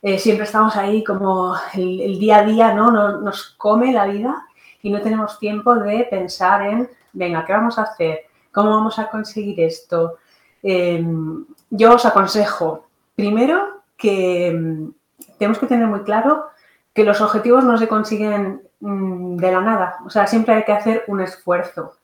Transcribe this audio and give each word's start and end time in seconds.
Eh, 0.00 0.18
siempre 0.18 0.44
estamos 0.44 0.76
ahí 0.76 1.02
como 1.02 1.56
el, 1.74 2.18
día 2.18 2.38
a 2.38 2.44
día, 2.44 2.72
¿no? 2.72 2.90
Nos, 2.90 3.54
come 3.58 3.92
la 3.92 4.06
vida 4.06 4.46
y 4.82 4.90
no 4.90 5.00
tenemos 5.00 5.38
tiempo 5.38 5.74
de 5.74 6.06
pensar 6.08 6.62
en, 6.62 6.88
venga, 7.12 7.44
¿qué 7.44 7.52
vamos 7.52 7.78
a 7.78 7.82
hacer? 7.82 8.26
¿Cómo 8.52 8.70
vamos 8.70 8.98
a 8.98 9.10
conseguir 9.10 9.60
esto? 9.60 10.18
Em, 10.62 11.44
yo 11.70 11.94
os 11.94 12.06
aconsejo, 12.06 12.86
primero, 13.16 13.82
que 13.96 14.48
em, 14.48 14.92
tenemos 15.38 15.58
que 15.58 15.66
tener 15.66 15.86
muy 15.88 16.02
claro 16.02 16.46
que 16.94 17.04
los 17.04 17.20
objetivos 17.20 17.64
no 17.64 17.76
se 17.78 17.88
consiguen 17.88 18.62
mm, 18.80 19.36
de 19.36 19.52
la 19.52 19.60
nada. 19.60 19.98
O 20.06 20.10
sea, 20.10 20.26
siempre 20.26 20.54
hay 20.54 20.64
que 20.64 20.72
hacer 20.72 21.04
un 21.08 21.20
esfuerzo. 21.20 21.97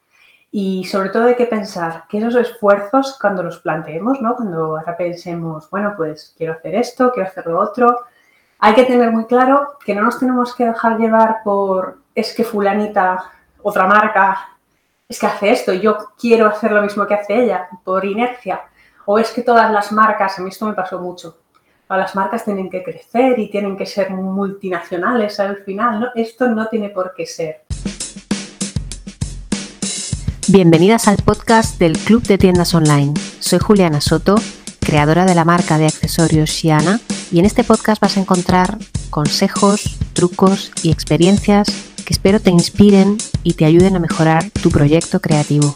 Y 0.57 0.85
sobre 0.85 1.09
todo 1.09 1.25
hay 1.25 1.35
que 1.35 1.47
pensar 1.47 2.05
que 2.09 2.19
esos 2.19 2.37
esfuerzos, 2.37 3.19
cuando 3.21 3.43
los 3.43 3.59
planteemos, 3.59 4.21
¿no? 4.21 4.37
Cuando 4.37 4.77
ahora 4.77 4.97
pensemos, 4.97 5.69
bueno, 5.69 5.95
pues 5.97 6.33
quiero 6.39 6.53
hacer 6.53 6.77
esto, 6.77 7.11
quiero 7.13 7.29
hacer 7.29 7.47
lo 7.47 7.59
otro, 7.59 8.05
hay 8.61 8.73
que 8.75 8.85
tener 8.85 9.11
muy 9.11 9.25
claro 9.25 9.77
que 9.85 9.97
no 9.97 10.03
nos 10.03 10.21
tenemos 10.21 10.55
que 10.55 10.67
dejar 10.67 10.97
llevar 10.97 11.39
por, 11.43 11.99
es 12.15 12.33
que 12.37 12.45
fulanita, 12.45 13.33
otra 13.65 13.89
marca, 13.89 14.57
es 15.09 15.19
que 15.19 15.27
hace 15.27 15.51
esto 15.51 15.73
yo 15.73 16.13
quiero 16.17 16.47
hacer 16.47 16.71
lo 16.71 16.83
mismo 16.83 17.05
que 17.05 17.15
hace 17.15 17.35
ella, 17.35 17.67
por 17.83 18.05
inercia. 18.05 18.61
O 19.07 19.19
es 19.19 19.33
que 19.33 19.43
todas 19.43 19.73
las 19.73 19.91
marcas, 19.91 20.39
a 20.39 20.43
mí 20.43 20.51
esto 20.51 20.67
me 20.67 20.75
pasó 20.75 21.01
mucho, 21.01 21.37
las 21.89 22.15
marcas 22.15 22.45
tienen 22.45 22.71
que 22.71 22.85
crecer 22.85 23.41
y 23.41 23.51
tienen 23.51 23.77
que 23.77 23.87
ser 23.87 24.11
multinacionales 24.11 25.41
al 25.41 25.65
final, 25.65 25.99
¿no? 25.99 26.07
Esto 26.15 26.47
no 26.47 26.69
tiene 26.69 26.91
por 26.91 27.13
qué 27.13 27.27
ser. 27.27 27.65
Bienvenidas 30.55 31.09
al 31.09 31.17
podcast 31.17 31.81
del 31.81 31.99
Club 31.99 32.23
de 32.23 32.39
Tiendas 32.39 32.77
Online. 32.77 33.13
Soy 33.41 33.59
Juliana 33.59 34.01
Soto, 34.01 34.37
creadora 34.79 35.25
de 35.25 35.35
la 35.35 35.45
marca 35.45 35.79
de 35.79 35.87
accesorios 35.87 36.49
Shiana, 36.51 37.01
y 37.33 37.41
en 37.41 37.45
este 37.45 37.65
podcast 37.65 38.01
vas 38.01 38.17
a 38.17 38.21
encontrar 38.21 38.79
consejos, 39.11 39.99
trucos 40.13 40.71
y 40.85 40.93
experiencias 40.93 41.67
que 42.07 42.13
espero 42.13 42.39
te 42.39 42.51
inspiren 42.51 43.17
y 43.43 43.55
te 43.55 43.65
ayuden 43.65 43.97
a 43.97 43.99
mejorar 43.99 44.45
tu 44.63 44.71
proyecto 44.71 45.21
creativo. 45.21 45.75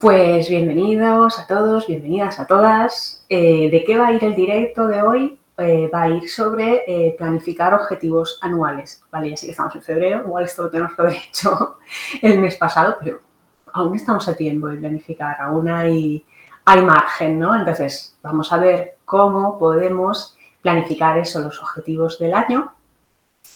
Pues 0.00 0.48
bienvenidos 0.48 1.40
a 1.40 1.48
todos, 1.48 1.88
bienvenidas 1.88 2.38
a 2.38 2.46
todas. 2.46 3.26
Eh, 3.28 3.70
¿De 3.72 3.82
qué 3.82 3.98
va 3.98 4.06
a 4.06 4.12
ir 4.12 4.22
el 4.22 4.36
directo 4.36 4.86
de 4.86 5.02
hoy? 5.02 5.36
Eh, 5.58 5.90
va 5.92 6.02
a 6.02 6.08
ir 6.10 6.28
sobre 6.28 6.84
eh, 6.86 7.16
planificar 7.18 7.74
objetivos 7.74 8.38
anuales. 8.40 9.02
Vale, 9.10 9.30
ya 9.30 9.36
sé 9.36 9.46
que 9.46 9.50
estamos 9.50 9.74
en 9.74 9.82
febrero, 9.82 10.22
igual 10.24 10.44
esto 10.44 10.62
lo 10.62 10.70
tenemos 10.70 10.94
que 10.94 11.02
haber 11.02 11.16
hecho 11.28 11.78
el 12.22 12.38
mes 12.38 12.54
pasado, 12.54 12.98
pero 13.02 13.31
aún 13.72 13.96
estamos 13.96 14.28
a 14.28 14.34
tiempo 14.34 14.68
de 14.68 14.78
planificar, 14.78 15.40
aún 15.40 15.68
hay, 15.68 16.24
hay 16.64 16.82
margen, 16.82 17.38
¿no? 17.38 17.54
Entonces, 17.54 18.16
vamos 18.22 18.52
a 18.52 18.58
ver 18.58 18.98
cómo 19.04 19.58
podemos 19.58 20.36
planificar 20.60 21.18
eso, 21.18 21.40
los 21.40 21.60
objetivos 21.60 22.18
del 22.18 22.34
año 22.34 22.72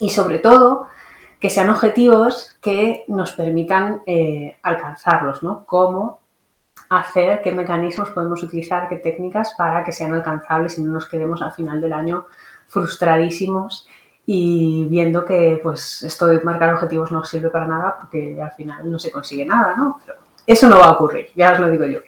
y 0.01 0.11
sobre 0.11 0.39
todo 0.39 0.89
que 1.41 1.51
sean 1.51 1.71
objetivos 1.71 2.57
que 2.61 3.05
nos 3.09 3.33
permitan 3.33 4.03
alcanzarlos, 4.63 5.43
¿no? 5.43 5.65
Cómo 5.67 6.21
hacer, 6.89 7.43
qué 7.43 7.53
mecanismos 7.53 8.11
podemos 8.11 8.43
utilizar, 8.43 8.89
qué 8.89 8.97
técnicas 8.97 9.55
para 9.57 9.85
que 9.85 9.93
sean 9.93 10.15
alcanzables 10.15 10.79
y 10.79 10.83
no 10.83 10.93
nos 10.93 11.07
quedemos 11.07 11.43
al 11.43 11.53
final 11.53 11.81
del 11.81 11.93
año 11.93 12.27
frustradísimos 12.69 13.87
y 14.27 14.87
viendo 14.91 15.25
que 15.25 15.61
pues 15.63 16.03
esto 16.03 16.27
de 16.27 16.41
marcar 16.41 16.75
objetivos 16.75 17.13
no 17.13 17.25
sirve 17.25 17.49
para 17.49 17.69
nada 17.69 17.97
porque 18.01 18.41
al 18.43 18.51
final 18.53 18.91
no 18.91 18.99
se 18.99 19.13
consigue 19.13 19.47
nada, 19.47 19.75
¿no? 19.77 20.01
Pero 20.05 20.19
eso 20.45 20.69
no 20.69 20.79
va 20.79 20.87
a 20.87 20.93
ocurrir, 20.93 21.29
ya 21.35 21.53
os 21.53 21.61
lo 21.61 21.71
digo 21.71 21.87
yo. 21.87 22.01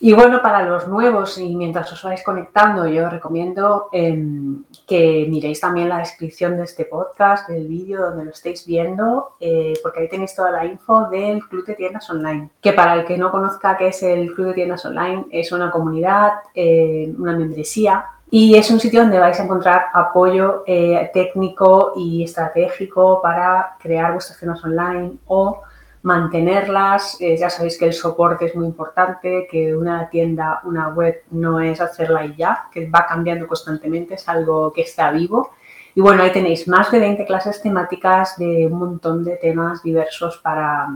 Y 0.00 0.12
bueno, 0.12 0.40
para 0.40 0.62
los 0.62 0.86
nuevos 0.86 1.38
y 1.38 1.56
mientras 1.56 1.92
os 1.92 2.04
vais 2.04 2.22
conectando, 2.22 2.86
yo 2.86 3.10
recomiendo 3.10 3.88
em, 3.90 4.62
que 4.86 5.26
miréis 5.28 5.60
también 5.60 5.88
la 5.88 5.98
descripción 5.98 6.56
de 6.56 6.64
este 6.64 6.84
podcast, 6.84 7.48
del 7.48 7.66
vídeo 7.66 8.02
donde 8.02 8.24
lo 8.24 8.30
estéis 8.30 8.64
viendo, 8.64 9.34
eh, 9.40 9.74
porque 9.82 10.00
ahí 10.00 10.08
tenéis 10.08 10.36
toda 10.36 10.52
la 10.52 10.64
info 10.64 11.08
del 11.08 11.40
Club 11.48 11.66
de 11.66 11.74
Tiendas 11.74 12.08
Online. 12.10 12.48
Que 12.60 12.72
para 12.72 12.94
el 12.94 13.06
que 13.06 13.18
no 13.18 13.32
conozca 13.32 13.76
qué 13.76 13.88
es 13.88 14.00
el 14.04 14.32
Club 14.34 14.48
de 14.48 14.54
Tiendas 14.54 14.84
Online, 14.84 15.26
es 15.32 15.50
una 15.50 15.72
comunidad, 15.72 16.32
eh, 16.54 17.12
una 17.18 17.36
membresía 17.36 18.04
y 18.30 18.56
es 18.56 18.70
un 18.70 18.78
sitio 18.78 19.00
donde 19.00 19.18
vais 19.18 19.38
a 19.40 19.44
encontrar 19.44 19.86
apoyo 19.94 20.62
eh, 20.66 21.10
técnico 21.14 21.94
y 21.96 22.24
estratégico 22.24 23.20
para 23.22 23.76
crear 23.80 24.12
vuestras 24.12 24.38
tiendas 24.38 24.62
online 24.64 25.18
o 25.26 25.62
mantenerlas. 26.02 27.16
Eh, 27.20 27.36
ya 27.38 27.48
sabéis 27.48 27.78
que 27.78 27.86
el 27.86 27.94
soporte 27.94 28.46
es 28.46 28.54
muy 28.54 28.66
importante, 28.66 29.46
que 29.50 29.74
una 29.74 30.10
tienda, 30.10 30.60
una 30.64 30.88
web 30.88 31.22
no 31.30 31.60
es 31.60 31.80
hacerla 31.80 32.26
y 32.26 32.36
ya, 32.36 32.66
que 32.70 32.88
va 32.88 33.06
cambiando 33.06 33.46
constantemente, 33.46 34.14
es 34.14 34.28
algo 34.28 34.72
que 34.72 34.82
está 34.82 35.10
vivo. 35.10 35.52
Y 35.94 36.00
bueno, 36.02 36.22
ahí 36.22 36.30
tenéis 36.30 36.68
más 36.68 36.90
de 36.90 37.00
20 37.00 37.24
clases 37.24 37.62
temáticas 37.62 38.36
de 38.36 38.66
un 38.66 38.78
montón 38.78 39.24
de 39.24 39.36
temas 39.36 39.82
diversos 39.82 40.38
para, 40.38 40.86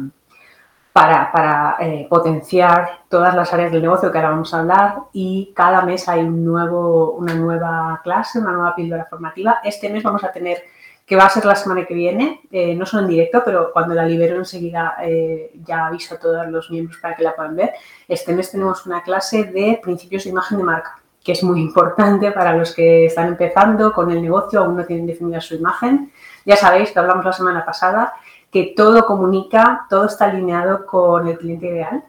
para, 0.92 1.76
eh, 1.80 2.06
potenciar 2.08 3.04
todas 3.08 3.34
las 3.34 3.52
áreas 3.52 3.72
del 3.72 3.82
negocio 3.82 4.12
que 4.12 4.18
ahora 4.18 4.30
vamos 4.30 4.52
a 4.52 4.60
hablar 4.60 4.94
y 5.12 5.52
cada 5.54 5.82
mes 5.82 6.08
hay 6.08 6.20
un 6.20 6.44
nuevo, 6.44 7.12
una 7.12 7.34
nueva 7.34 8.00
clase, 8.04 8.38
una 8.38 8.52
nueva 8.52 8.74
píldora 8.74 9.06
formativa. 9.06 9.60
Este 9.64 9.88
mes 9.88 10.02
vamos 10.02 10.22
a 10.22 10.30
tener 10.30 10.62
que 11.06 11.16
va 11.16 11.24
a 11.24 11.30
ser 11.30 11.44
la 11.44 11.56
semana 11.56 11.84
que 11.84 11.94
viene, 11.94 12.42
eh, 12.50 12.74
no 12.74 12.86
solo 12.86 13.02
en 13.02 13.08
directo, 13.08 13.42
pero 13.44 13.72
cuando 13.72 13.94
la 13.94 14.04
libero 14.04 14.36
enseguida 14.36 14.96
eh, 15.02 15.50
ya 15.64 15.86
aviso 15.86 16.14
a 16.14 16.18
todos 16.18 16.46
los 16.46 16.70
miembros 16.70 16.98
para 17.00 17.16
que 17.16 17.22
la 17.22 17.34
puedan 17.34 17.56
ver. 17.56 17.72
Este 18.06 18.32
mes 18.34 18.50
tenemos 18.50 18.86
una 18.86 19.02
clase 19.02 19.44
de 19.44 19.80
principios 19.82 20.24
de 20.24 20.30
imagen 20.30 20.58
de 20.58 20.64
marca, 20.64 21.00
que 21.24 21.32
es 21.32 21.42
muy 21.42 21.60
importante 21.60 22.30
para 22.32 22.54
los 22.56 22.74
que 22.74 23.06
están 23.06 23.28
empezando 23.28 23.92
con 23.92 24.10
el 24.10 24.22
negocio, 24.22 24.60
aún 24.60 24.76
no 24.76 24.84
tienen 24.84 25.06
definida 25.06 25.40
su 25.40 25.54
imagen. 25.54 26.12
Ya 26.44 26.56
sabéis 26.56 26.92
que 26.92 26.98
hablamos 26.98 27.24
la 27.24 27.32
semana 27.32 27.64
pasada 27.64 28.12
que 28.52 28.74
todo 28.76 29.06
comunica, 29.06 29.86
todo 29.88 30.04
está 30.04 30.26
alineado 30.26 30.84
con 30.84 31.26
el 31.26 31.38
cliente 31.38 31.68
ideal. 31.68 32.04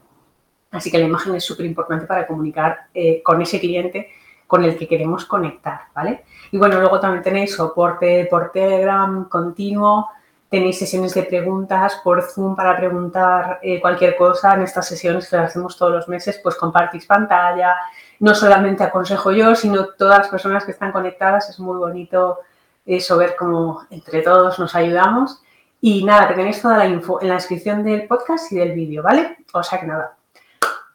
Así 0.72 0.92
que 0.92 0.98
la 0.98 1.06
imagen 1.06 1.34
es 1.36 1.46
súper 1.46 1.66
importante 1.66 2.06
para 2.06 2.28
comunicar 2.28 2.88
eh, 2.94 3.24
con 3.24 3.42
ese 3.42 3.60
cliente 3.60 4.10
con 4.46 4.64
el 4.64 4.78
que 4.78 4.88
queremos 4.88 5.26
conectar, 5.26 5.84
¿vale? 5.96 6.26
Y 6.52 6.58
bueno, 6.58 6.80
luego 6.80 7.00
también 7.00 7.24
tenéis 7.24 7.56
soporte 7.56 8.28
por 8.30 8.52
Telegram 8.52 9.28
continuo, 9.30 10.10
tenéis 10.50 10.78
sesiones 10.78 11.14
de 11.14 11.24
preguntas 11.24 12.00
por 12.04 12.22
Zoom 12.22 12.56
para 12.56 12.78
preguntar 12.78 13.60
eh, 13.64 13.80
cualquier 13.80 14.16
cosa. 14.16 14.54
En 14.54 14.64
estas 14.64 14.88
sesiones 14.88 15.30
que 15.30 15.38
las 15.38 15.50
hacemos 15.50 15.78
todos 15.78 15.94
los 15.94 16.08
meses, 16.08 16.40
pues 16.44 16.56
compartís 16.56 17.06
pantalla. 17.06 17.76
No 18.20 18.36
solamente 18.36 18.84
aconsejo 18.84 19.32
yo, 19.32 19.56
sino 19.56 19.88
todas 19.98 20.20
las 20.20 20.28
personas 20.28 20.66
que 20.66 20.72
están 20.72 20.92
conectadas. 20.92 21.50
Es 21.50 21.60
muy 21.60 21.78
bonito 21.78 22.40
eso, 22.86 23.18
ver 23.18 23.36
cómo 23.36 23.88
entre 23.90 24.22
todos 24.22 24.60
nos 24.60 24.76
ayudamos. 24.76 25.42
Y 25.86 26.02
nada, 26.06 26.34
tenéis 26.34 26.62
toda 26.62 26.78
la 26.78 26.88
info 26.88 27.22
en 27.22 27.28
la 27.28 27.34
descripción 27.34 27.84
del 27.84 28.08
podcast 28.08 28.50
y 28.54 28.56
del 28.56 28.72
vídeo, 28.72 29.04
¿vale? 29.04 29.40
O 29.52 29.62
sea 29.62 29.82
que 29.82 29.86
nada, 29.86 30.16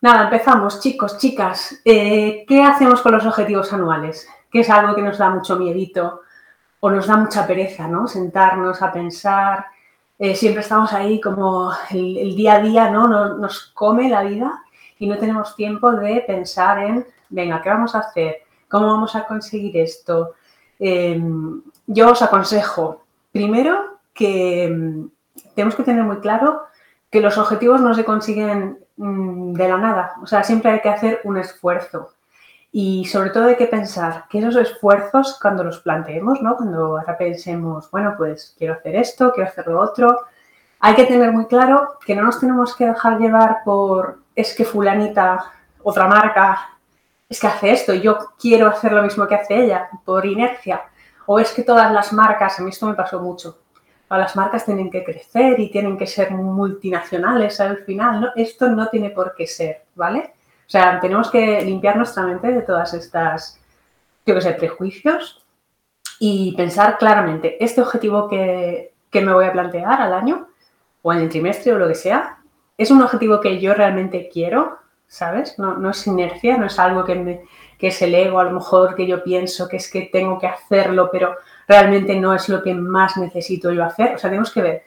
Nada, 0.00 0.24
empezamos, 0.24 0.80
chicos, 0.80 1.18
chicas. 1.18 1.78
Eh, 1.84 2.46
¿Qué 2.48 2.62
hacemos 2.62 3.02
con 3.02 3.12
los 3.12 3.26
objetivos 3.26 3.70
anuales? 3.74 4.26
Que 4.50 4.60
es 4.60 4.70
algo 4.70 4.94
que 4.94 5.02
nos 5.02 5.18
da 5.18 5.28
mucho 5.28 5.56
miedito 5.56 6.22
o 6.80 6.88
nos 6.88 7.06
da 7.06 7.18
mucha 7.18 7.46
pereza, 7.46 7.86
¿no? 7.86 8.06
Sentarnos 8.06 8.80
a 8.80 8.90
pensar. 8.90 9.66
Eh, 10.18 10.34
siempre 10.34 10.62
estamos 10.62 10.90
ahí 10.94 11.20
como 11.20 11.70
el, 11.90 12.34
día 12.34 12.54
a 12.54 12.60
día, 12.62 12.90
¿no? 12.90 13.08
Nos, 13.08 13.72
come 13.74 14.08
la 14.08 14.22
vida 14.22 14.62
y 14.98 15.06
no 15.06 15.18
tenemos 15.18 15.54
tiempo 15.54 15.92
de 15.92 16.24
pensar 16.26 16.78
en, 16.78 17.06
venga, 17.28 17.60
¿qué 17.60 17.68
vamos 17.68 17.94
a 17.94 17.98
hacer? 17.98 18.38
¿Cómo 18.70 18.86
vamos 18.86 19.14
a 19.14 19.26
conseguir 19.26 19.76
esto? 19.76 20.32
Em, 20.78 21.60
yo 21.86 22.12
os 22.12 22.22
aconsejo, 22.22 23.02
primero, 23.32 23.97
que 24.18 24.64
em, 24.64 25.08
tenemos 25.54 25.76
que 25.76 25.84
tener 25.84 26.02
muy 26.02 26.18
claro 26.18 26.62
que 27.10 27.20
los 27.20 27.38
objetivos 27.38 27.80
no 27.80 27.94
se 27.94 28.04
consiguen 28.04 28.78
Mm, 28.98 29.52
de 29.54 29.68
la 29.68 29.78
nada. 29.78 30.14
O 30.22 30.26
sea, 30.26 30.42
siempre 30.42 30.72
hay 30.72 30.80
que 30.80 30.88
hacer 30.88 31.20
un 31.24 31.38
esfuerzo. 31.38 32.14
Y 32.72 33.04
sobre 33.06 33.30
todo 33.30 33.44
hay 33.46 33.56
que 33.56 33.66
pensar 33.66 34.24
que 34.28 34.40
esos 34.40 34.56
esfuerzos, 34.56 35.38
cuando 35.40 35.64
los 35.64 35.78
planteemos, 35.80 36.42
¿no? 36.42 36.56
Cuando 36.56 36.98
ahora 36.98 37.16
pensemos, 37.16 37.90
bueno, 37.90 38.14
pues 38.18 38.54
quiero 38.58 38.74
hacer 38.74 38.96
esto, 38.96 39.32
quiero 39.32 39.48
hacer 39.50 39.66
lo 39.68 39.80
otro, 39.80 40.20
hay 40.80 40.94
que 40.94 41.04
tener 41.06 41.32
muy 41.32 41.46
claro 41.46 41.98
que 42.04 42.14
no 42.14 42.22
nos 42.24 42.40
tenemos 42.40 42.76
que 42.76 42.86
dejar 42.86 43.18
llevar 43.18 43.58
por, 43.64 44.20
es 44.34 44.54
que 44.54 44.64
fulanita, 44.64 45.52
otra 45.82 46.06
marca, 46.08 46.78
es 47.28 47.40
que 47.40 47.46
hace 47.46 47.72
esto, 47.72 47.94
yo 47.94 48.18
quiero 48.38 48.68
hacer 48.68 48.92
lo 48.92 49.02
mismo 49.02 49.26
que 49.26 49.36
hace 49.36 49.64
ella, 49.64 49.88
por 50.04 50.26
inercia. 50.26 50.82
O 51.26 51.38
es 51.38 51.52
que 51.52 51.62
todas 51.62 51.92
las 51.92 52.12
marcas, 52.12 52.58
a 52.58 52.62
mí 52.62 52.70
esto 52.70 52.86
me 52.86 52.94
pasó 52.94 53.20
mucho, 53.20 53.58
las 54.16 54.36
marcas 54.36 54.64
tienen 54.64 54.90
que 54.90 55.04
crecer 55.04 55.60
y 55.60 55.70
tienen 55.70 55.98
que 55.98 56.06
ser 56.06 56.30
multinacionales 56.30 57.60
al 57.60 57.84
final, 57.84 58.20
¿no? 58.20 58.28
Esto 58.36 58.68
no 58.70 58.88
tiene 58.88 59.10
por 59.10 59.34
qué 59.34 59.46
ser, 59.46 59.82
¿vale? 59.94 60.32
O 60.66 60.70
sea, 60.70 60.98
tenemos 61.00 61.30
que 61.30 61.62
limpiar 61.62 61.96
nuestra 61.96 62.22
mente 62.24 62.48
de 62.48 62.62
todas 62.62 62.94
estas, 62.94 63.60
yo 64.24 64.34
qué 64.34 64.40
sé, 64.40 64.52
prejuicios 64.52 65.44
y 66.18 66.54
pensar 66.56 66.96
claramente, 66.96 67.62
este 67.62 67.82
objetivo 67.82 68.28
que, 68.28 68.92
que 69.10 69.20
me 69.20 69.32
voy 69.32 69.44
a 69.44 69.52
plantear 69.52 70.00
al 70.00 70.14
año 70.14 70.48
o 71.02 71.12
en 71.12 71.18
el 71.18 71.28
trimestre 71.28 71.72
o 71.74 71.78
lo 71.78 71.88
que 71.88 71.94
sea, 71.94 72.38
¿es 72.78 72.90
un 72.90 73.02
objetivo 73.02 73.40
que 73.40 73.60
yo 73.60 73.74
realmente 73.74 74.30
quiero? 74.32 74.78
¿sabes? 75.08 75.58
No, 75.58 75.76
no 75.76 75.90
es 75.90 76.06
inercia, 76.06 76.56
no 76.56 76.66
es 76.66 76.78
algo 76.78 77.04
que, 77.04 77.14
me, 77.14 77.40
que 77.78 77.88
es 77.88 78.00
el 78.02 78.14
ego, 78.14 78.38
a 78.38 78.44
lo 78.44 78.52
mejor 78.52 78.94
que 78.94 79.06
yo 79.06 79.24
pienso 79.24 79.68
que 79.68 79.78
es 79.78 79.90
que 79.90 80.02
tengo 80.12 80.38
que 80.38 80.46
hacerlo, 80.46 81.08
pero 81.10 81.36
realmente 81.68 82.18
no 82.18 82.34
es 82.34 82.48
lo 82.48 82.62
que 82.62 82.74
más 82.74 83.16
necesito 83.18 83.70
yo 83.70 83.84
hacer. 83.84 84.14
O 84.14 84.18
sea, 84.18 84.30
tenemos 84.30 84.50
que 84.50 84.62
ver 84.62 84.82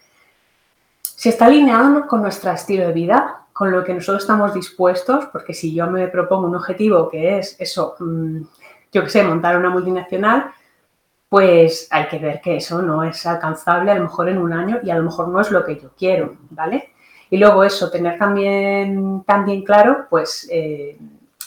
si 1.02 1.30
está 1.30 1.46
alineado 1.46 2.08
con 2.08 2.24
nuestro 2.24 2.52
estilo 2.52 2.88
de 2.88 2.94
vida, 2.94 3.44
con 3.54 3.72
lo 3.72 3.84
que 3.84 3.94
nosotros 3.94 4.24
estamos 4.24 4.56
dispuestos, 4.56 5.26
porque 5.28 5.54
si 5.54 5.74
yo 5.74 5.88
me 5.88 6.08
propongo 6.08 6.48
un 6.48 6.56
objetivo 6.56 7.10
que 7.10 7.38
es 7.38 7.56
eso, 7.60 7.96
mm, 8.00 8.42
yo 8.92 9.04
qué 9.04 9.10
sé, 9.10 9.24
montar 9.24 9.58
una 9.58 9.70
multinacional, 9.70 10.52
pues 11.30 11.88
hay 11.92 12.08
que 12.08 12.18
ver 12.18 12.42
que 12.42 12.58
eso 12.58 12.82
no 12.82 13.04
es 13.04 13.26
alcanzable 13.26 13.92
a 13.92 13.96
lo 13.96 14.04
mejor 14.04 14.30
en 14.30 14.40
un 14.40 14.52
año 14.52 14.80
y 14.84 14.90
a 14.90 14.98
lo 14.98 15.04
mejor 15.04 15.30
no 15.30 15.40
es 15.40 15.52
lo 15.52 15.64
que 15.64 15.80
yo 15.80 15.92
quiero, 15.96 16.36
¿vale? 16.50 16.92
Y 17.30 17.38
luego 17.38 17.64
eso, 17.64 17.90
tener 17.90 18.18
también, 18.18 19.24
también 19.26 19.64
claro, 19.64 20.08
pues 20.10 20.48
eh, 20.52 20.98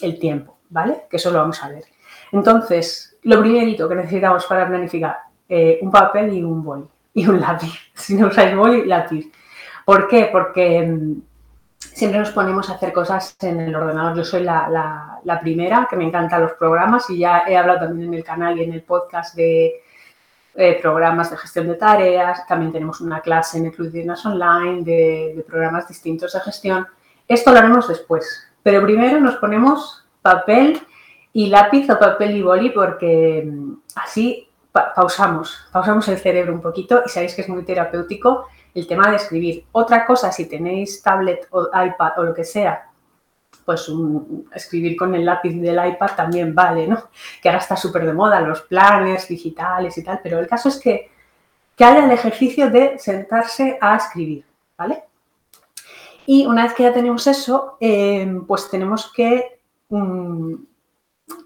el 0.01 0.19
tiempo, 0.19 0.57
¿vale? 0.71 1.03
Que 1.11 1.17
eso 1.17 1.31
lo 1.31 1.41
vamos 1.41 1.63
a 1.63 1.69
ver. 1.69 1.85
Entonces, 2.33 3.14
lo 3.25 3.41
primerito 3.41 3.89
que 3.89 3.95
necesitamos 3.95 4.47
para 4.47 4.69
planificar, 4.69 5.19
eh, 5.49 5.79
un 5.83 5.91
papel 5.91 6.33
y 6.35 6.43
un 6.43 6.63
boli 6.63 6.85
y 7.15 7.27
un 7.27 7.41
lápiz. 7.41 7.73
Si 7.95 8.15
no 8.15 8.27
usáis 8.27 8.55
boli, 8.57 8.85
lápiz. 8.85 9.31
¿Por 9.85 10.09
qué? 10.09 10.29
Porque 10.31 10.83
mm, 10.83 11.23
siempre 11.79 12.19
nos 12.19 12.31
ponemos 12.31 12.69
a 12.69 12.75
hacer 12.75 12.93
cosas 12.93 13.37
en 13.41 13.61
el 13.61 13.75
ordenador. 13.75 14.17
Yo 14.17 14.25
soy 14.25 14.43
la, 14.43 15.41
primera, 15.43 15.87
que 15.89 15.97
me 15.97 16.05
encantan 16.05 16.43
los 16.43 16.53
programas 16.53 17.09
y 17.11 17.19
ya 17.19 17.45
he 17.47 17.57
hablado 17.57 17.87
también 17.87 18.09
en 18.09 18.15
el 18.15 18.25
canal 18.25 18.59
y 18.59 18.65
en 18.65 18.73
el 18.73 18.83
podcast 18.83 19.35
de 19.37 19.83
eh, 20.55 20.79
programas 20.83 21.31
de 21.31 21.37
gestión 21.37 21.69
de 21.69 21.75
tareas. 21.75 22.47
También 22.47 22.73
tenemos 22.73 23.01
una 23.01 23.21
clase 23.21 23.59
en 23.59 23.67
el 23.67 23.73
Club 23.73 23.91
de 23.91 24.11
Online 24.25 24.83
de, 24.83 25.45
programas 25.47 25.89
distintos 25.89 26.33
de 26.33 26.41
gestión. 26.41 26.87
Esto 27.29 27.53
lo 27.53 27.59
haremos 27.59 27.89
después, 27.89 28.49
pero 28.63 28.83
primero 28.83 29.21
nos 29.21 29.37
ponemos 29.37 30.05
papel 30.21 30.83
y 31.35 31.49
lápiz 31.49 31.91
o 31.91 31.99
papel 31.99 32.37
y 32.37 32.43
boli 32.43 32.71
porque 32.71 33.45
mm, 33.45 33.73
así 33.97 34.49
pausamos, 34.73 35.69
pausamos 35.71 36.09
el 36.09 36.19
cerebro 36.19 36.55
un 36.55 36.63
poquito 36.63 37.03
y 37.05 37.09
sabéis 37.09 37.35
que 37.35 37.43
es 37.43 37.49
muy 37.49 37.65
terapéutico 37.65 38.47
el 38.75 38.87
tema 38.87 39.11
de 39.11 39.17
escribir. 39.17 39.67
Otra 39.73 40.07
cosa, 40.07 40.33
si 40.33 40.47
tenéis 40.47 41.03
tablet 41.03 41.47
o 41.51 41.67
iPad 41.67 42.19
o 42.19 42.23
lo 42.25 42.35
que 42.35 42.45
sea, 42.45 42.89
pues 43.65 43.91
escribir 44.55 44.97
con 44.97 45.15
el 45.15 45.25
lápiz 45.25 45.61
del 45.61 45.87
iPad 45.87 46.11
también 46.17 46.55
vale, 46.55 46.87
¿no? 46.87 47.09
Que 47.43 47.49
ahora 47.49 47.61
está 47.61 47.77
súper 47.77 48.05
de 48.07 48.13
moda, 48.13 48.41
los 48.41 48.63
planners 48.63 49.29
digitales 49.29 49.97
y 49.99 50.05
tal, 50.05 50.21
pero 50.23 50.39
el 50.39 50.47
caso 50.47 50.69
es 50.69 50.79
que, 50.79 51.11
que 51.77 51.85
haya 51.85 52.05
el 52.05 52.11
ejercicio 52.11 52.71
de 52.71 52.99
sentarse 52.99 53.79
a 53.81 53.97
escribir, 53.97 54.45
¿vale? 54.77 55.05
Y 56.27 56.47
una 56.47 56.65
vez 56.65 56.75
que 56.75 56.85
ya 56.85 56.93
tenemos 56.93 57.27
eso, 57.27 57.77
eh, 57.81 58.41
pues 58.47 58.69
tenemos 58.71 59.13
que 59.13 59.61
mm, 59.89 60.55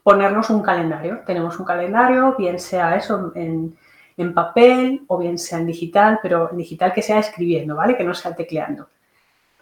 ponernos 0.03 0.51
un 0.51 0.63
calendario. 0.63 1.21
Tenemos 1.27 1.59
un 1.59 1.67
calendario, 1.67 2.35
bien 2.37 2.59
sea 2.59 2.97
eso 2.97 3.33
en 3.35 3.77
en 4.19 4.35
papel 4.35 5.05
o 5.07 5.17
bien 5.17 5.39
sea 5.39 5.61
en 5.61 5.67
digital, 5.67 6.19
pero 6.21 6.51
en 6.51 6.59
digital 6.59 6.93
que 6.93 7.03
sea 7.03 7.21
escribiendo, 7.21 7.77
¿vale? 7.77 7.97
Que 7.97 8.05
no 8.05 8.13
sea 8.13 8.35
tecleando. 8.35 8.89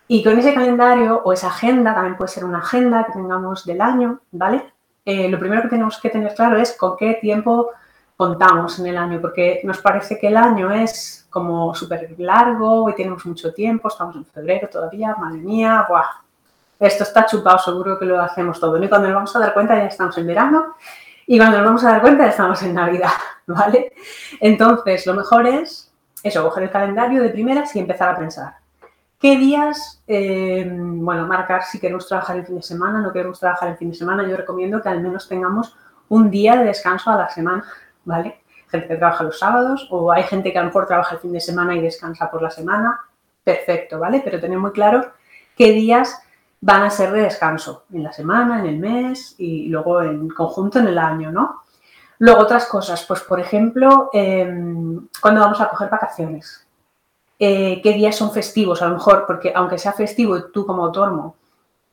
Y 0.08 0.24
con 0.24 0.38
ese 0.38 0.54
calendario 0.54 1.20
o 1.24 1.32
esa 1.32 1.48
agenda, 1.48 1.94
también 1.94 2.16
puede 2.16 2.28
ser 2.28 2.44
una 2.44 2.58
agenda 2.58 3.04
que 3.04 3.12
tengamos 3.12 3.66
del 3.66 3.80
año, 3.80 4.20
¿vale? 4.32 4.72
Eh, 5.04 5.28
lo 5.28 5.38
primero 5.38 5.62
que 5.62 5.68
tenemos 5.68 6.00
que 6.00 6.08
tener 6.08 6.34
claro 6.34 6.56
es 6.56 6.72
con 6.72 6.96
qué 6.96 7.14
tiempo 7.14 7.70
contamos 8.16 8.78
en 8.78 8.86
el 8.86 8.96
año, 8.96 9.20
porque 9.20 9.60
nos 9.64 9.78
parece 9.82 10.18
que 10.18 10.28
el 10.28 10.38
año 10.38 10.72
es 10.72 11.26
como 11.28 11.74
súper 11.74 12.14
largo 12.18 12.88
y 12.88 12.94
tenemos 12.94 13.26
mucho 13.26 13.52
tiempo, 13.52 13.88
estamos 13.88 14.16
en 14.16 14.24
febrero 14.24 14.68
todavía, 14.70 15.14
madre 15.16 15.38
mía, 15.38 15.84
¡buah! 15.86 16.25
Esto 16.78 17.04
está 17.04 17.26
chupado, 17.26 17.58
seguro 17.58 17.98
que 17.98 18.04
lo 18.04 18.20
hacemos 18.20 18.60
todo. 18.60 18.82
Y 18.82 18.88
cuando 18.88 19.08
nos 19.08 19.14
vamos 19.14 19.36
a 19.36 19.38
dar 19.38 19.54
cuenta 19.54 19.76
ya 19.76 19.86
estamos 19.86 20.16
en 20.18 20.26
verano 20.26 20.76
y 21.26 21.38
cuando 21.38 21.58
nos 21.58 21.66
vamos 21.66 21.84
a 21.84 21.92
dar 21.92 22.00
cuenta 22.00 22.24
ya 22.24 22.30
estamos 22.30 22.62
en 22.62 22.74
Navidad. 22.74 23.10
¿vale? 23.46 23.92
Entonces, 24.40 25.06
lo 25.06 25.14
mejor 25.14 25.46
es 25.46 25.92
eso, 26.22 26.42
coger 26.42 26.64
el 26.64 26.70
calendario 26.70 27.22
de 27.22 27.30
primeras 27.30 27.74
y 27.76 27.78
empezar 27.78 28.08
a 28.10 28.18
pensar. 28.18 28.54
¿Qué 29.18 29.36
días, 29.36 30.02
eh, 30.06 30.68
bueno, 30.68 31.26
marcar 31.26 31.62
si 31.64 31.80
queremos 31.80 32.06
trabajar 32.06 32.36
el 32.36 32.46
fin 32.46 32.56
de 32.56 32.62
semana, 32.62 33.00
no 33.00 33.12
queremos 33.12 33.40
trabajar 33.40 33.70
el 33.70 33.76
fin 33.76 33.90
de 33.90 33.96
semana? 33.96 34.28
Yo 34.28 34.36
recomiendo 34.36 34.82
que 34.82 34.88
al 34.88 35.00
menos 35.00 35.28
tengamos 35.28 35.76
un 36.08 36.30
día 36.30 36.56
de 36.56 36.64
descanso 36.64 37.10
a 37.10 37.16
la 37.16 37.28
semana, 37.28 37.64
¿vale? 38.04 38.42
Gente 38.68 38.88
que 38.88 38.96
trabaja 38.96 39.24
los 39.24 39.38
sábados 39.38 39.88
o 39.90 40.12
hay 40.12 40.24
gente 40.24 40.52
que 40.52 40.58
a 40.58 40.62
lo 40.62 40.66
mejor 40.66 40.86
trabaja 40.86 41.14
el 41.14 41.20
fin 41.20 41.32
de 41.32 41.40
semana 41.40 41.74
y 41.74 41.80
descansa 41.80 42.30
por 42.30 42.42
la 42.42 42.50
semana, 42.50 43.00
perfecto, 43.42 43.98
¿vale? 43.98 44.20
Pero 44.22 44.40
tener 44.40 44.58
muy 44.58 44.72
claro 44.72 45.12
qué 45.56 45.72
días 45.72 46.20
van 46.60 46.82
a 46.82 46.90
ser 46.90 47.12
de 47.12 47.22
descanso 47.22 47.84
en 47.92 48.02
la 48.02 48.12
semana, 48.12 48.60
en 48.60 48.66
el 48.66 48.78
mes 48.78 49.34
y 49.38 49.68
luego 49.68 50.02
en 50.02 50.28
conjunto 50.28 50.78
en 50.78 50.88
el 50.88 50.98
año, 50.98 51.30
¿no? 51.30 51.62
Luego 52.18 52.40
otras 52.40 52.66
cosas, 52.66 53.04
pues 53.06 53.20
por 53.20 53.40
ejemplo, 53.40 54.10
em, 54.12 55.08
cuando 55.20 55.40
vamos 55.40 55.60
a 55.60 55.68
coger 55.68 55.90
vacaciones, 55.90 56.66
eh, 57.38 57.80
qué 57.82 57.92
días 57.92 58.16
son 58.16 58.32
festivos, 58.32 58.80
a 58.80 58.88
lo 58.88 58.94
mejor, 58.94 59.24
porque 59.26 59.52
aunque 59.54 59.78
sea 59.78 59.92
festivo 59.92 60.44
tú 60.44 60.64
como 60.64 60.86
autónomo, 60.86 61.36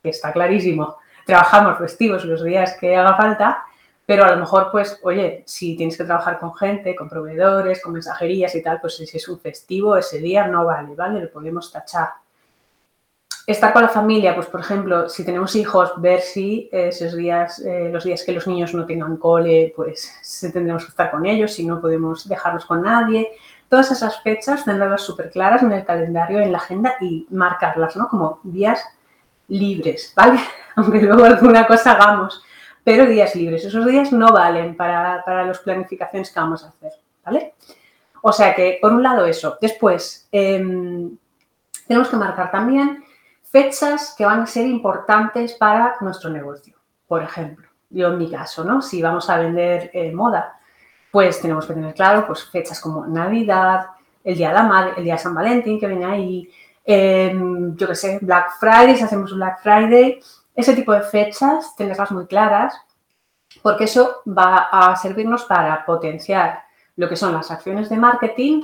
que 0.01 0.09
está 0.09 0.31
clarísimo, 0.31 0.97
trabajamos 1.25 1.77
festivos 1.77 2.23
los 2.25 2.43
días 2.43 2.77
que 2.79 2.95
haga 2.95 3.15
falta, 3.17 3.65
pero 4.05 4.25
a 4.25 4.31
lo 4.31 4.37
mejor, 4.37 4.69
pues, 4.71 4.99
oye, 5.03 5.43
si 5.45 5.75
tienes 5.77 5.97
que 5.97 6.03
trabajar 6.03 6.39
con 6.39 6.53
gente, 6.55 6.95
con 6.95 7.09
proveedores, 7.09 7.81
con 7.81 7.93
mensajerías 7.93 8.53
y 8.55 8.61
tal, 8.61 8.79
pues 8.81 8.97
si 8.97 9.17
es 9.17 9.27
un 9.27 9.39
festivo, 9.39 9.95
ese 9.95 10.19
día 10.19 10.47
no 10.47 10.65
vale, 10.65 10.95
¿vale? 10.95 11.21
Lo 11.21 11.31
podemos 11.31 11.71
tachar 11.71 12.09
estar 13.45 13.73
con 13.73 13.81
la 13.81 13.89
familia, 13.89 14.35
pues 14.35 14.47
por 14.47 14.61
ejemplo, 14.61 15.09
si 15.09 15.25
tenemos 15.25 15.55
hijos, 15.55 15.91
ver 15.97 16.21
si 16.21 16.69
esos 16.71 17.15
días, 17.15 17.59
eh, 17.59 17.89
los 17.91 18.05
días 18.05 18.23
que 18.23 18.31
los 18.31 18.47
niños 18.47 18.73
no 18.73 18.85
tengan 18.85 19.17
cole, 19.17 19.73
pues 19.75 20.11
tendremos 20.53 20.85
que 20.85 20.89
estar 20.89 21.11
con 21.11 21.25
ellos, 21.25 21.53
si 21.53 21.65
no 21.65 21.81
podemos 21.81 22.27
dejarlos 22.27 22.65
con 22.65 22.81
nadie. 22.81 23.31
Todas 23.67 23.91
esas 23.91 24.21
fechas 24.21 24.63
tenerlas 24.63 25.01
súper 25.01 25.29
claras 25.29 25.63
en 25.63 25.71
el 25.71 25.83
calendario, 25.83 26.39
en 26.39 26.51
la 26.51 26.59
agenda 26.59 26.95
y 27.01 27.27
marcarlas, 27.31 27.95
¿no? 27.95 28.07
Como 28.07 28.39
días 28.43 28.83
libres, 29.47 30.13
¿vale? 30.15 30.39
Aunque 30.75 31.01
luego 31.01 31.25
alguna 31.25 31.67
cosa 31.67 31.93
hagamos, 31.93 32.43
pero 32.83 33.05
días 33.05 33.35
libres. 33.35 33.65
Esos 33.65 33.85
días 33.85 34.11
no 34.11 34.31
valen 34.31 34.75
para, 34.75 35.23
para 35.25 35.45
las 35.45 35.59
planificaciones 35.59 36.31
que 36.31 36.39
vamos 36.39 36.63
a 36.63 36.69
hacer, 36.69 36.93
¿vale? 37.25 37.55
O 38.21 38.31
sea 38.31 38.55
que, 38.55 38.77
por 38.81 38.93
un 38.93 39.03
lado, 39.03 39.25
eso. 39.25 39.57
Después, 39.59 40.27
em, 40.31 41.17
tenemos 41.87 42.07
que 42.07 42.15
marcar 42.15 42.49
también 42.51 43.02
fechas 43.53 44.15
que 44.17 44.25
van 44.25 44.41
a 44.41 44.47
ser 44.47 44.65
importantes 44.65 45.53
para 45.53 45.95
nuestro 46.01 46.31
negocio. 46.31 46.75
Por 47.07 47.21
ejemplo, 47.21 47.69
yo 47.91 48.07
en 48.07 48.17
mi 48.17 48.29
caso, 48.29 48.63
¿no? 48.63 48.81
Si 48.81 48.99
vamos 48.99 49.29
a 49.29 49.37
vender 49.37 49.91
eh, 49.93 50.11
moda, 50.11 50.59
pues 51.11 51.39
tenemos 51.39 51.67
que 51.67 51.75
tener 51.75 51.93
claro 51.93 52.25
pues, 52.25 52.45
fechas 52.45 52.81
como 52.81 53.05
Navidad, 53.05 53.85
el 54.23 54.35
Día 54.35 54.47
de 54.47 54.55
la 54.55 54.63
Madre, 54.63 54.93
el 54.97 55.03
Día 55.03 55.13
de 55.13 55.19
San 55.19 55.35
Valentín 55.35 55.79
que 55.79 55.85
viene 55.85 56.05
ahí, 56.05 56.49
em, 56.83 57.75
yo 57.75 57.87
qué 57.87 57.93
sé, 57.93 58.17
Black 58.23 58.53
Friday, 58.59 58.97
si 58.97 59.03
hacemos 59.03 59.31
un 59.31 59.37
Black 59.37 59.61
Friday, 59.61 60.19
ese 60.55 60.73
tipo 60.73 60.91
de 60.91 61.03
fechas, 61.03 61.75
tenerlas 61.75 62.11
muy 62.11 62.25
claras, 62.25 62.73
porque 63.61 63.83
eso 63.83 64.23
va 64.27 64.67
a 64.71 64.95
servirnos 64.95 65.43
para 65.43 65.85
potenciar 65.85 66.63
lo 66.95 67.07
que 67.07 67.15
son 67.15 67.31
las 67.33 67.51
acciones 67.51 67.87
de 67.89 67.97
marketing 67.97 68.63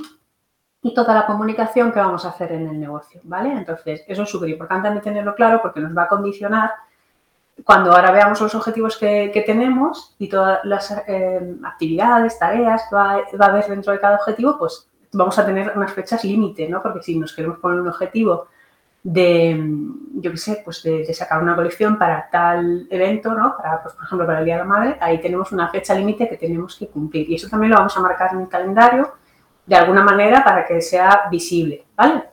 y 0.81 0.93
toda 0.93 1.13
la 1.13 1.25
comunicación 1.25 1.91
que 1.91 1.99
vamos 1.99 2.25
a 2.25 2.29
hacer 2.29 2.53
en 2.53 2.67
el 2.67 2.79
negocio, 2.79 3.19
¿vale? 3.23 3.51
Entonces, 3.51 4.03
eso 4.07 4.23
es 4.23 4.29
súper 4.29 4.49
importante 4.49 4.89
tenerlo 5.01 5.35
claro 5.35 5.61
porque 5.61 5.81
nos 5.81 5.95
va 5.95 6.03
a 6.03 6.07
condicionar 6.07 6.71
cuando 7.65 7.91
ahora 7.91 8.11
veamos 8.11 8.39
los 8.39 8.55
objetivos 8.55 8.97
que, 8.97 9.43
tenemos 9.45 10.15
y 10.19 10.29
todas 10.29 10.63
las 10.63 10.91
eh, 11.07 11.55
actividades, 11.63 12.39
tareas 12.39 12.83
que 12.89 12.95
va, 12.95 13.17
a 13.39 13.45
haber 13.45 13.67
dentro 13.67 13.91
de 13.91 13.99
cada 13.99 14.15
objetivo, 14.15 14.57
pues 14.57 14.87
vamos 15.11 15.37
a 15.39 15.45
tener 15.45 15.73
unas 15.75 15.91
fechas 15.91 16.23
límite, 16.23 16.69
¿no? 16.69 16.81
Porque 16.81 17.01
si 17.01 17.17
nos 17.17 17.33
queremos 17.33 17.59
poner 17.59 17.81
un 17.81 17.87
objetivo 17.87 18.47
de, 19.03 19.57
yo 20.15 20.31
qué 20.31 20.37
sé, 20.37 20.61
pues 20.63 20.83
de, 20.83 21.13
sacar 21.13 21.41
una 21.41 21.55
colección 21.55 21.97
para 21.97 22.29
tal 22.29 22.87
evento, 22.89 23.33
¿no? 23.33 23.55
Para, 23.57 23.81
pues, 23.81 23.95
por 23.95 24.05
ejemplo, 24.05 24.27
para 24.27 24.39
el 24.39 24.45
Día 24.45 24.55
de 24.55 24.61
la 24.61 24.67
Madre, 24.67 24.97
ahí 25.01 25.19
tenemos 25.19 25.51
una 25.51 25.69
fecha 25.69 25.93
límite 25.93 26.29
que 26.29 26.37
tenemos 26.37 26.77
que 26.77 26.87
cumplir. 26.87 27.29
Y 27.29 27.35
eso 27.35 27.49
también 27.49 27.71
lo 27.71 27.77
vamos 27.77 27.95
a 27.97 28.01
marcar 28.01 28.33
en 28.33 28.41
el 28.41 28.47
calendario 28.47 29.18
de 29.69 29.75
alguna 29.75 30.01
manera 30.01 30.43
para 30.43 30.65
que 30.65 30.81
sea 30.81 31.27
visible, 31.29 31.85
¿vale? 31.95 32.23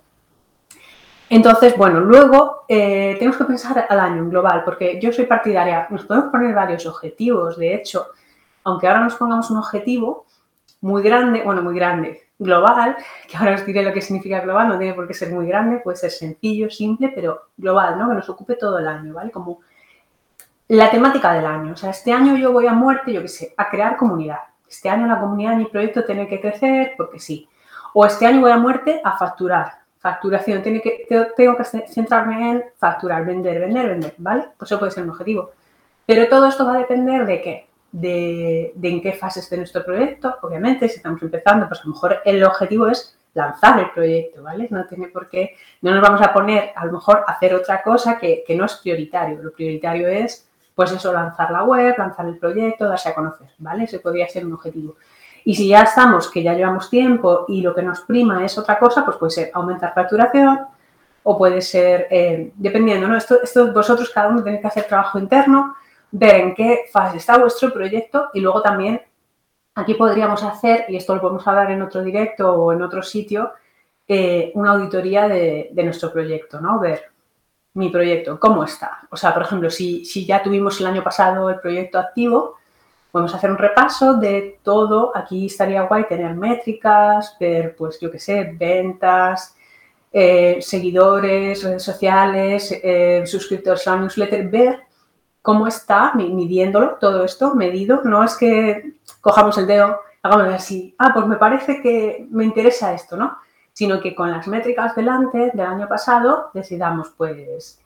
Entonces, 1.28 1.76
bueno, 1.76 2.00
luego 2.00 2.64
eh, 2.66 3.14
tenemos 3.18 3.36
que 3.36 3.44
pensar 3.44 3.86
al 3.86 4.00
año 4.00 4.22
en 4.22 4.30
global, 4.30 4.62
porque 4.64 4.98
yo 4.98 5.12
soy 5.12 5.26
partidaria, 5.26 5.86
nos 5.90 6.06
podemos 6.06 6.30
poner 6.30 6.54
varios 6.54 6.86
objetivos, 6.86 7.58
de 7.58 7.74
hecho, 7.74 8.06
aunque 8.64 8.88
ahora 8.88 9.00
nos 9.00 9.16
pongamos 9.16 9.50
un 9.50 9.58
objetivo 9.58 10.24
muy 10.80 11.02
grande, 11.02 11.42
bueno, 11.44 11.60
muy 11.60 11.74
grande, 11.74 12.22
global, 12.38 12.96
que 13.28 13.36
ahora 13.36 13.56
os 13.56 13.66
diré 13.66 13.82
lo 13.82 13.92
que 13.92 14.00
significa 14.00 14.40
global, 14.40 14.68
no 14.68 14.78
tiene 14.78 14.94
por 14.94 15.06
qué 15.06 15.12
ser 15.12 15.30
muy 15.30 15.46
grande, 15.46 15.80
puede 15.80 15.98
ser 15.98 16.12
sencillo, 16.12 16.70
simple, 16.70 17.12
pero 17.14 17.48
global, 17.58 17.98
¿no? 17.98 18.08
Que 18.08 18.14
nos 18.14 18.28
ocupe 18.30 18.54
todo 18.54 18.78
el 18.78 18.88
año, 18.88 19.12
¿vale? 19.12 19.30
Como 19.30 19.60
la 20.68 20.90
temática 20.90 21.34
del 21.34 21.44
año. 21.44 21.72
O 21.72 21.76
sea, 21.76 21.90
este 21.90 22.12
año 22.12 22.34
yo 22.36 22.52
voy 22.52 22.66
a 22.66 22.72
muerte, 22.72 23.12
yo 23.12 23.20
qué 23.20 23.28
sé, 23.28 23.54
a 23.58 23.68
crear 23.68 23.96
comunidad. 23.98 24.40
Este 24.68 24.88
año 24.88 25.06
la 25.06 25.20
comunidad 25.20 25.56
mi 25.56 25.66
proyecto 25.66 26.04
tiene 26.04 26.28
que 26.28 26.40
crecer 26.40 26.94
porque 26.96 27.18
sí. 27.18 27.48
O 27.94 28.04
este 28.04 28.26
año 28.26 28.40
voy 28.40 28.50
a 28.50 28.58
muerte 28.58 29.00
a 29.02 29.16
facturar. 29.16 29.72
facturación, 29.98 30.62
tiene 30.62 30.80
que, 30.80 31.06
tengo 31.36 31.56
que 31.56 31.64
centrarme 31.64 32.50
en 32.50 32.64
facturar, 32.78 33.24
vender, 33.24 33.58
vender, 33.60 33.88
vender, 33.88 34.14
¿vale? 34.18 34.48
Pues 34.56 34.70
eso 34.70 34.78
puede 34.78 34.92
ser 34.92 35.02
un 35.02 35.10
objetivo. 35.10 35.50
Pero 36.04 36.28
todo 36.28 36.46
esto 36.46 36.64
va 36.64 36.74
a 36.74 36.78
depender 36.78 37.26
de 37.26 37.42
qué, 37.42 37.68
de, 37.90 38.72
de 38.74 38.88
en 38.88 39.00
qué 39.00 39.12
fase 39.14 39.40
esté 39.40 39.56
nuestro 39.56 39.84
proyecto. 39.84 40.36
Obviamente, 40.42 40.88
si 40.88 40.96
estamos 40.96 41.20
empezando, 41.22 41.66
pues 41.66 41.80
a 41.80 41.84
lo 41.84 41.94
mejor 41.94 42.20
el 42.24 42.44
objetivo 42.44 42.86
es 42.88 43.18
lanzar 43.34 43.80
el 43.80 43.90
proyecto, 43.90 44.42
¿vale? 44.42 44.68
No 44.70 44.86
tiene 44.86 45.08
por 45.08 45.28
qué, 45.28 45.56
no 45.82 45.92
nos 45.92 46.00
vamos 46.00 46.22
a 46.22 46.32
poner 46.32 46.70
a 46.74 46.86
lo 46.86 46.92
mejor 46.92 47.24
a 47.26 47.32
hacer 47.32 47.54
otra 47.54 47.82
cosa 47.82 48.18
que, 48.18 48.44
que 48.46 48.54
no 48.54 48.64
es 48.64 48.74
prioritario. 48.76 49.42
Lo 49.42 49.52
prioritario 49.52 50.08
es, 50.08 50.48
pues 50.76 50.92
eso, 50.92 51.12
lanzar 51.12 51.50
la 51.50 51.64
web, 51.64 51.96
lanzar 51.98 52.26
el 52.26 52.38
proyecto, 52.38 52.88
darse 52.88 53.08
a 53.08 53.14
conocer, 53.14 53.48
¿vale? 53.58 53.84
Ese 53.84 53.98
podría 53.98 54.28
ser 54.28 54.46
un 54.46 54.52
objetivo. 54.52 54.94
Y 55.44 55.56
si 55.56 55.66
ya 55.66 55.82
estamos, 55.82 56.30
que 56.30 56.44
ya 56.44 56.54
llevamos 56.54 56.88
tiempo 56.88 57.46
y 57.48 57.62
lo 57.62 57.74
que 57.74 57.82
nos 57.82 58.02
prima 58.02 58.44
es 58.44 58.56
otra 58.56 58.78
cosa, 58.78 59.04
pues 59.04 59.16
puede 59.16 59.30
ser 59.30 59.50
aumentar 59.54 59.92
facturación 59.92 60.60
o 61.24 61.36
puede 61.36 61.60
ser, 61.60 62.06
eh, 62.10 62.52
dependiendo, 62.54 63.08
¿no? 63.08 63.16
Esto, 63.16 63.42
esto 63.42 63.72
vosotros 63.72 64.10
cada 64.10 64.28
uno 64.28 64.44
tenéis 64.44 64.60
que 64.60 64.68
hacer 64.68 64.84
trabajo 64.84 65.18
interno, 65.18 65.74
ver 66.12 66.36
en 66.36 66.54
qué 66.54 66.84
fase 66.92 67.16
está 67.16 67.38
vuestro 67.38 67.72
proyecto 67.72 68.28
y 68.32 68.40
luego 68.40 68.62
también 68.62 69.00
Aquí 69.76 69.92
podríamos 69.92 70.42
hacer, 70.42 70.86
y 70.88 70.96
esto 70.96 71.14
lo 71.14 71.20
podemos 71.20 71.46
hablar 71.46 71.70
en 71.70 71.82
otro 71.82 72.02
directo 72.02 72.50
o 72.50 72.72
en 72.72 72.80
otro 72.80 73.02
sitio, 73.02 73.52
eh, 74.08 74.50
una 74.54 74.70
auditoría 74.70 75.28
de, 75.28 75.70
nuestro 75.84 76.10
proyecto, 76.10 76.58
¿no? 76.62 76.80
Ver 76.80 77.10
mi 77.76 77.90
proyecto, 77.90 78.40
cómo 78.40 78.64
está. 78.64 79.00
O 79.10 79.16
sea, 79.16 79.34
por 79.34 79.42
ejemplo, 79.42 79.70
si, 79.70 80.02
ya 80.24 80.42
tuvimos 80.42 80.80
el 80.80 80.86
año 80.86 81.04
pasado 81.04 81.50
el 81.50 81.60
proyecto 81.60 81.98
activo, 81.98 82.56
podemos 83.10 83.34
hacer 83.34 83.50
un 83.50 83.58
repaso 83.58 84.14
de 84.14 84.60
todo. 84.62 85.12
Aquí 85.14 85.46
estaría 85.46 85.82
guay 85.82 86.04
tener 86.04 86.34
métricas, 86.34 87.36
ver, 87.38 87.76
pues, 87.76 88.00
yo 88.00 88.10
qué 88.10 88.18
sé, 88.18 88.56
ventas, 88.58 89.54
eh, 90.10 90.56
seguidores, 90.60 91.62
redes 91.62 91.82
sociales, 91.82 92.72
eh, 92.82 93.22
suscriptores 93.26 93.86
a 93.86 93.96
la 93.96 94.00
newsletter, 94.02 94.48
ver 94.48 94.80
cómo 95.42 95.66
está, 95.66 96.14
midiéndolo, 96.14 96.96
todo 96.98 97.24
esto, 97.24 97.54
medido. 97.54 98.00
No 98.04 98.24
es 98.24 98.36
que 98.36 98.94
cojamos 99.20 99.58
el 99.58 99.66
dedo, 99.66 100.00
hagamos 100.22 100.54
así, 100.54 100.94
ah, 100.98 101.12
pues 101.12 101.26
me 101.26 101.36
parece 101.36 101.82
que 101.82 102.26
me 102.30 102.44
interesa 102.44 102.94
esto, 102.94 103.18
¿no? 103.18 103.36
Sino 103.76 104.00
que 104.00 104.14
con 104.14 104.30
las 104.30 104.48
métricas 104.48 104.96
delante 104.96 105.50
del 105.52 105.66
año 105.66 105.86
pasado 105.86 106.50
decidamos, 106.54 107.10
pues, 107.16 107.78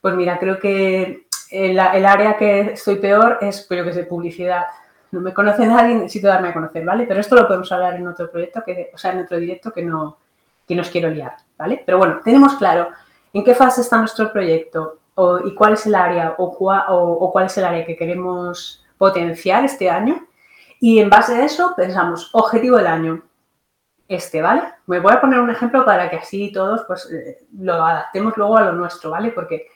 pues 0.00 0.14
mira, 0.14 0.38
creo 0.38 0.58
que 0.58 1.26
el, 1.50 1.78
área 1.78 2.38
que 2.38 2.72
estoy 2.72 2.96
peor 2.96 3.36
es, 3.42 3.68
yo 3.68 3.84
que 3.84 3.92
sé, 3.92 4.04
publicidad. 4.04 4.64
No 5.12 5.20
me 5.20 5.34
conoce 5.34 5.66
nadie, 5.66 5.94
necesito 5.94 6.28
darme 6.28 6.48
a 6.48 6.54
conocer, 6.54 6.84
¿vale? 6.84 7.04
Pero 7.06 7.20
esto 7.20 7.36
lo 7.36 7.46
podemos 7.46 7.70
hablar 7.70 7.96
en 7.96 8.08
otro 8.08 8.30
proyecto, 8.30 8.62
que, 8.64 8.90
o 8.94 8.98
sea, 8.98 9.12
en 9.12 9.20
otro 9.20 9.38
directo 9.38 9.72
que 9.72 9.82
no, 9.82 10.16
que 10.66 10.74
nos 10.74 10.88
quiero 10.88 11.10
liar, 11.10 11.36
¿vale? 11.58 11.82
Pero 11.84 11.98
bueno, 11.98 12.20
tenemos 12.24 12.54
claro 12.54 12.88
en 13.32 13.44
qué 13.44 13.54
fase 13.54 13.82
está 13.82 13.98
nuestro 13.98 14.32
proyecto, 14.32 15.00
y 15.44 15.54
cuál 15.54 15.74
es 15.74 15.86
el 15.86 15.94
área 15.94 16.34
o, 16.36 16.44
o, 16.44 17.32
cuál 17.32 17.46
es 17.46 17.56
el 17.56 17.64
área 17.64 17.86
que 17.86 17.96
queremos 17.96 18.84
potenciar 18.98 19.64
este 19.64 19.88
año. 19.88 20.26
Y 20.78 20.98
en 20.98 21.08
base 21.08 21.34
a 21.34 21.44
eso 21.44 21.72
pensamos, 21.74 22.28
objetivo 22.32 22.76
del 22.76 22.86
año, 22.86 23.22
este, 24.08 24.42
¿vale? 24.42 24.62
Me 24.86 25.00
voy 25.00 25.12
a 25.12 25.20
poner 25.20 25.40
un 25.40 25.50
ejemplo 25.50 25.84
para 25.84 26.08
que 26.08 26.16
así 26.16 26.52
todos 26.52 26.84
pues 26.86 27.10
eh, 27.10 27.44
lo 27.58 27.74
adaptemos 27.74 28.36
luego 28.36 28.56
a 28.56 28.64
lo 28.66 28.72
nuestro, 28.72 29.10
¿vale? 29.10 29.30
Porque 29.30 29.68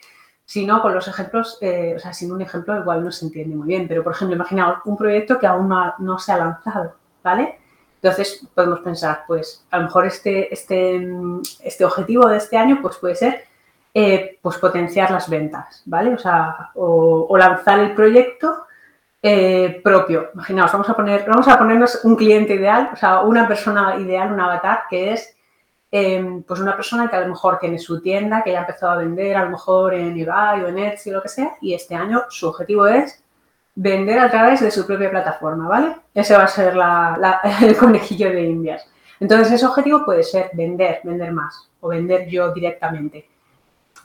si 0.45 0.67
no, 0.67 0.83
con 0.83 0.95
los 0.95 1.07
ejemplos, 1.07 1.59
eh, 1.61 1.95
o 1.97 1.99
sea, 2.01 2.13
sin 2.13 2.33
un 2.33 2.43
ejemplo 2.43 2.77
igual 2.77 3.05
no 3.05 3.13
se 3.13 3.25
entiende 3.25 3.55
muy 3.55 3.69
bien. 3.69 3.87
Pero, 3.87 4.03
por 4.03 4.13
ejemplo, 4.13 4.35
imaginaos 4.35 4.79
un 4.85 4.97
proyecto 4.97 5.39
que 5.39 5.47
aún 5.47 5.69
no, 5.69 6.19
se 6.19 6.33
ha 6.33 6.39
lanzado, 6.39 6.95
¿vale? 7.23 7.59
Entonces 8.03 8.47
podemos 8.55 8.81
pensar, 8.81 9.25
pues 9.27 9.65
a 9.71 9.79
lo 9.79 9.85
mejor 9.85 10.07
este, 10.07 10.53
este, 10.53 11.07
este 11.63 11.85
objetivo 11.85 12.27
de 12.27 12.39
este 12.39 12.57
año 12.57 12.79
pues 12.81 12.97
puede 12.97 13.15
ser 13.15 13.45
eh, 13.93 14.39
pues 14.41 14.57
potenciar 14.59 15.11
las 15.11 15.29
ventas, 15.29 15.83
¿vale? 15.85 16.15
O 16.15 16.19
sea, 16.19 16.71
o, 16.75 17.37
lanzar 17.37 17.79
el 17.79 17.95
proyecto 17.95 18.65
eh, 19.23 19.81
propio. 19.83 20.31
Imaginaos, 20.35 20.73
vamos 20.73 20.89
a 20.89 20.95
poner, 20.95 21.25
vamos 21.29 21.47
a 21.49 21.59
ponernos 21.59 22.05
un 22.05 22.17
cliente 22.17 22.55
ideal, 22.55 22.91
o 22.93 22.97
sea, 22.97 23.21
una 23.21 23.47
persona 23.47 23.97
ideal, 23.97 24.33
un 24.33 24.41
avatar, 24.41 24.85
que 24.89 25.13
es 25.13 25.37
em, 25.91 26.43
pues 26.43 26.61
una 26.61 26.77
persona 26.77 27.09
que 27.11 27.17
a 27.17 27.21
lo 27.21 27.29
mejor 27.29 27.59
tiene 27.59 27.79
su 27.79 28.01
tienda, 28.01 28.43
que 28.43 28.53
ya 28.53 28.59
ha 28.59 28.63
empezado 28.63 28.93
a 28.93 28.97
vender, 28.97 29.37
a 29.37 29.45
lo 29.45 29.51
mejor 29.51 29.95
en 29.95 30.19
eBay 30.19 30.63
o 30.63 30.69
en 30.69 30.79
Etsy 30.79 31.11
o 31.11 31.15
lo 31.15 31.23
que 31.23 31.29
sea, 31.29 31.57
y 31.61 31.75
este 31.75 31.95
año 31.95 32.25
su 32.31 32.49
objetivo 32.49 32.87
es 32.87 33.23
vender 33.75 34.19
a 34.19 34.31
través 34.31 34.61
de 34.61 34.71
su 34.71 34.87
propia 34.87 35.11
plataforma, 35.11 35.69
¿vale? 35.69 35.97
Ese 36.15 36.37
va 36.37 36.45
a 36.45 36.49
ser 36.49 36.75
el 37.63 37.77
conejillo 37.77 38.31
de 38.31 38.43
indias. 38.43 38.87
Entonces, 39.21 39.53
ese 39.53 39.67
objetivo 39.67 40.05
puede 40.05 40.23
ser 40.23 40.51
vender, 40.55 41.01
vender 41.05 41.33
más 41.33 41.71
o 41.81 41.89
vender 41.89 42.27
yo 42.29 42.53
directamente 42.53 43.27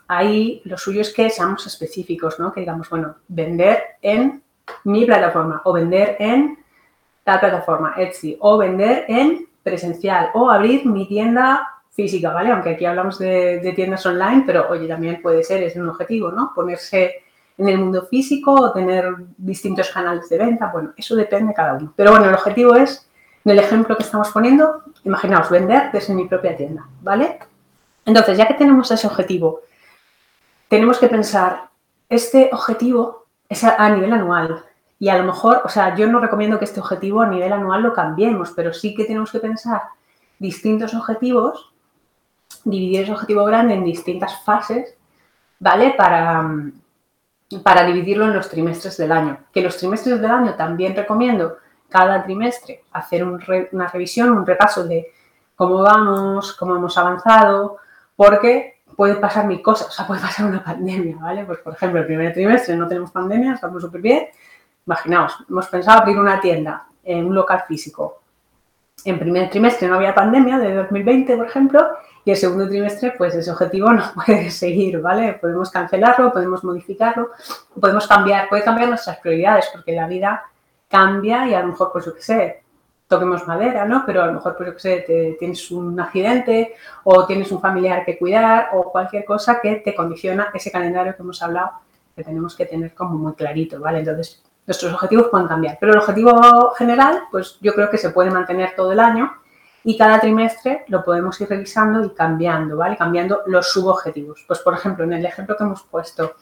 ahí 0.07 0.61
lo 0.65 0.77
suyo 0.77 1.01
es 1.01 1.13
que 1.13 1.29
seamos 1.29 1.65
específicos, 1.65 2.39
¿no? 2.39 2.53
Que 2.53 2.61
digamos, 2.61 2.89
bueno, 2.89 3.15
vender 3.27 3.81
en 4.01 4.43
mi 4.83 5.05
plataforma 5.05 5.61
o 5.65 5.73
vender 5.73 6.17
en 6.19 6.57
tal 7.23 7.39
plataforma, 7.39 7.93
Etsy, 7.97 8.37
o 8.39 8.57
vender 8.57 9.05
en 9.07 9.47
presencial 9.63 10.29
o 10.33 10.49
abrir 10.49 10.85
mi 10.85 11.07
tienda 11.07 11.67
física, 11.91 12.31
¿vale? 12.31 12.51
Aunque 12.51 12.71
aquí 12.71 12.85
hablamos 12.85 13.17
de, 13.17 13.73
tiendas 13.75 14.05
online, 14.05 14.43
pero 14.45 14.69
oye, 14.69 14.87
también 14.87 15.21
puede 15.21 15.43
ser, 15.43 15.63
es 15.63 15.75
un 15.75 15.89
objetivo, 15.89 16.31
¿no? 16.31 16.51
Ponerse 16.53 17.23
en 17.57 17.69
el 17.69 17.77
mundo 17.79 18.05
físico 18.05 18.53
o 18.53 18.73
tener 18.73 19.15
distintos 19.37 19.89
canales 19.89 20.27
de 20.29 20.37
venta, 20.37 20.69
bueno, 20.71 20.93
eso 20.97 21.15
depende 21.15 21.49
de 21.49 21.53
cada 21.53 21.73
uno. 21.73 21.93
Pero 21.95 22.11
bueno, 22.11 22.27
el 22.27 22.35
objetivo 22.35 22.75
es, 22.75 23.09
en 23.45 23.51
el 23.51 23.59
ejemplo 23.59 23.95
que 23.95 24.03
estamos 24.03 24.29
poniendo, 24.29 24.83
imaginaos 25.05 25.49
vender 25.49 25.91
desde 25.91 26.13
mi 26.13 26.27
propia 26.27 26.55
tienda, 26.55 26.85
¿vale? 27.01 27.39
Entonces, 28.05 28.37
ya 28.37 28.47
que 28.47 28.55
tenemos 28.55 28.91
ese 28.91 29.07
objetivo 29.07 29.61
tenemos 30.67 30.97
que 30.99 31.07
pensar, 31.07 31.69
este 32.09 32.49
objetivo 32.51 33.24
es 33.49 33.63
a, 33.63 33.89
nivel 33.89 34.13
anual. 34.13 34.63
Y 34.99 35.09
a 35.09 35.17
lo 35.17 35.23
mejor, 35.23 35.61
o 35.65 35.69
sea, 35.69 35.95
yo 35.95 36.07
no 36.07 36.19
recomiendo 36.19 36.57
que 36.57 36.65
este 36.65 36.79
objetivo 36.79 37.21
a 37.21 37.27
nivel 37.27 37.51
anual 37.51 37.83
lo 37.83 37.93
cambiemos, 37.93 38.51
pero 38.55 38.73
sí 38.73 38.95
que 38.95 39.05
tenemos 39.05 39.31
que 39.31 39.39
pensar 39.39 39.81
distintos 40.39 40.93
objetivos, 40.93 41.71
dividir 42.63 43.01
ese 43.01 43.11
objetivo 43.11 43.45
grande 43.45 43.73
en 43.73 43.83
distintas 43.83 44.43
fases, 44.43 44.95
¿vale? 45.59 45.93
Para, 45.97 46.49
para 47.63 47.85
dividirlo 47.85 48.25
en 48.25 48.33
los 48.33 48.49
trimestres 48.49 48.97
del 48.97 49.11
año. 49.11 49.37
Que 49.53 49.61
los 49.61 49.77
trimestres 49.77 50.21
del 50.21 50.31
año 50.31 50.55
también 50.55 50.95
recomiendo 50.95 51.57
cada 51.89 52.23
trimestre 52.23 52.83
hacer 52.91 53.23
una 53.23 53.87
revisión, 53.87 54.31
un 54.31 54.45
repaso 54.45 54.85
de 54.85 55.11
cómo 55.55 55.81
vamos, 55.81 56.53
cómo 56.53 56.75
hemos 56.75 56.97
avanzado, 56.97 57.77
porque 58.15 58.74
puede 58.95 59.15
pasar 59.15 59.45
mil 59.45 59.61
cosas, 59.61 59.87
o 59.87 59.91
sea, 59.91 60.07
puede 60.07 60.21
pasar 60.21 60.45
una 60.47 60.63
pandemia, 60.63 61.17
¿vale? 61.17 61.45
Pues, 61.45 61.59
por 61.59 61.73
ejemplo, 61.73 61.99
el 61.99 62.05
primer 62.05 62.33
trimestre 62.33 62.75
no 62.75 62.87
tenemos 62.87 63.11
pandemia, 63.11 63.53
estamos 63.53 63.81
súper 63.81 64.01
bien. 64.01 64.27
Imaginaos, 64.85 65.37
hemos 65.49 65.67
pensado 65.67 66.01
abrir 66.01 66.17
una 66.17 66.39
tienda 66.39 66.87
en 67.03 67.25
un 67.25 67.35
local 67.35 67.63
físico. 67.67 68.21
En 69.03 69.19
primer 69.19 69.49
trimestre 69.49 69.87
no 69.87 69.95
había 69.95 70.15
pandemia, 70.15 70.57
de 70.57 70.73
2020, 70.73 71.37
por 71.37 71.47
ejemplo, 71.47 71.87
y 72.23 72.31
el 72.31 72.37
segundo 72.37 72.67
trimestre, 72.67 73.13
pues 73.17 73.35
ese 73.35 73.51
objetivo 73.51 73.91
no 73.91 74.03
puede 74.25 74.49
seguir, 74.49 74.99
¿vale? 74.99 75.33
Podemos 75.33 75.69
cancelarlo, 75.69 76.31
podemos 76.31 76.63
modificarlo, 76.63 77.31
podemos 77.79 78.07
cambiar, 78.07 78.49
puede 78.49 78.63
cambiar 78.63 78.89
nuestras 78.89 79.17
prioridades, 79.17 79.69
porque 79.71 79.93
la 79.93 80.07
vida 80.07 80.43
cambia 80.87 81.47
y 81.47 81.53
a 81.53 81.61
lo 81.61 81.67
mejor, 81.67 81.91
pues 81.91 82.05
yo 82.05 82.15
qué 82.15 82.21
sé, 82.21 82.63
toquemos 83.07 83.47
madera, 83.47 83.85
¿no? 83.85 84.03
Pero 84.05 84.23
a 84.23 84.27
lo 84.27 84.33
mejor, 84.33 84.55
pues 84.57 84.67
yo 84.67 84.73
qué 84.73 84.79
sé, 84.79 85.35
tienes 85.39 85.69
un 85.71 85.99
accidente 85.99 86.75
o 87.03 87.25
tienes 87.25 87.51
un 87.51 87.61
familiar 87.61 88.03
que 88.05 88.17
cuidar 88.17 88.69
o 88.73 88.91
cualquier 88.91 89.25
cosa 89.25 89.59
que 89.61 89.75
te 89.77 89.93
condiciona 89.93 90.49
ese 90.53 90.71
calendario 90.71 91.15
que 91.15 91.21
hemos 91.21 91.41
hablado, 91.41 91.71
que 92.15 92.23
tenemos 92.23 92.55
que 92.55 92.65
tener 92.65 92.93
como 92.93 93.15
muy 93.15 93.33
clarito, 93.33 93.79
¿vale? 93.79 93.99
Entonces, 93.99 94.43
nuestros 94.65 94.93
objetivos 94.93 95.27
pueden 95.29 95.47
cambiar, 95.47 95.77
pero 95.79 95.91
el 95.91 95.99
objetivo 95.99 96.71
general, 96.71 97.23
pues 97.29 97.59
yo 97.61 97.73
creo 97.73 97.89
que 97.89 97.99
se 97.99 98.09
puede 98.09 98.31
mantener 98.31 98.73
todo 98.75 98.91
el 98.91 98.99
año 98.99 99.31
y 99.83 99.95
cada 99.95 100.19
trimestre 100.19 100.83
lo 100.87 101.03
podemos 101.03 101.39
ir 101.39 101.47
revisando 101.47 102.03
y 102.03 102.09
cambiando, 102.09 102.75
¿vale? 102.75 102.97
Cambiando 102.97 103.41
los 103.45 103.71
subobjetivos. 103.71 104.43
Pues, 104.47 104.59
por 104.61 104.73
ejemplo, 104.73 105.03
en 105.03 105.13
el 105.13 105.25
ejemplo 105.25 105.55
que 105.55 105.63
hemos 105.63 105.83
puesto, 105.83 106.37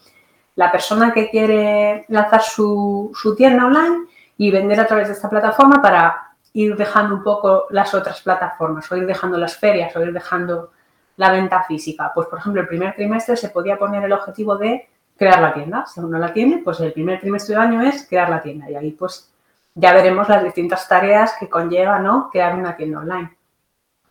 la 0.55 0.72
persona 0.72 1.13
que 1.13 1.29
quiere 1.29 2.05
lanzar 2.08 2.41
su, 2.41 3.12
su 3.13 3.36
tienda 3.36 3.65
online 3.65 4.05
y 4.38 4.50
vender 4.50 4.79
a 4.79 4.88
través 4.88 5.08
de 5.10 5.13
esta 5.15 5.29
plataforma 5.29 5.82
para 5.82 6.32
ir 6.53 6.75
dejando 6.75 7.15
un 7.15 7.24
poco 7.24 7.65
las 7.72 7.93
otras 7.93 8.22
plataformas, 8.22 8.89
o 8.91 8.95
ir 8.95 9.05
dejando 9.05 9.38
las 9.38 9.57
ferias, 9.57 9.95
o 9.95 10.01
ir 10.01 10.13
dejando 10.13 10.72
la 11.17 11.31
venta 11.31 11.63
física. 11.63 12.12
Pues, 12.13 12.27
por 12.27 12.39
ejemplo, 12.39 12.62
el 12.62 12.67
primer 12.67 12.95
trimestre 12.95 13.36
se 13.36 13.50
podía 13.50 13.77
poner 13.77 14.03
el 14.03 14.13
objetivo 14.13 14.55
de 14.55 14.88
crear 15.17 15.41
la 15.41 15.53
tienda. 15.53 15.86
Si 15.86 16.00
uno 16.00 16.17
la 16.17 16.31
tiene, 16.31 16.62
pues 16.63 16.79
el 16.79 16.93
primer 16.93 17.19
trimestre 17.19 17.55
del 17.55 17.63
año 17.63 17.81
es 17.81 18.07
crear 18.07 18.29
la 18.29 18.41
tienda. 18.41 18.69
Y 18.69 18.75
ahí, 18.75 18.91
pues, 18.91 19.31
ya 19.75 19.93
veremos 19.93 20.29
las 20.29 20.43
distintas 20.43 20.88
tareas 20.88 21.36
que 21.39 21.50
conlleva, 21.50 22.00
¿no? 22.00 22.29
Crear 22.31 22.55
una 22.55 22.75
tienda 22.75 23.00
online. 23.00 23.36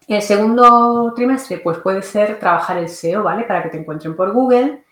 El 0.08 0.22
segundo 0.22 1.12
trimestre, 1.14 1.58
pues, 1.58 1.78
puede 1.78 2.02
ser 2.02 2.38
trabajar 2.40 2.76
el 2.76 2.88
SEO, 2.88 3.22
¿vale? 3.22 3.44
Para 3.44 3.62
que 3.62 3.68
te 3.68 3.78
encuentren 3.78 4.16
por 4.16 4.32
Google. 4.32 4.84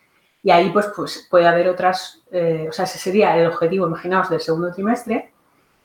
Y 0.42 0.50
ahí, 0.52 0.70
pues, 0.70 0.86
pues 0.94 1.26
puede 1.28 1.48
haber 1.48 1.68
otras, 1.68 2.22
eh, 2.30 2.66
o 2.68 2.72
sea, 2.72 2.84
ese 2.84 2.98
sería 2.98 3.36
el 3.36 3.48
objetivo, 3.48 3.86
imaginaos, 3.86 4.30
del 4.30 4.40
segundo 4.40 4.72
trimestre 4.72 5.29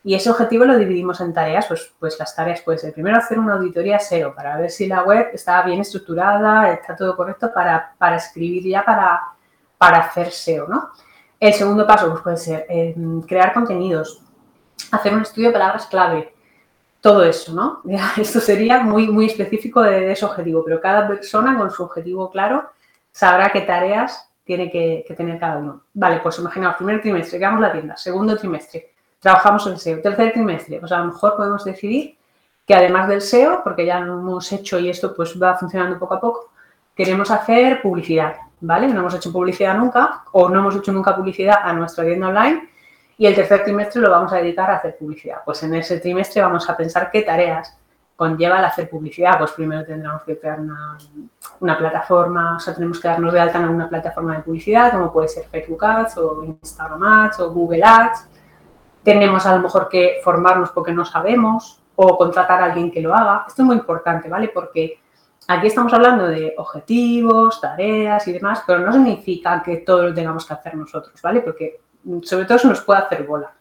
Y 0.08 0.14
ese 0.14 0.30
objetivo 0.30 0.66
lo 0.66 0.78
dividimos 0.78 1.20
en 1.20 1.34
tareas, 1.34 1.66
pues, 1.66 1.92
pues 2.00 2.20
las 2.20 2.36
tareas 2.36 2.62
puede 2.62 2.78
ser 2.78 2.94
primero 2.94 3.18
hacer 3.18 3.40
una 3.40 3.56
auditoría 3.56 3.98
SEO 3.98 4.36
para 4.36 4.56
ver 4.56 4.70
si 4.70 4.86
la 4.86 5.02
web 5.02 5.30
está 5.34 5.64
bien 5.64 5.82
estructurada, 5.82 6.72
está 6.72 6.96
todo 6.96 7.18
correcto 7.18 7.52
para, 7.52 8.16
escribir 8.16 8.68
ya 8.68 8.86
para, 8.86 9.20
para 9.80 9.98
hacer 9.98 10.32
SEO, 10.32 10.68
¿no? 10.68 10.92
El 11.40 11.54
segundo 11.54 11.88
paso 11.88 12.12
pues 12.12 12.22
puede 12.22 12.38
ser 12.38 12.68
eh, 12.70 12.96
crear 13.28 13.52
contenidos, 13.52 14.22
hacer 14.92 15.12
un 15.12 15.24
estudio 15.24 15.48
de 15.48 15.54
palabras 15.54 15.88
clave, 15.88 16.36
todo 17.02 17.24
eso, 17.24 17.54
¿no? 17.54 17.82
Esto 18.18 18.40
sería 18.40 18.82
muy, 18.82 19.08
muy 19.08 19.26
específico 19.26 19.82
de, 19.82 20.12
ese 20.12 20.24
objetivo, 20.24 20.64
pero 20.64 20.80
cada 20.80 21.08
persona 21.08 21.58
con 21.58 21.72
su 21.72 21.82
objetivo 21.82 22.30
claro 22.30 22.70
sabrá 23.12 23.50
qué 23.52 23.62
tareas 23.62 24.30
tiene 24.44 24.70
que, 24.70 25.04
tener 25.18 25.40
cada 25.40 25.58
uno. 25.58 25.82
Vale, 25.96 26.20
pues 26.20 26.38
imaginaos, 26.38 26.76
primer 26.76 27.02
trimestre, 27.02 27.40
creamos 27.40 27.60
la 27.60 27.72
tienda, 27.72 27.98
segundo 27.98 28.38
trimestre, 28.38 28.94
trabajamos 29.26 29.66
en 29.66 29.80
SEO, 29.80 30.02
tercer 30.04 30.34
trimestre, 30.34 30.80
pues 30.80 30.92
a 30.92 31.00
lo 31.00 31.06
mejor 31.06 31.36
podemos 31.36 31.66
decidir 31.66 32.16
que 32.64 32.76
además 32.76 33.08
del 33.08 33.22
SEO, 33.22 33.64
porque 33.64 33.84
ya 33.84 34.00
lo 34.00 34.20
hemos 34.20 34.52
hecho 34.52 34.78
y 34.78 34.88
esto 34.88 35.16
pues 35.16 35.34
va 35.42 35.58
funcionando 35.58 35.98
poco 35.98 36.14
a 36.14 36.22
poco, 36.22 36.52
queremos 36.96 37.32
hacer 37.32 37.82
publicidad, 37.82 38.36
¿vale? 38.62 38.88
No 38.88 39.00
hemos 39.00 39.16
hecho 39.16 39.34
publicidad 39.34 39.76
nunca 39.80 40.22
o 40.32 40.48
no 40.48 40.60
hemos 40.60 40.76
hecho 40.76 40.92
nunca 40.94 41.16
publicidad 41.16 41.56
a 41.64 41.74
nuestra 41.74 42.06
tienda 42.06 42.28
online 42.28 42.70
y 43.18 43.26
el 43.26 43.34
tercer 43.34 43.64
trimestre 43.64 44.00
lo 44.00 44.12
vamos 44.12 44.32
a 44.32 44.36
dedicar 44.36 44.70
a 44.70 44.76
hacer 44.76 44.96
publicidad. 44.96 45.38
Pues 45.44 45.64
en 45.64 45.74
ese 45.74 46.00
trimestre 46.00 46.44
vamos 46.44 46.70
a 46.70 46.78
pensar 46.78 47.10
qué 47.10 47.24
tareas 47.24 47.76
conlleva 48.16 48.60
el 48.60 48.66
hacer 48.66 48.88
publicidad. 48.88 49.40
Pues 49.40 49.54
primero 49.54 49.84
tendremos 49.84 50.22
que 50.22 50.38
crear 50.38 50.60
una, 50.60 51.78
plataforma, 51.80 52.58
o 52.58 52.60
sea, 52.60 52.76
tenemos 52.76 53.00
que 53.00 53.08
darnos 53.08 53.34
de 53.34 53.40
alta 53.40 53.58
en 53.58 53.70
una 53.70 53.90
plataforma 53.90 54.36
de 54.38 54.44
publicidad, 54.44 54.92
como 54.92 55.12
puede 55.12 55.30
ser 55.30 55.46
Facebook 55.46 55.84
Ads 55.84 56.18
o 56.20 56.44
Instagram 56.44 57.02
Ads 57.02 57.40
o 57.40 57.52
Google 57.52 57.84
Ads. 57.84 58.35
Tenemos 59.06 59.46
a 59.46 59.56
lo 59.56 59.62
mejor 59.62 59.88
que 59.88 60.20
formarnos 60.22 60.72
porque 60.72 60.92
no 60.92 61.06
sabemos 61.06 61.82
o 61.96 62.18
contratar 62.18 62.62
a 62.62 62.66
alguien 62.66 62.92
que 62.92 63.00
lo 63.00 63.16
haga. 63.16 63.46
Esto 63.48 63.62
es 63.62 63.66
muy 63.66 63.78
importante, 63.78 64.28
¿vale? 64.28 64.50
Porque 64.50 65.00
aquí 65.48 65.68
estamos 65.68 65.94
hablando 65.94 66.28
de 66.28 66.54
objetivos, 66.58 67.62
tareas 67.62 68.28
y 68.28 68.34
demás, 68.34 68.64
pero 68.68 68.80
no 68.80 68.92
significa 68.92 69.64
que 69.64 69.78
todo 69.78 70.04
lo 70.04 70.14
tengamos 70.14 70.46
que 70.46 70.54
hacer 70.54 70.76
nosotros, 70.76 71.22
¿vale? 71.22 71.40
Porque 71.40 71.80
sobre 72.24 72.46
todo 72.46 72.58
se 72.58 72.68
nos 72.68 72.82
puede 72.82 73.00
hacer 73.00 73.24
bola. 73.24 73.54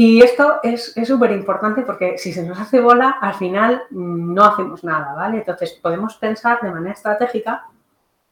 Y 0.00 0.22
esto 0.22 0.60
es 0.62 0.94
súper 1.04 1.32
importante 1.32 1.82
porque 1.82 2.18
si 2.18 2.32
se 2.32 2.44
nos 2.44 2.60
hace 2.60 2.80
bola, 2.80 3.16
al 3.20 3.34
final 3.34 3.82
mm, 3.90 4.32
no 4.32 4.44
hacemos 4.44 4.84
nada, 4.84 5.12
¿vale? 5.14 5.38
Entonces 5.38 5.72
podemos 5.72 6.14
pensar 6.16 6.60
de 6.60 6.70
manera 6.70 6.92
estratégica, 6.92 7.66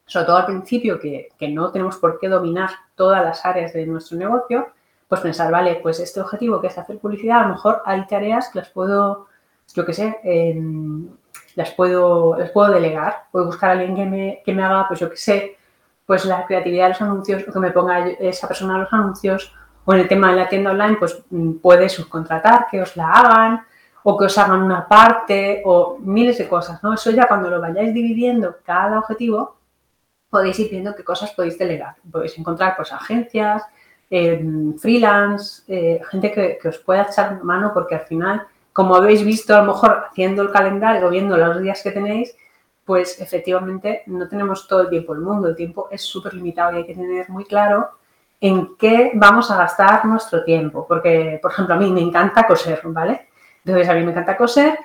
sobre 0.07 0.27
todo 0.27 0.37
al 0.37 0.47
principio, 0.47 1.01
que, 1.01 1.29
no 1.51 1.73
tenemos 1.73 1.97
por 1.97 2.21
qué 2.21 2.29
dominar 2.29 2.71
todas 2.95 3.25
las 3.25 3.45
áreas 3.45 3.73
de 3.73 3.85
nuestro 3.85 4.17
negocio, 4.17 4.69
pues 5.09 5.21
pensar, 5.21 5.51
vale, 5.53 5.77
pues 5.83 6.01
este 6.01 6.21
objetivo 6.21 6.61
que 6.61 6.67
es 6.67 6.79
hacer 6.79 6.99
publicidad, 6.99 7.41
a 7.41 7.49
lo 7.49 7.55
mejor 7.55 7.83
hay 7.85 8.07
tareas 8.07 8.49
que 8.51 8.59
las 8.59 8.71
puedo, 8.71 9.27
yo 9.75 9.87
qué 9.87 9.93
sé, 9.93 10.19
las, 11.55 11.71
puedo, 11.73 12.37
las 12.37 12.51
puedo 12.51 12.73
delegar. 12.73 13.25
Puedo 13.33 13.47
buscar 13.47 13.71
a 13.71 13.73
alguien 13.73 13.97
que 13.97 14.05
me, 14.05 14.43
que 14.45 14.55
me 14.55 14.63
haga, 14.63 14.87
pues 14.89 15.01
yo 15.01 15.11
qué 15.11 15.17
sé, 15.17 15.59
pues 16.05 16.25
la 16.25 16.47
creatividad 16.47 16.85
de 16.85 16.89
los 16.91 17.03
anuncios, 17.03 17.45
o 17.49 17.53
que 17.53 17.59
me 17.59 17.73
ponga 17.73 18.09
esa 18.09 18.47
persona 18.47 18.79
los 18.79 18.93
anuncios, 18.93 19.53
o 19.85 19.93
en 19.95 20.01
el 20.01 20.09
tema 20.09 20.31
de 20.31 20.37
la 20.37 20.49
tienda 20.49 20.71
online, 20.71 20.97
pues 20.97 21.23
mm, 21.31 21.55
puede 21.55 21.89
subcontratar, 21.89 22.67
que 22.71 22.83
os 22.83 22.97
la 22.97 23.11
hagan, 23.11 23.67
o 24.05 24.17
que 24.17 24.27
os 24.27 24.39
hagan 24.39 24.63
una 24.63 24.87
parte, 24.87 25.63
o 25.65 25.99
miles 26.01 26.39
de 26.39 26.49
cosas, 26.49 26.83
¿no? 26.83 26.95
Eso 26.95 27.11
ya 27.11 27.27
cuando 27.27 27.51
lo 27.51 27.61
vayáis 27.61 27.93
dividiendo 27.93 28.57
cada 28.65 28.99
objetivo, 28.99 29.57
podéis 30.31 30.59
ir 30.61 30.71
viendo 30.71 30.95
qué 30.95 31.03
cosas 31.03 31.33
podéis 31.33 31.59
delegar. 31.59 31.97
Podéis 32.11 32.39
encontrar, 32.39 32.77
pues, 32.77 32.93
agencias, 32.93 33.63
em, 34.11 34.77
freelance, 34.79 35.63
eh, 35.69 36.01
gente 36.11 36.33
que, 36.33 36.69
os 36.69 36.79
pueda 36.79 37.03
echar 37.03 37.43
mano, 37.43 37.73
porque 37.75 37.95
al 37.97 38.07
final, 38.07 38.47
como 38.73 38.95
habéis 38.95 39.25
visto, 39.25 39.55
a 39.55 39.61
lo 39.61 39.73
mejor 39.73 40.07
haciendo 40.11 40.43
el 40.43 40.51
calendario, 40.51 41.11
viendo 41.11 41.37
los 41.37 41.61
días 41.61 41.83
que 41.83 41.91
tenéis, 41.91 42.35
pues 42.85 43.21
efectivamente 43.21 44.03
no 44.07 44.29
tenemos 44.29 44.69
todo 44.69 44.83
el 44.83 44.91
tiempo 44.91 45.13
del 45.15 45.25
mundo, 45.25 45.49
el 45.49 45.57
tiempo 45.57 45.89
es 45.91 46.03
súper 46.03 46.35
limitado 46.35 46.73
y 46.73 46.77
hay 46.77 46.87
que 46.87 46.95
tener 46.95 47.29
muy 47.29 47.45
claro 47.45 47.91
en 48.41 48.77
qué 48.77 49.13
vamos 49.15 49.51
a 49.51 49.57
gastar 49.57 50.05
nuestro 50.05 50.45
tiempo, 50.45 50.87
porque, 50.87 51.39
por 51.43 51.51
ejemplo, 51.53 51.75
a 51.75 51.79
mí 51.79 51.91
me 51.91 52.01
encanta 52.01 52.47
coser, 52.47 52.81
¿vale? 52.85 53.29
Entonces, 53.65 53.89
a 53.89 53.95
mí 53.95 54.05
me 54.05 54.13
encanta 54.13 54.37
coser, 54.37 54.79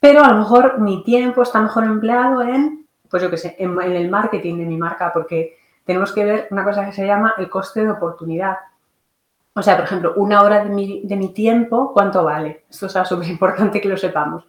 pero 0.00 0.22
a 0.22 0.32
lo 0.32 0.38
mejor 0.38 0.78
mi 0.80 1.02
tiempo 1.04 1.42
está 1.42 1.60
mejor 1.60 1.84
empleado 1.84 2.42
en, 2.42 2.86
pues 3.08 3.22
yo 3.22 3.30
qué 3.30 3.36
sé, 3.36 3.56
en, 3.58 3.80
el 3.80 4.10
marketing 4.10 4.58
de 4.58 4.64
mi 4.64 4.76
marca, 4.76 5.12
porque 5.12 5.56
tenemos 5.88 6.12
que 6.12 6.22
ver 6.22 6.48
una 6.50 6.64
cosa 6.64 6.84
que 6.84 6.92
se 6.92 7.06
llama 7.06 7.32
el 7.38 7.48
coste 7.48 7.82
de 7.82 7.90
oportunidad. 7.90 8.58
O 9.54 9.62
sea, 9.62 9.74
por 9.74 9.86
ejemplo, 9.86 10.12
una 10.16 10.42
hora 10.42 10.62
de 10.62 10.68
mi, 10.68 11.00
de 11.02 11.16
mi 11.16 11.32
tiempo, 11.32 11.94
¿cuánto 11.94 12.24
vale? 12.24 12.66
Esto 12.68 12.84
es 12.84 13.08
súper 13.08 13.26
importante 13.26 13.80
que 13.80 13.88
lo 13.88 13.96
sepamos. 13.96 14.44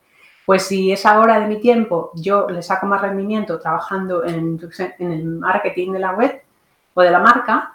Pues 0.46 0.64
si 0.64 0.92
esa 0.92 1.18
hora 1.18 1.40
de 1.40 1.48
mi 1.48 1.62
tiempo 1.62 2.12
yo 2.14 2.50
le 2.50 2.62
saco 2.62 2.88
más 2.88 3.02
rendimiento 3.02 3.58
trabajando 3.58 4.26
en, 4.26 4.60
el 5.00 5.26
marketing 5.26 5.94
de 5.94 6.00
la 6.00 6.12
web 6.12 6.42
o 6.94 7.02
de 7.02 7.10
la 7.10 7.20
marca, 7.20 7.74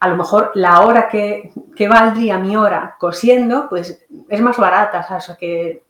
a 0.00 0.08
lo 0.08 0.16
mejor 0.16 0.50
la 0.56 0.80
hora 0.80 1.08
que, 1.08 1.52
que 1.76 1.86
valdría 1.86 2.38
mi 2.38 2.56
hora 2.56 2.96
cosiendo, 2.98 3.68
pues 3.68 4.04
es 4.28 4.40
más 4.40 4.56
barata, 4.56 5.06
o 5.16 5.20
sea, 5.20 5.36
que, 5.36 5.84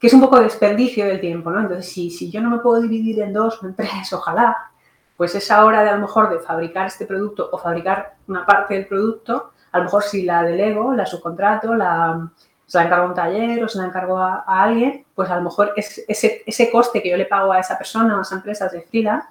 que, 0.00 0.06
es 0.06 0.14
un 0.14 0.22
poco 0.22 0.40
desperdicio 0.40 1.04
del 1.04 1.20
tiempo, 1.20 1.50
¿no? 1.50 1.60
Entonces, 1.60 1.92
si, 1.92 2.08
si 2.10 2.30
yo 2.30 2.40
no 2.40 2.48
me 2.48 2.60
puedo 2.60 2.80
dividir 2.80 3.20
en 3.20 3.34
dos 3.34 3.62
o 3.62 3.66
en 3.66 3.74
tres, 3.74 4.10
ojalá, 4.14 4.70
pues 5.16 5.34
esa 5.34 5.64
hora 5.64 5.82
de 5.82 5.90
a 5.90 5.94
lo 5.94 6.02
mejor 6.02 6.30
de 6.30 6.38
fabricar 6.38 6.86
este 6.86 7.06
producto 7.06 7.48
o 7.50 7.58
fabricar 7.58 8.14
una 8.28 8.44
parte 8.44 8.74
del 8.74 8.86
producto, 8.86 9.52
a 9.72 9.78
lo 9.78 9.84
mejor 9.84 10.02
si 10.02 10.22
la 10.22 10.42
delego, 10.42 10.94
la 10.94 11.06
subcontrato, 11.06 11.74
la, 11.74 12.30
se 12.66 12.78
la 12.78 12.84
encargo 12.84 13.06
a 13.06 13.08
un 13.08 13.14
taller 13.14 13.64
o 13.64 13.68
se 13.68 13.78
la 13.78 13.86
encargo 13.86 14.18
a, 14.18 14.44
alguien, 14.46 15.06
pues 15.14 15.30
a 15.30 15.36
lo 15.36 15.42
mejor 15.42 15.72
ese, 15.76 16.04
ese, 16.46 16.70
coste 16.70 17.02
que 17.02 17.10
yo 17.10 17.16
le 17.16 17.26
pago 17.26 17.52
a 17.52 17.60
esa 17.60 17.78
persona 17.78 18.16
o 18.16 18.18
a 18.18 18.22
esa 18.22 18.36
empresa 18.36 18.68
de 18.68 18.82
freelance, 18.82 19.28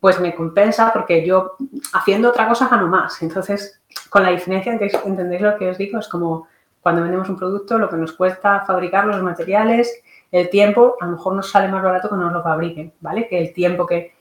pues 0.00 0.20
me 0.20 0.34
compensa 0.34 0.92
porque 0.92 1.26
yo 1.26 1.56
haciendo 1.92 2.30
otra 2.30 2.48
cosa 2.48 2.68
gano 2.68 2.86
más. 2.86 3.22
Entonces, 3.22 3.80
con 4.10 4.22
la 4.22 4.30
diferencia, 4.30 4.72
¿entendéis 4.72 5.42
lo 5.42 5.56
que 5.56 5.70
os 5.70 5.78
digo? 5.78 5.98
Es 5.98 6.08
como 6.08 6.48
cuando 6.80 7.02
vendemos 7.02 7.28
un 7.28 7.36
producto, 7.36 7.78
lo 7.78 7.88
que 7.88 7.96
nos 7.96 8.12
cuesta 8.12 8.64
fabricar 8.64 9.06
los 9.06 9.22
materiales, 9.22 10.02
el 10.30 10.48
tiempo, 10.50 10.96
a 11.00 11.06
lo 11.06 11.12
mejor 11.12 11.34
nos 11.34 11.50
sale 11.50 11.68
más 11.68 11.82
barato 11.82 12.08
que 12.08 12.16
nos 12.16 12.32
lo 12.32 12.42
fabriquen, 12.42 12.92
¿vale? 13.00 13.28
Que 13.28 13.40
el 13.40 13.52
tiempo 13.52 13.86
que, 13.86 14.14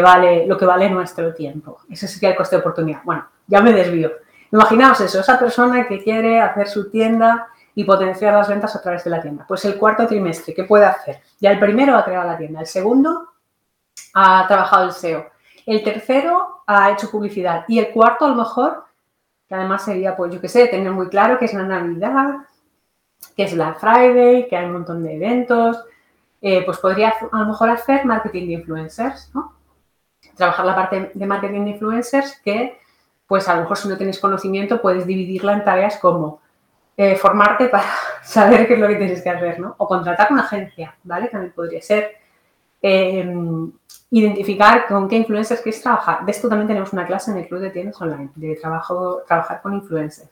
vale, 0.00 0.46
lo 0.46 0.56
que 0.56 0.64
vale 0.64 0.88
nuestro 0.88 1.34
tiempo. 1.34 1.78
Ese 1.90 2.08
sería 2.08 2.30
el 2.30 2.36
coste 2.36 2.56
de 2.56 2.60
oportunidad. 2.60 3.02
Bueno, 3.04 3.26
ya 3.46 3.60
me 3.60 3.72
desvío. 3.72 4.10
Imaginaos 4.50 5.00
eso, 5.00 5.20
esa 5.20 5.38
persona 5.38 5.86
que 5.86 6.02
quiere 6.02 6.40
hacer 6.40 6.68
su 6.68 6.90
tienda 6.90 7.48
y 7.74 7.84
potenciar 7.84 8.34
las 8.34 8.48
ventas 8.48 8.74
a 8.76 8.82
través 8.82 9.04
de 9.04 9.10
la 9.10 9.20
tienda. 9.20 9.44
Pues 9.46 9.64
el 9.64 9.76
cuarto 9.78 10.06
trimestre, 10.06 10.54
¿qué 10.54 10.64
puede 10.64 10.84
hacer? 10.84 11.20
Ya 11.40 11.50
el 11.50 11.58
primero 11.58 11.96
ha 11.96 12.04
creado 12.04 12.26
la 12.26 12.36
tienda, 12.36 12.60
el 12.60 12.66
segundo 12.66 13.32
ha 14.14 14.46
trabajado 14.46 14.86
el 14.86 14.92
SEO, 14.92 15.26
el 15.66 15.82
tercero 15.82 16.62
ha 16.66 16.90
hecho 16.90 17.10
publicidad 17.10 17.64
y 17.68 17.78
el 17.78 17.90
cuarto 17.90 18.26
a 18.26 18.28
lo 18.28 18.34
mejor, 18.34 18.84
que 19.48 19.54
además 19.54 19.84
sería, 19.84 20.16
pues 20.16 20.34
yo 20.34 20.40
qué 20.40 20.48
sé, 20.48 20.66
tener 20.68 20.92
muy 20.92 21.08
claro 21.08 21.38
que 21.38 21.46
es 21.46 21.54
la 21.54 21.62
Navidad, 21.62 22.36
que 23.36 23.44
es 23.44 23.54
la 23.54 23.74
Friday, 23.74 24.48
que 24.48 24.56
hay 24.56 24.66
un 24.66 24.72
montón 24.72 25.02
de 25.02 25.16
eventos, 25.16 25.82
eh, 26.40 26.62
pues 26.64 26.78
podría 26.78 27.14
a 27.30 27.38
lo 27.38 27.46
mejor 27.46 27.70
hacer 27.70 28.04
marketing 28.04 28.48
de 28.48 28.52
influencers, 28.54 29.30
¿no? 29.34 29.54
Trabajar 30.36 30.64
la 30.64 30.74
parte 30.74 31.10
de 31.14 31.26
marketing 31.26 31.64
de 31.64 31.70
influencers 31.70 32.40
que, 32.44 32.78
pues 33.26 33.48
a 33.48 33.54
lo 33.54 33.62
mejor 33.62 33.76
si 33.76 33.88
no 33.88 33.96
tienes 33.96 34.18
conocimiento, 34.18 34.80
puedes 34.80 35.06
dividirla 35.06 35.54
en 35.54 35.64
tareas 35.64 35.98
como 35.98 36.40
eh, 36.96 37.16
formarte 37.16 37.68
para 37.68 37.84
saber 38.22 38.66
qué 38.66 38.74
es 38.74 38.80
lo 38.80 38.88
que 38.88 38.96
tienes 38.96 39.22
que 39.22 39.30
hacer, 39.30 39.60
¿no? 39.60 39.74
O 39.78 39.86
contratar 39.86 40.32
una 40.32 40.42
agencia, 40.42 40.94
¿vale? 41.04 41.28
También 41.28 41.52
podría 41.52 41.82
ser. 41.82 42.16
Em, 42.80 43.70
identificar 44.10 44.86
con 44.86 45.08
qué 45.08 45.16
influencers 45.16 45.62
quieres 45.62 45.82
trabajar. 45.82 46.24
De 46.24 46.32
esto 46.32 46.48
también 46.48 46.68
tenemos 46.68 46.92
una 46.92 47.06
clase 47.06 47.30
en 47.30 47.38
el 47.38 47.48
Club 47.48 47.60
de 47.60 47.70
Tiendas 47.70 48.00
Online, 48.00 48.30
de 48.34 48.56
trabajo, 48.56 49.22
trabajar 49.26 49.62
con 49.62 49.72
influencers, 49.72 50.30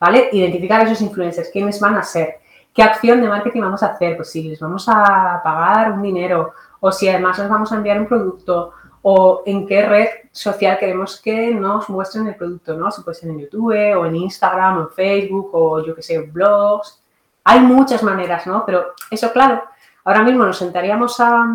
¿vale? 0.00 0.30
Identificar 0.32 0.86
esos 0.86 1.02
influencers, 1.02 1.50
quiénes 1.50 1.78
van 1.78 1.96
a 1.96 2.02
ser, 2.02 2.40
qué 2.72 2.82
acción 2.82 3.20
de 3.20 3.28
marketing 3.28 3.60
vamos 3.60 3.82
a 3.82 3.88
hacer, 3.88 4.16
pues 4.16 4.30
si 4.30 4.48
les 4.48 4.60
vamos 4.60 4.88
a 4.88 5.40
pagar 5.44 5.92
un 5.92 6.02
dinero 6.02 6.52
o 6.80 6.90
si 6.90 7.08
además 7.08 7.38
les 7.38 7.50
vamos 7.50 7.70
a 7.70 7.76
enviar 7.76 8.00
un 8.00 8.06
producto 8.06 8.72
o 9.02 9.42
en 9.46 9.66
qué 9.66 9.86
red 9.86 10.08
social 10.32 10.78
queremos 10.78 11.20
que 11.20 11.54
nos 11.54 11.88
muestren 11.88 12.26
el 12.26 12.36
producto, 12.36 12.74
¿no? 12.74 12.90
Si 12.90 13.02
puede 13.02 13.16
ser 13.16 13.30
en 13.30 13.40
YouTube 13.40 13.96
o 13.96 14.06
en 14.06 14.16
Instagram 14.16 14.78
o 14.78 14.80
en 14.82 14.90
Facebook 14.90 15.50
o 15.52 15.84
yo 15.84 15.94
que 15.94 16.02
sé, 16.02 16.18
blogs. 16.18 17.02
Hay 17.44 17.60
muchas 17.60 18.02
maneras, 18.02 18.46
¿no? 18.46 18.64
Pero 18.66 18.92
eso, 19.10 19.32
claro, 19.32 19.62
ahora 20.04 20.22
mismo 20.22 20.44
nos 20.44 20.58
sentaríamos 20.58 21.18
a, 21.20 21.46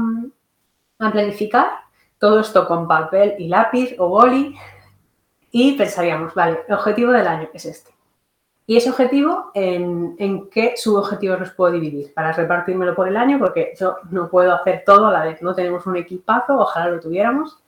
a 1.00 1.12
planificar 1.12 1.84
todo 2.18 2.40
esto 2.40 2.66
con 2.68 2.88
papel 2.88 3.36
y 3.38 3.48
lápiz 3.48 3.96
o 4.00 4.08
boli 4.08 4.56
y 5.52 5.74
pensaríamos, 5.78 6.34
vale, 6.34 6.64
el 6.68 6.74
objetivo 6.74 7.12
del 7.12 7.28
año 7.28 7.50
es 7.54 7.66
este. 7.66 7.93
Y 8.66 8.78
ese 8.78 8.90
objetivo, 8.90 9.52
¿en, 9.54 10.50
qué 10.50 10.76
subobjetivos 10.78 11.40
los 11.40 11.52
puedo 11.52 11.74
dividir? 11.74 12.14
Para 12.14 12.32
repartírmelo 12.32 12.96
por 12.96 13.08
el 13.10 13.18
año, 13.18 13.38
porque 13.38 13.74
yo 13.78 13.98
no 14.10 14.30
puedo 14.30 14.54
hacer 14.54 14.84
todo 14.86 15.08
a 15.08 15.12
la 15.12 15.24
vez. 15.24 15.42
No 15.42 15.54
tenemos 15.54 15.86
un 15.86 15.98
equipazo, 15.98 16.58
ojalá 16.58 16.90
lo 16.90 17.00
tuviéramos, 17.00 17.60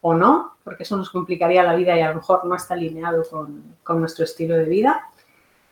o 0.00 0.14
no, 0.14 0.54
porque 0.62 0.84
eso 0.84 0.96
nos 0.96 1.10
complicaría 1.10 1.64
la 1.64 1.74
vida 1.74 1.96
y 1.96 2.02
a 2.02 2.10
lo 2.10 2.16
mejor 2.16 2.44
no 2.44 2.54
está 2.54 2.74
alineado 2.74 3.24
con, 3.28 3.76
con 3.82 3.98
nuestro 3.98 4.24
estilo 4.24 4.56
de 4.56 4.64
vida. 4.64 5.08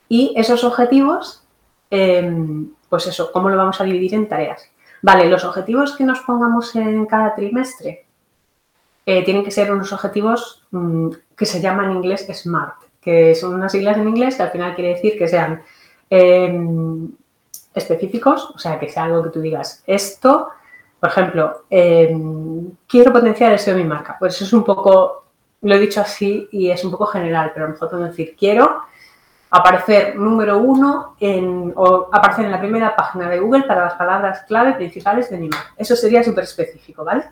Y 0.09 0.35
esos 0.37 0.64
objetivos, 0.64 1.45
em, 1.90 2.71
pues 2.88 3.07
eso, 3.07 3.31
cómo 3.31 3.51
lo 3.51 3.57
vamos 3.57 3.81
a 3.81 3.85
dividir 3.85 4.14
en 4.14 4.29
tareas. 4.29 4.68
Vale, 5.01 5.29
los 5.29 5.45
objetivos 5.45 5.97
que 5.97 6.05
nos 6.05 6.21
pongamos 6.21 6.75
en 6.77 7.07
cada 7.07 7.35
trimestre 7.35 8.07
eh, 9.05 9.25
tienen 9.25 9.45
que 9.45 9.51
ser 9.51 9.73
unos 9.73 9.92
objetivos 9.92 10.64
mm, 10.71 11.09
que 11.37 11.47
se 11.47 11.61
llaman 11.61 11.90
en 11.90 11.97
inglés 11.97 12.27
SMART, 12.33 12.77
que 13.03 13.35
son 13.35 13.55
unas 13.55 13.73
siglas 13.73 13.99
en 13.99 14.09
inglés 14.09 14.37
que 14.37 14.45
al 14.45 14.51
final 14.51 14.75
quiere 14.75 14.95
decir 14.95 15.19
que 15.19 15.29
sean 15.29 15.62
em, 16.09 17.11
específicos, 17.75 18.51
o 18.55 18.59
sea, 18.59 18.79
que 18.79 18.88
sea 18.88 19.05
algo 19.05 19.25
que 19.25 19.31
tú 19.31 19.41
digas, 19.41 19.83
esto, 19.87 20.51
por 21.01 21.11
ejemplo, 21.11 21.65
em, 21.69 22.71
quiero 22.87 23.12
potenciar 23.12 23.53
el 23.53 23.59
SEO 23.59 23.77
de 23.77 23.83
mi 23.83 23.88
marca. 23.88 24.17
Pues 24.19 24.37
eso 24.37 24.45
es 24.45 24.53
un 24.53 24.65
poco, 24.65 25.25
lo 25.62 25.75
he 25.75 25.79
dicho 25.79 26.01
así 26.01 26.49
y 26.53 26.71
es 26.71 26.85
un 26.85 26.93
poco 26.93 27.07
general, 27.07 27.51
pero 27.53 27.67
a 27.67 27.69
lo 27.69 27.75
mejor 27.75 27.91
puedo 27.91 28.05
decir, 28.05 28.37
quiero 28.38 28.83
aparecer 29.51 30.17
número 30.17 30.59
uno 30.59 31.17
en, 31.21 31.73
o 31.77 32.09
aparecer 32.11 32.47
en 32.47 32.53
la 32.53 32.61
primera 32.61 32.97
página 32.97 33.29
de 33.29 33.41
Google 33.41 33.65
para 33.65 33.85
las 33.85 33.95
palabras 33.95 34.45
clave 34.49 34.75
principales 34.75 35.29
de 35.29 35.38
mi 35.38 35.49
marca. 35.49 35.75
Eso 35.77 35.95
sería 35.97 36.23
súper 36.23 36.45
específico, 36.45 37.05
¿vale? 37.05 37.25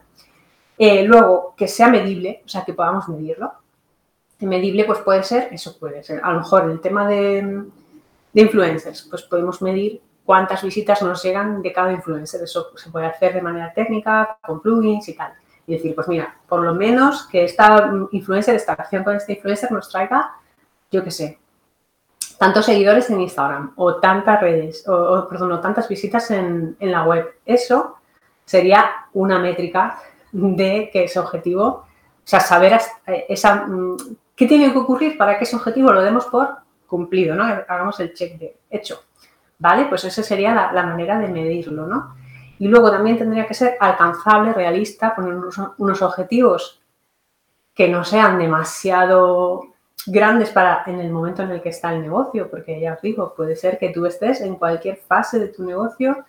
Eh, 0.76 1.04
luego, 1.04 1.54
que 1.56 1.68
sea 1.68 1.88
medible, 1.88 2.42
o 2.44 2.48
sea, 2.48 2.64
que 2.64 2.74
podamos 2.74 3.08
medirlo. 3.08 3.52
Medible, 4.40 4.84
pues 4.84 5.00
puede 5.00 5.22
ser, 5.22 5.48
eso 5.52 5.78
puede 5.78 6.02
ser. 6.02 6.20
A 6.24 6.32
lo 6.32 6.40
mejor 6.40 6.70
el 6.70 6.80
tema 6.80 7.06
de, 7.06 7.64
influencers, 8.32 9.02
pues 9.02 9.22
podemos 9.22 9.60
medir 9.60 10.00
cuántas 10.24 10.62
visitas 10.62 11.02
nos 11.02 11.22
llegan 11.22 11.60
de 11.62 11.72
cada 11.72 11.92
influencer. 11.92 12.42
Eso 12.42 12.68
se 12.76 12.90
puede 12.90 13.06
hacer 13.06 13.34
de 13.34 13.42
manera 13.42 13.72
técnica, 13.72 14.38
con 14.40 14.60
plugins 14.60 15.08
y 15.08 15.14
tal. 15.14 15.32
Y 15.66 15.74
decir, 15.74 15.94
pues 15.94 16.08
mira, 16.08 16.36
por 16.48 16.62
lo 16.62 16.74
menos 16.74 17.26
que 17.26 17.44
esta 17.44 17.92
influencer, 18.12 18.54
esta 18.54 18.72
acción 18.72 19.04
con 19.04 19.16
este 19.16 19.34
influencer 19.34 19.70
nos 19.72 19.88
traiga, 19.90 20.32
yo 20.90 21.04
qué 21.04 21.10
sé, 21.10 21.38
tantos 22.38 22.64
seguidores 22.64 23.10
en 23.10 23.20
Instagram 23.20 23.74
o 23.76 23.96
tantas 23.96 24.40
redes, 24.40 24.88
o, 24.88 25.28
perdón, 25.28 25.52
o 25.52 25.60
tantas 25.60 25.86
visitas 25.86 26.30
en, 26.30 26.76
en, 26.80 26.90
la 26.90 27.04
web. 27.04 27.34
Eso 27.44 27.98
sería 28.46 29.06
una 29.12 29.38
métrica 29.38 30.00
de 30.32 30.88
que 30.92 31.04
ese 31.04 31.18
objetivo, 31.18 31.66
o 31.66 31.86
sea, 32.24 32.40
saber 32.40 32.80
eh, 33.06 33.26
esa, 33.28 33.66
mm, 33.66 33.96
qué 34.40 34.46
tiene 34.46 34.72
que 34.72 34.78
ocurrir 34.78 35.18
para 35.18 35.36
que 35.36 35.44
ese 35.44 35.54
objetivo 35.54 35.92
lo 35.92 36.00
demos 36.00 36.24
por 36.24 36.48
cumplido, 36.86 37.34
¿no? 37.34 37.44
Hagamos 37.44 38.00
el 38.00 38.14
check 38.14 38.38
de 38.38 38.56
hecho. 38.70 39.02
¿Vale? 39.58 39.84
Pues 39.84 40.02
esa 40.04 40.22
sería 40.22 40.72
la, 40.72 40.82
manera 40.82 41.18
de 41.18 41.28
medirlo, 41.28 41.86
¿no? 41.86 42.14
Y 42.58 42.66
luego 42.66 42.90
también 42.90 43.18
tendría 43.18 43.46
que 43.46 43.52
ser 43.52 43.76
alcanzable, 43.78 44.54
realista, 44.54 45.14
poner 45.14 45.34
unos 45.76 46.00
objetivos 46.00 46.80
que 47.74 47.88
no 47.88 48.02
sean 48.02 48.38
demasiado 48.38 49.74
grandes 50.06 50.48
para 50.48 50.84
en 50.86 51.00
el 51.00 51.10
momento 51.10 51.42
en 51.42 51.50
el 51.50 51.60
que 51.60 51.68
está 51.68 51.92
el 51.92 52.00
negocio, 52.00 52.48
porque 52.48 52.80
ya 52.80 52.94
os 52.94 53.02
digo, 53.02 53.34
puede 53.36 53.56
ser 53.56 53.78
que 53.78 53.90
tú 53.90 54.06
estés 54.06 54.40
en 54.40 54.54
cualquier 54.54 54.96
fase 54.96 55.38
de 55.38 55.48
tu 55.48 55.66
negocio 55.66 56.24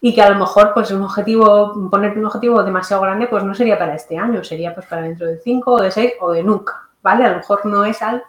y 0.00 0.12
que 0.12 0.22
a 0.22 0.30
lo 0.30 0.40
mejor 0.40 0.74
pues 0.74 0.90
un 0.90 1.02
objetivo, 1.02 1.88
ponerte 1.88 2.18
un 2.18 2.26
objetivo 2.26 2.64
demasiado 2.64 3.02
grande 3.02 3.28
pues 3.28 3.44
no 3.44 3.54
sería 3.54 3.78
para 3.78 3.94
este 3.94 4.18
año, 4.18 4.42
sería 4.42 4.74
pues 4.74 4.86
para 4.86 5.02
dentro 5.02 5.28
de 5.28 5.38
cinco 5.38 5.74
o 5.74 5.80
de 5.80 5.92
seis 5.92 6.14
o 6.20 6.32
de 6.32 6.42
nunca, 6.42 6.88
¿vale? 7.04 7.24
A 7.24 7.30
lo 7.30 7.36
mejor 7.36 7.66
no 7.66 7.84
es 7.84 8.02
algo 8.02 8.24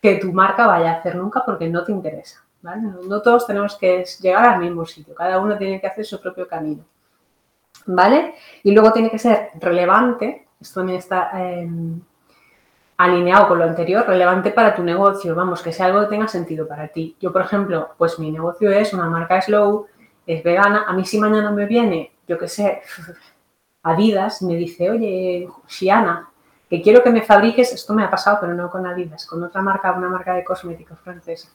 que 0.00 0.16
tu 0.16 0.32
marca 0.32 0.66
vaya 0.66 0.92
a 0.92 0.98
hacer 0.98 1.16
nunca 1.16 1.44
porque 1.44 1.68
no 1.68 1.84
te 1.84 1.92
interesa, 1.92 2.42
¿vale? 2.62 2.82
No, 3.06 3.20
todos 3.20 3.46
tenemos 3.46 3.76
que 3.76 4.04
llegar 4.20 4.46
al 4.46 4.60
mismo 4.60 4.86
sitio, 4.86 5.14
cada 5.14 5.38
uno 5.40 5.58
tiene 5.58 5.80
que 5.80 5.88
hacer 5.88 6.04
su 6.06 6.20
propio 6.20 6.48
camino, 6.48 6.84
¿vale? 7.86 8.34
Y 8.62 8.70
luego 8.72 8.92
tiene 8.92 9.10
que 9.10 9.18
ser 9.18 9.50
relevante, 9.60 10.46
esto 10.60 10.80
también 10.80 10.98
está... 10.98 11.30
Em, 11.34 12.00
alineado 12.98 13.48
con 13.48 13.58
lo 13.58 13.64
anterior, 13.64 14.06
relevante 14.06 14.52
para 14.52 14.76
tu 14.76 14.84
negocio, 14.84 15.34
vamos, 15.34 15.60
que 15.60 15.72
sea 15.72 15.86
algo 15.86 16.02
que 16.02 16.06
tenga 16.06 16.28
sentido 16.28 16.68
para 16.68 16.86
ti. 16.86 17.16
Yo, 17.18 17.32
por 17.32 17.42
ejemplo, 17.42 17.94
pues 17.98 18.16
mi 18.20 18.30
negocio 18.30 18.70
es 18.70 18.92
una 18.92 19.06
marca 19.06 19.40
slow, 19.40 19.86
es 20.24 20.44
vegana, 20.44 20.84
a 20.86 20.92
mí 20.92 21.04
si 21.04 21.18
mañana 21.18 21.50
me 21.50 21.66
viene, 21.66 22.12
yo 22.28 22.38
qué 22.38 22.46
sé, 22.46 22.82
Adidas, 23.84 24.42
me 24.42 24.54
dice, 24.54 24.90
oye, 24.90 25.48
Shiana, 25.66 26.30
que 26.72 26.80
quiero 26.80 27.02
que 27.02 27.10
me 27.10 27.20
fabriques, 27.20 27.70
esto 27.74 27.92
me 27.92 28.02
ha 28.02 28.08
pasado, 28.08 28.38
pero 28.40 28.54
no 28.54 28.70
con 28.70 28.86
Adidas, 28.86 29.26
con 29.26 29.42
otra 29.42 29.60
marca, 29.60 29.92
una 29.92 30.08
marca 30.08 30.32
de 30.32 30.42
cosméticos 30.42 30.98
francesa. 31.00 31.50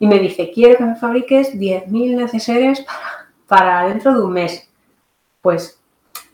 Y 0.00 0.08
me 0.08 0.18
dice, 0.18 0.50
quiero 0.52 0.76
que 0.76 0.82
me 0.82 0.96
fabriques 0.96 1.54
10.000 1.54 2.16
necesarios 2.16 2.80
para, 2.80 3.28
para 3.46 3.88
dentro 3.88 4.12
de 4.12 4.24
un 4.24 4.32
mes. 4.32 4.68
Pues 5.40 5.80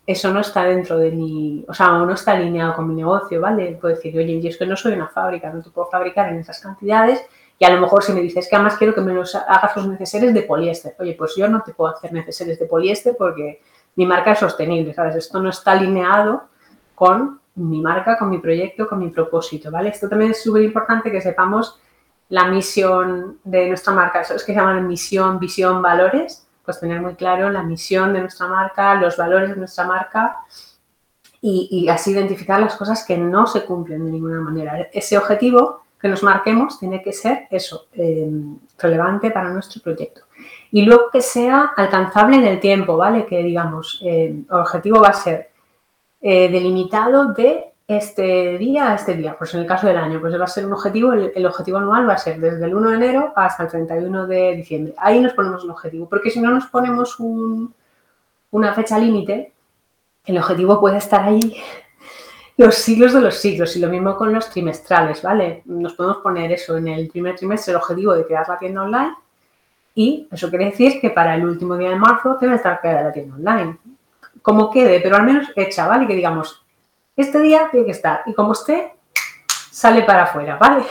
eso 0.06 0.32
no 0.32 0.40
está 0.40 0.64
dentro 0.64 0.96
de 0.96 1.10
mi, 1.10 1.62
o 1.68 1.74
sea, 1.74 1.88
no 1.88 2.10
está 2.10 2.32
alineado 2.32 2.74
con 2.74 2.88
mi 2.88 2.94
negocio, 2.94 3.38
¿vale? 3.38 3.76
Puedo 3.78 3.96
decir, 3.96 4.16
oye, 4.16 4.40
yo 4.40 4.48
es 4.48 4.56
que 4.56 4.64
no 4.64 4.76
soy 4.76 4.94
una 4.94 5.08
fábrica, 5.08 5.52
no 5.52 5.60
te 5.60 5.68
puedo 5.68 5.88
fabricar 5.88 6.30
en 6.30 6.38
esas 6.38 6.58
cantidades 6.58 7.22
y 7.58 7.66
a 7.66 7.70
lo 7.74 7.82
mejor 7.82 8.02
si 8.02 8.14
me 8.14 8.22
dices 8.22 8.48
que 8.48 8.56
además 8.56 8.78
quiero 8.78 8.94
que 8.94 9.02
me 9.02 9.12
los 9.12 9.34
hagas 9.34 9.76
los 9.76 9.88
neceseres 9.88 10.32
de 10.32 10.40
poliéster, 10.44 10.96
oye, 10.98 11.14
pues 11.18 11.36
yo 11.36 11.48
no 11.48 11.62
te 11.62 11.74
puedo 11.74 11.94
hacer 11.94 12.14
neceseres 12.14 12.58
de 12.58 12.64
poliéster 12.64 13.14
porque 13.14 13.60
mi 13.96 14.06
marca 14.06 14.32
es 14.32 14.38
sostenible, 14.38 14.94
¿sabes? 14.94 15.16
Esto 15.16 15.38
no 15.38 15.50
está 15.50 15.72
alineado 15.72 16.44
con 16.94 17.41
mi 17.54 17.80
marca, 17.80 18.16
con 18.18 18.30
mi 18.30 18.38
proyecto, 18.38 18.86
con 18.86 18.98
mi 18.98 19.08
propósito, 19.08 19.70
¿vale? 19.70 19.90
Esto 19.90 20.08
también 20.08 20.30
es 20.30 20.42
súper 20.42 20.62
importante 20.62 21.10
que 21.10 21.20
sepamos 21.20 21.78
la 22.28 22.46
misión 22.46 23.38
de 23.44 23.68
nuestra 23.68 23.92
marca, 23.92 24.22
eso 24.22 24.34
es 24.34 24.44
que 24.44 24.52
se 24.52 24.58
llaman 24.58 24.86
misión, 24.88 25.38
visión, 25.38 25.82
valores, 25.82 26.46
pues 26.64 26.80
tener 26.80 27.00
muy 27.00 27.14
claro 27.14 27.50
la 27.50 27.62
misión 27.62 28.14
de 28.14 28.20
nuestra 28.20 28.46
marca, 28.46 28.94
los 28.94 29.16
valores 29.16 29.50
de 29.50 29.56
nuestra 29.56 29.84
marca 29.84 30.36
y, 31.42 31.88
así 31.88 32.12
identificar 32.12 32.60
las 32.60 32.76
cosas 32.76 33.04
que 33.04 33.18
no 33.18 33.46
se 33.46 33.64
cumplen 33.64 34.04
de 34.06 34.12
ninguna 34.12 34.40
manera. 34.40 34.88
Ese 34.92 35.18
objetivo 35.18 35.82
que 36.00 36.08
nos 36.08 36.22
marquemos 36.22 36.78
tiene 36.78 37.02
que 37.02 37.12
ser 37.12 37.48
eso, 37.50 37.86
eh, 37.92 38.30
relevante 38.78 39.30
para 39.30 39.50
nuestro 39.50 39.82
proyecto. 39.82 40.22
Y 40.70 40.82
luego 40.82 41.10
que 41.12 41.20
sea 41.20 41.72
alcanzable 41.76 42.36
en 42.36 42.44
el 42.44 42.60
tiempo, 42.60 42.96
¿vale? 42.96 43.26
Que 43.26 43.42
digamos, 43.42 44.00
eh, 44.04 44.28
el 44.28 44.46
objetivo 44.48 45.00
va 45.00 45.08
a 45.08 45.14
ser 45.14 45.51
eh, 46.22 46.48
delimitado 46.48 47.32
de 47.32 47.72
este 47.88 48.56
día 48.58 48.92
a 48.92 48.94
este 48.94 49.14
día. 49.14 49.36
Pues 49.36 49.54
en 49.54 49.60
el 49.60 49.66
caso 49.66 49.86
del 49.86 49.96
año, 49.96 50.20
pues 50.20 50.38
va 50.38 50.44
a 50.44 50.48
ser 50.48 50.66
un 50.66 50.72
objetivo, 50.72 51.12
el, 51.12 51.46
objetivo 51.46 51.78
anual 51.78 52.08
va 52.08 52.14
a 52.14 52.18
ser 52.18 52.40
desde 52.40 52.64
el 52.64 52.74
1 52.74 52.90
de 52.90 52.96
enero 52.96 53.32
hasta 53.36 53.64
el 53.64 53.70
31 53.70 54.26
de 54.26 54.56
diciembre. 54.56 54.94
Ahí 54.98 55.20
nos 55.20 55.34
ponemos 55.34 55.64
un 55.64 55.70
objetivo, 55.70 56.08
porque 56.08 56.30
si 56.30 56.40
no 56.40 56.50
nos 56.50 56.66
ponemos 56.66 57.18
una 58.50 58.72
fecha 58.74 58.98
límite, 58.98 59.52
el 60.24 60.38
objetivo 60.38 60.80
puede 60.80 60.98
estar 60.98 61.22
ahí 61.22 61.56
los 62.56 62.76
siglos 62.76 63.12
de 63.12 63.20
los 63.20 63.34
siglos 63.36 63.76
y 63.76 63.80
lo 63.80 63.88
mismo 63.88 64.16
con 64.16 64.32
los 64.32 64.48
trimestrales, 64.48 65.22
¿vale? 65.22 65.62
Nos 65.64 65.94
podemos 65.94 66.18
poner 66.18 66.52
eso 66.52 66.76
en 66.76 66.88
el 66.88 67.08
primer 67.08 67.36
trimestre, 67.36 67.72
el 67.72 67.78
objetivo 67.78 68.14
de 68.14 68.26
crear 68.26 68.48
la 68.48 68.58
tienda 68.58 68.82
online 68.82 69.14
y 69.94 70.28
eso 70.30 70.48
quiere 70.48 70.66
decir 70.66 71.00
que 71.00 71.10
para 71.10 71.34
el 71.34 71.44
último 71.44 71.76
día 71.76 71.90
de 71.90 71.96
marzo 71.96 72.38
debe 72.40 72.54
estar 72.54 72.80
creada 72.80 73.02
la 73.04 73.12
tienda 73.12 73.34
online. 73.34 73.78
Como 74.42 74.70
quede, 74.70 75.00
pero 75.00 75.16
al 75.16 75.22
menos 75.22 75.48
hecha, 75.56 75.86
¿vale? 75.86 76.06
Que 76.06 76.14
digamos, 76.14 76.64
este 77.16 77.40
día 77.40 77.68
tiene 77.70 77.86
que 77.86 77.92
estar 77.92 78.22
y 78.26 78.34
como 78.34 78.52
esté, 78.52 78.94
sale 79.70 80.02
para 80.02 80.24
afuera, 80.24 80.56
¿vale? 80.56 80.84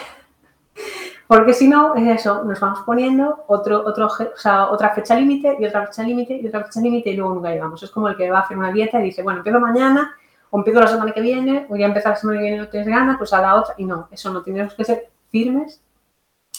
Porque 1.27 1.53
si 1.53 1.67
no, 1.67 1.95
es 1.95 2.19
eso, 2.19 2.43
nos 2.43 2.59
vamos 2.59 2.79
poniendo 2.85 3.45
otro, 3.47 3.83
otro, 3.85 4.07
o 4.07 4.37
sea, 4.37 4.69
otra 4.69 4.93
fecha 4.93 5.15
límite 5.15 5.55
y 5.59 5.65
otra 5.65 5.87
fecha 5.87 6.03
límite 6.03 6.33
y 6.35 6.47
otra 6.47 6.65
fecha 6.65 6.81
límite 6.81 7.11
y 7.11 7.15
luego 7.15 7.35
nunca 7.35 7.51
llegamos. 7.51 7.81
Es 7.81 7.89
como 7.89 8.09
el 8.09 8.17
que 8.17 8.29
va 8.29 8.39
a 8.39 8.41
hacer 8.41 8.57
una 8.57 8.71
dieta 8.71 8.99
y 8.99 9.05
dice, 9.05 9.23
bueno, 9.23 9.39
empiezo 9.39 9.59
mañana 9.59 10.13
o 10.49 10.57
empiezo 10.57 10.81
la 10.81 10.87
semana 10.87 11.13
que 11.13 11.21
viene, 11.21 11.65
voy 11.69 11.81
a 11.83 11.85
empezar 11.85 12.11
la 12.11 12.17
semana 12.17 12.39
que 12.39 12.43
viene 12.43 12.57
no 12.57 12.67
tienes 12.67 12.89
ganas, 12.89 13.17
pues 13.17 13.31
a 13.31 13.41
la 13.41 13.55
otra. 13.55 13.75
Y 13.77 13.85
no, 13.85 14.09
eso 14.11 14.31
no, 14.33 14.41
tenemos 14.41 14.73
que 14.73 14.83
ser 14.83 15.09
firmes 15.29 15.81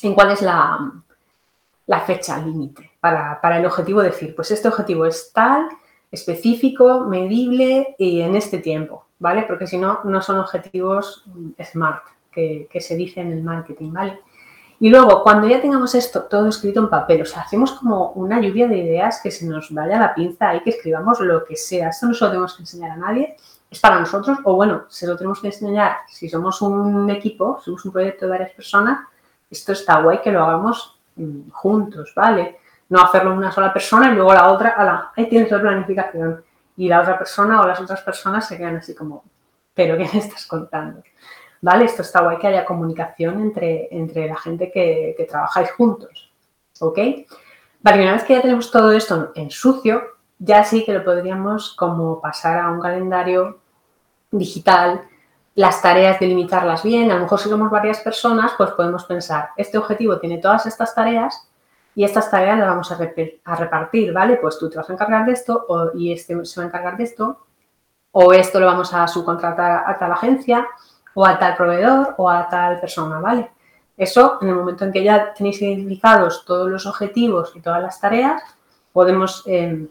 en 0.02 0.14
cuál 0.14 0.30
es 0.30 0.40
la, 0.40 0.90
la 1.86 2.00
fecha 2.00 2.38
límite 2.38 2.92
para, 3.00 3.40
para 3.40 3.58
el 3.58 3.66
objetivo 3.66 4.00
decir, 4.00 4.34
pues 4.34 4.50
este 4.50 4.68
objetivo 4.68 5.04
es 5.04 5.32
tal, 5.34 5.68
específico, 6.12 7.06
medible 7.06 7.96
y 7.98 8.20
en 8.20 8.36
este 8.36 8.58
tiempo. 8.58 9.06
¿vale? 9.22 9.44
Porque 9.46 9.68
si 9.68 9.78
no, 9.78 10.00
no 10.02 10.20
son 10.20 10.40
objetivos 10.40 11.24
SMART 11.62 12.02
que, 12.32 12.68
se 12.80 12.96
dice 12.96 13.20
en 13.20 13.30
el 13.30 13.42
marketing, 13.44 13.92
¿vale? 13.92 14.20
Y 14.80 14.90
luego, 14.90 15.22
cuando 15.22 15.46
ya 15.46 15.60
tengamos 15.60 15.94
esto 15.94 16.24
todo 16.24 16.48
escrito 16.48 16.80
en 16.80 16.90
papel, 16.90 17.22
o 17.22 17.24
sea, 17.24 17.42
hacemos 17.42 17.70
como 17.72 18.10
una 18.12 18.40
lluvia 18.40 18.66
de 18.66 18.78
ideas 18.78 19.20
que 19.22 19.30
se 19.30 19.46
nos 19.46 19.72
vaya 19.72 19.96
la 19.96 20.12
pinza 20.12 20.56
y 20.56 20.60
que 20.62 20.70
escribamos 20.70 21.20
lo 21.20 21.44
que 21.44 21.54
sea. 21.54 21.90
Esto 21.90 22.06
no 22.06 22.14
se 22.14 22.24
lo 22.24 22.30
tenemos 22.30 22.54
que 22.56 22.62
enseñar 22.62 22.90
a 22.90 22.96
nadie, 22.96 23.36
es 23.70 23.78
para 23.78 24.00
nosotros, 24.00 24.38
o 24.42 24.56
bueno, 24.56 24.86
se 24.88 25.06
lo 25.06 25.16
tenemos 25.16 25.40
que 25.40 25.46
enseñar 25.46 25.98
si 26.08 26.28
somos 26.28 26.60
un 26.60 27.08
equipo, 27.08 27.60
somos 27.64 27.84
un 27.84 27.92
proyecto 27.92 28.24
de 28.24 28.32
varias 28.32 28.50
personas, 28.50 29.06
esto 29.48 29.70
está 29.70 30.02
guay 30.02 30.20
que 30.20 30.32
lo 30.32 30.42
hagamos 30.42 30.98
mm, 31.14 31.50
juntos, 31.50 32.12
¿vale? 32.16 32.58
No 32.92 33.02
hacerlo 33.02 33.34
una 33.34 33.50
sola 33.50 33.72
persona 33.72 34.10
y 34.10 34.14
luego 34.14 34.34
la 34.34 34.52
otra, 34.52 34.70
ala, 34.70 35.12
ahí 35.16 35.26
tienes 35.26 35.50
la 35.50 35.60
planificación 35.60 36.44
y 36.76 36.88
la 36.88 37.00
otra 37.00 37.16
persona 37.16 37.60
o 37.62 37.66
las 37.66 37.80
otras 37.80 38.02
personas 38.02 38.46
se 38.46 38.58
quedan 38.58 38.76
así 38.76 38.94
como, 38.94 39.24
pero 39.72 39.96
¿qué 39.96 40.08
me 40.12 40.18
estás 40.18 40.46
contando? 40.46 41.02
¿Vale? 41.62 41.86
Esto 41.86 42.02
está 42.02 42.20
guay 42.20 42.38
que 42.38 42.48
haya 42.48 42.64
comunicación 42.64 43.40
entre, 43.40 43.88
entre 43.90 44.26
la 44.26 44.36
gente 44.36 44.70
que, 44.70 45.14
que 45.16 45.24
trabajáis 45.24 45.70
juntos. 45.72 46.32
¿Ok? 46.80 46.98
Vale, 47.80 48.02
una 48.02 48.12
vez 48.12 48.24
que 48.24 48.34
ya 48.34 48.42
tenemos 48.42 48.70
todo 48.70 48.92
esto 48.92 49.32
en 49.36 49.50
sucio, 49.50 50.02
ya 50.38 50.64
sí 50.64 50.84
que 50.84 50.92
lo 50.92 51.04
podríamos 51.04 51.74
como 51.74 52.20
pasar 52.20 52.58
a 52.58 52.70
un 52.70 52.80
calendario 52.80 53.60
digital, 54.30 55.02
las 55.54 55.80
tareas 55.82 56.18
delimitarlas 56.18 56.82
bien, 56.82 57.10
a 57.10 57.14
lo 57.14 57.22
mejor 57.22 57.38
si 57.38 57.48
somos 57.48 57.70
varias 57.70 58.00
personas, 58.00 58.52
pues 58.56 58.70
podemos 58.72 59.04
pensar, 59.04 59.50
este 59.56 59.78
objetivo 59.78 60.18
tiene 60.18 60.38
todas 60.38 60.66
estas 60.66 60.94
tareas, 60.94 61.48
y 61.94 62.04
estas 62.04 62.30
tareas 62.30 62.58
las 62.58 62.68
vamos 62.68 62.90
a, 62.90 63.56
repartir, 63.56 64.12
¿vale? 64.12 64.36
Pues 64.36 64.58
tú 64.58 64.70
te 64.70 64.78
vas 64.78 64.88
a 64.88 64.92
encargar 64.94 65.26
de 65.26 65.32
esto 65.32 65.66
y 65.94 66.12
este 66.12 66.44
se 66.44 66.60
va 66.60 66.64
a 66.64 66.68
encargar 66.68 66.96
de 66.96 67.04
esto, 67.04 67.46
o 68.12 68.32
esto 68.32 68.60
lo 68.60 68.66
vamos 68.66 68.92
a 68.94 69.06
subcontratar 69.06 69.84
a 69.86 69.98
tal 69.98 70.12
agencia, 70.12 70.66
o 71.14 71.26
a 71.26 71.38
tal 71.38 71.56
proveedor, 71.56 72.14
o 72.16 72.28
a 72.28 72.48
tal 72.48 72.80
persona, 72.80 73.20
¿vale? 73.20 73.50
Eso, 73.96 74.38
en 74.40 74.48
el 74.48 74.54
momento 74.54 74.84
en 74.84 74.92
que 74.92 75.04
ya 75.04 75.34
tenéis 75.34 75.60
identificados 75.60 76.44
todos 76.46 76.70
los 76.70 76.86
objetivos 76.86 77.52
y 77.54 77.60
todas 77.60 77.82
las 77.82 78.00
tareas, 78.00 78.42
podemos 78.92 79.42
em, 79.46 79.88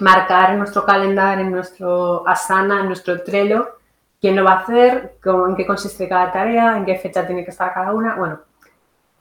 marcar 0.00 0.50
en 0.50 0.58
nuestro 0.58 0.84
calendario, 0.84 1.44
en 1.44 1.52
nuestro 1.52 2.26
Asana, 2.28 2.80
en 2.80 2.86
nuestro 2.86 3.22
Trello, 3.22 3.78
quién 4.20 4.36
lo 4.36 4.44
va 4.44 4.52
a 4.52 4.58
hacer, 4.60 5.18
en 5.24 5.56
qué 5.56 5.66
consiste 5.66 6.08
cada 6.08 6.32
tarea, 6.32 6.76
en 6.76 6.84
qué 6.84 6.96
fecha 6.96 7.26
tiene 7.26 7.44
que 7.44 7.50
estar 7.50 7.72
cada 7.72 7.92
una. 7.92 8.16
Bueno, 8.16 8.40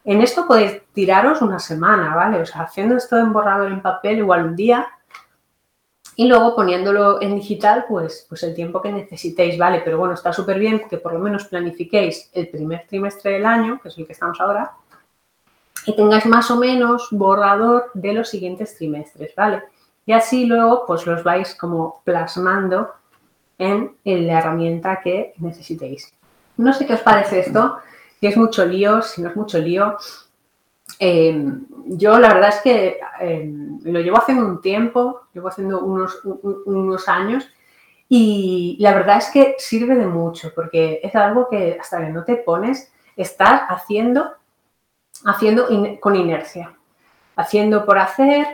en 0.06 0.22
esto 0.22 0.48
podéis 0.48 0.82
tiraros 0.94 1.42
una 1.42 1.60
semana, 1.60 2.16
¿vale? 2.16 2.42
O 2.42 2.46
sea, 2.46 2.62
haciendo 2.62 2.98
esto 2.98 3.18
en 3.18 3.32
borrador 3.32 3.72
en 3.72 3.82
papel 3.82 4.20
igual 4.20 4.46
un 4.46 4.56
día 4.56 4.88
y 6.16 6.28
luego 6.28 6.56
poniéndolo 6.56 7.22
en 7.22 7.36
digital, 7.36 7.86
pues, 7.88 8.26
pues 8.30 8.44
el 8.44 8.54
tiempo 8.54 8.82
que 8.82 8.92
necesitéis, 8.92 9.58
¿vale? 9.58 9.82
Pero 9.84 9.98
bueno, 9.98 10.14
está 10.14 10.32
súper 10.32 10.60
bien 10.60 10.88
que 10.90 10.98
por 10.98 11.14
lo 11.14 11.20
menos 11.20 11.46
planifiquéis 11.46 12.30
el 12.34 12.50
primer 12.50 12.86
trimestre 12.88 13.32
del 13.32 13.46
año, 13.46 13.80
que 13.82 13.90
es 13.90 13.98
el 13.98 14.06
que 14.06 14.14
estamos 14.14 14.40
ahora, 14.40 14.74
y 15.86 15.96
tengáis 15.96 16.26
más 16.26 16.52
o 16.52 16.58
menos 16.58 17.08
borrador 17.12 17.92
de 17.94 18.14
los 18.14 18.30
siguientes 18.30 18.78
trimestres, 18.78 19.34
¿vale? 19.36 19.64
Y 20.06 20.14
así 20.14 20.46
luego 20.46 20.86
pues 20.86 21.06
los 21.06 21.24
vais 21.24 21.56
como 21.56 22.02
plasmando 22.04 22.92
en, 23.58 23.96
la 24.04 24.40
herramienta 24.40 25.02
que 25.02 25.34
necesitéis. 25.38 26.14
No 26.58 26.74
sé 26.74 26.86
qué 26.86 26.94
os 26.94 27.02
parece 27.02 27.40
esto, 27.40 27.78
si 28.24 28.28
es 28.28 28.38
mucho 28.38 28.66
lío, 28.66 29.02
si 29.02 29.22
no 29.22 29.28
es 29.28 29.36
mucho 29.36 29.58
lío. 29.58 29.98
Em, 30.98 31.66
yo 31.88 32.18
la 32.20 32.30
verdad 32.34 32.52
es 32.52 32.62
que 32.62 32.98
em, 33.20 33.82
lo 33.84 34.00
llevo 34.00 34.18
haciendo 34.18 34.46
un 34.46 34.62
tiempo, 34.62 35.24
llevo 35.34 35.50
haciendo 35.50 35.82
unos, 35.84 36.22
unos 36.24 37.10
años 37.10 37.46
y 38.08 38.78
la 38.80 38.94
verdad 38.94 39.18
es 39.18 39.30
que 39.30 39.56
sirve 39.58 39.96
de 39.96 40.06
mucho 40.06 40.54
porque 40.56 41.02
es 41.04 41.14
algo 41.18 41.50
que 41.50 41.78
hasta 41.78 42.00
que 42.00 42.14
no 42.14 42.24
te 42.24 42.38
pones, 42.38 42.94
estás 43.18 43.64
haciendo, 43.68 44.32
haciendo 45.26 45.68
con 46.00 46.16
inercia, 46.16 46.74
haciendo 47.36 47.86
por 47.86 47.98
hacer, 47.98 48.48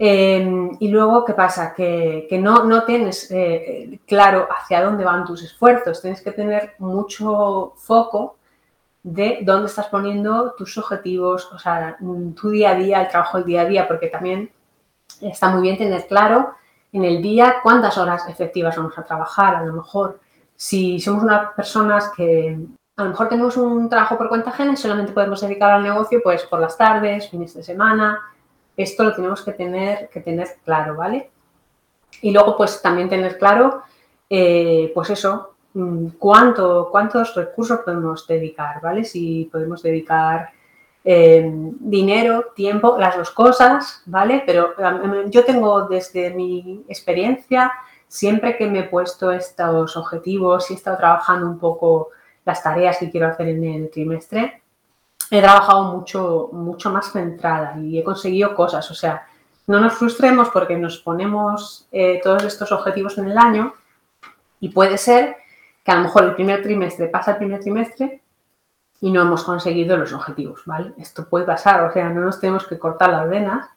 Em, 0.00 0.76
y 0.78 0.86
luego, 0.86 1.24
¿qué 1.24 1.34
pasa? 1.34 1.74
Que, 1.74 2.28
no, 2.40 2.62
no, 2.62 2.84
tienes 2.84 3.28
eh, 3.32 3.98
claro 4.06 4.46
hacia 4.48 4.84
dónde 4.84 5.04
van 5.04 5.24
tus 5.24 5.42
esfuerzos. 5.42 6.00
Tienes 6.00 6.22
que 6.22 6.30
tener 6.30 6.76
mucho 6.78 7.72
foco 7.76 8.37
de 9.02 9.40
dónde 9.42 9.66
estás 9.66 9.86
poniendo 9.86 10.54
tus 10.56 10.76
objetivos, 10.78 11.50
o 11.52 11.58
sea, 11.58 11.96
tu 12.34 12.50
día 12.50 12.70
a 12.70 12.74
día, 12.74 13.02
el 13.02 13.08
trabajo 13.08 13.38
del 13.38 13.46
día 13.46 13.62
a 13.62 13.66
día, 13.66 13.88
porque 13.88 14.08
también 14.08 14.50
está 15.20 15.48
muy 15.50 15.62
bien 15.62 15.78
tener 15.78 16.06
claro 16.06 16.54
en 16.92 17.04
el 17.04 17.22
día 17.22 17.56
cuántas 17.62 17.96
horas 17.98 18.28
efectivas 18.28 18.76
vamos 18.76 18.98
a 18.98 19.04
trabajar. 19.04 19.56
A 19.56 19.64
lo 19.64 19.72
mejor, 19.72 20.20
si 20.56 21.00
somos 21.00 21.22
unas 21.22 21.52
personas 21.54 22.10
que 22.16 22.58
a 22.96 23.04
lo 23.04 23.10
mejor 23.10 23.28
tenemos 23.28 23.56
un 23.56 23.88
trabajo 23.88 24.18
por 24.18 24.28
cuenta 24.28 24.50
ajena 24.50 24.72
y 24.72 24.76
solamente 24.76 25.12
podemos 25.12 25.40
dedicar 25.40 25.70
al 25.70 25.84
negocio 25.84 26.20
pues 26.22 26.42
por 26.44 26.58
las 26.58 26.76
tardes, 26.76 27.30
fines 27.30 27.54
de 27.54 27.62
semana, 27.62 28.20
esto 28.76 29.04
lo 29.04 29.14
tenemos 29.14 29.42
que 29.42 29.52
tener, 29.52 30.08
que 30.08 30.20
tener 30.20 30.48
claro, 30.64 30.96
¿vale? 30.96 31.30
Y 32.22 32.32
luego, 32.32 32.56
pues 32.56 32.80
también 32.82 33.08
tener 33.08 33.38
claro, 33.38 33.82
eh, 34.30 34.90
pues 34.94 35.10
eso, 35.10 35.54
mm, 35.57 35.57
cuánto, 36.18 36.88
cuántos 36.90 37.34
recursos 37.34 37.80
podemos 37.84 38.26
dedicar, 38.26 38.80
¿vale? 38.80 39.04
Si 39.04 39.48
podemos 39.50 39.82
dedicar 39.82 40.50
eh, 41.04 41.50
dinero, 41.80 42.52
tiempo, 42.54 42.96
las 42.98 43.16
dos 43.16 43.30
cosas, 43.30 44.02
¿vale? 44.06 44.42
Pero 44.44 44.74
yo 45.28 45.44
tengo 45.44 45.82
desde 45.88 46.30
mi 46.34 46.84
experiencia, 46.88 47.72
siempre 48.06 48.56
que 48.56 48.66
me 48.66 48.80
he 48.80 48.84
puesto 48.84 49.30
estos 49.30 49.96
objetivos 49.96 50.70
y 50.70 50.74
he 50.74 50.76
estado 50.76 50.98
trabajando 50.98 51.46
un 51.46 51.58
poco 51.58 52.08
las 52.44 52.62
tareas 52.62 52.98
que 52.98 53.10
quiero 53.10 53.28
hacer 53.28 53.48
en 53.48 53.64
el 53.64 53.90
trimestre, 53.90 54.62
he 55.30 55.40
trabajado 55.40 55.94
mucho, 55.94 56.48
mucho 56.52 56.90
más 56.90 57.12
centrada 57.12 57.78
y 57.78 57.98
he 57.98 58.04
conseguido 58.04 58.54
cosas. 58.54 58.90
O 58.90 58.94
sea, 58.94 59.26
no 59.66 59.80
nos 59.80 59.94
frustremos 59.94 60.48
porque 60.48 60.76
nos 60.76 60.98
ponemos 60.98 61.86
eh, 61.92 62.20
todos 62.22 62.44
estos 62.44 62.72
objetivos 62.72 63.18
en 63.18 63.28
el 63.28 63.38
año 63.38 63.74
y 64.60 64.70
puede 64.70 64.98
ser 64.98 65.36
que 65.88 65.92
a 65.92 65.96
lo 65.96 66.02
mejor 66.02 66.24
el 66.24 66.34
primer 66.34 66.62
trimestre 66.62 67.08
pasa 67.08 67.30
el 67.30 67.36
primer 67.38 67.60
trimestre 67.60 68.20
y 69.00 69.10
no 69.10 69.22
hemos 69.22 69.42
conseguido 69.42 69.96
los 69.96 70.12
objetivos, 70.12 70.60
¿vale? 70.66 70.92
Esto 70.98 71.26
puede 71.26 71.46
pasar, 71.46 71.82
o 71.84 71.90
sea, 71.90 72.10
no 72.10 72.20
nos 72.20 72.38
tenemos 72.38 72.66
que 72.66 72.78
cortar 72.78 73.08
las 73.08 73.26
venas 73.26 73.70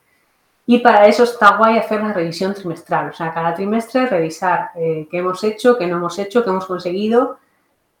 y 0.66 0.80
para 0.80 1.06
eso 1.06 1.24
está 1.24 1.56
guay 1.56 1.78
hacer 1.78 2.02
la 2.02 2.12
revisión 2.12 2.52
trimestral, 2.52 3.08
o 3.08 3.12
sea, 3.14 3.32
cada 3.32 3.54
trimestre 3.54 4.04
revisar 4.04 4.72
eh, 4.74 5.08
qué 5.10 5.20
hemos 5.20 5.42
hecho, 5.42 5.78
qué 5.78 5.86
no 5.86 5.96
hemos 5.96 6.18
hecho, 6.18 6.44
qué 6.44 6.50
hemos 6.50 6.66
conseguido 6.66 7.38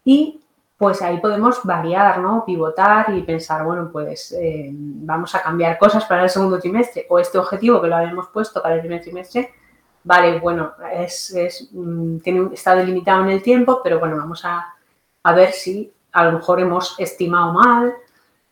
y 0.04 0.42
pues 0.76 1.00
ahí 1.00 1.18
podemos 1.18 1.64
variar, 1.64 2.18
¿no? 2.18 2.44
Pivotar 2.44 3.14
y 3.14 3.22
pensar, 3.22 3.64
bueno, 3.64 3.88
pues 3.90 4.32
eh, 4.32 4.68
vamos 4.74 5.34
a 5.34 5.42
cambiar 5.42 5.78
cosas 5.78 6.04
para 6.04 6.24
el 6.24 6.28
segundo 6.28 6.58
trimestre 6.58 7.06
o 7.08 7.18
este 7.18 7.38
objetivo 7.38 7.80
que 7.80 7.88
lo 7.88 7.96
habíamos 7.96 8.28
puesto 8.28 8.60
para 8.60 8.74
el 8.74 8.82
primer 8.82 9.00
trimestre, 9.00 9.54
vale, 10.04 10.38
bueno, 10.40 10.72
es, 10.92 11.68
mm, 11.72 12.18
tiene, 12.18 12.50
está 12.54 12.74
delimitado 12.74 13.22
en 13.22 13.30
el 13.30 13.42
tiempo, 13.42 13.80
pero 13.82 13.98
bueno, 13.98 14.16
vamos 14.16 14.44
a, 14.44 14.74
a 15.22 15.32
ver 15.34 15.52
si 15.52 15.92
a 16.12 16.24
lo 16.24 16.32
mejor 16.32 16.60
hemos 16.60 16.94
estimado 16.98 17.52
mal, 17.52 17.94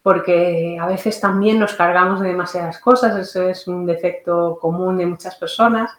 porque 0.02 0.78
a 0.80 0.86
veces 0.86 1.20
también 1.20 1.58
nos 1.58 1.74
cargamos 1.74 2.20
de 2.20 2.28
demasiadas 2.28 2.78
cosas, 2.78 3.16
eso 3.16 3.42
es 3.42 3.68
un 3.68 3.84
defecto 3.84 4.58
común 4.60 4.96
de 4.96 5.06
muchas 5.06 5.36
personas, 5.36 5.90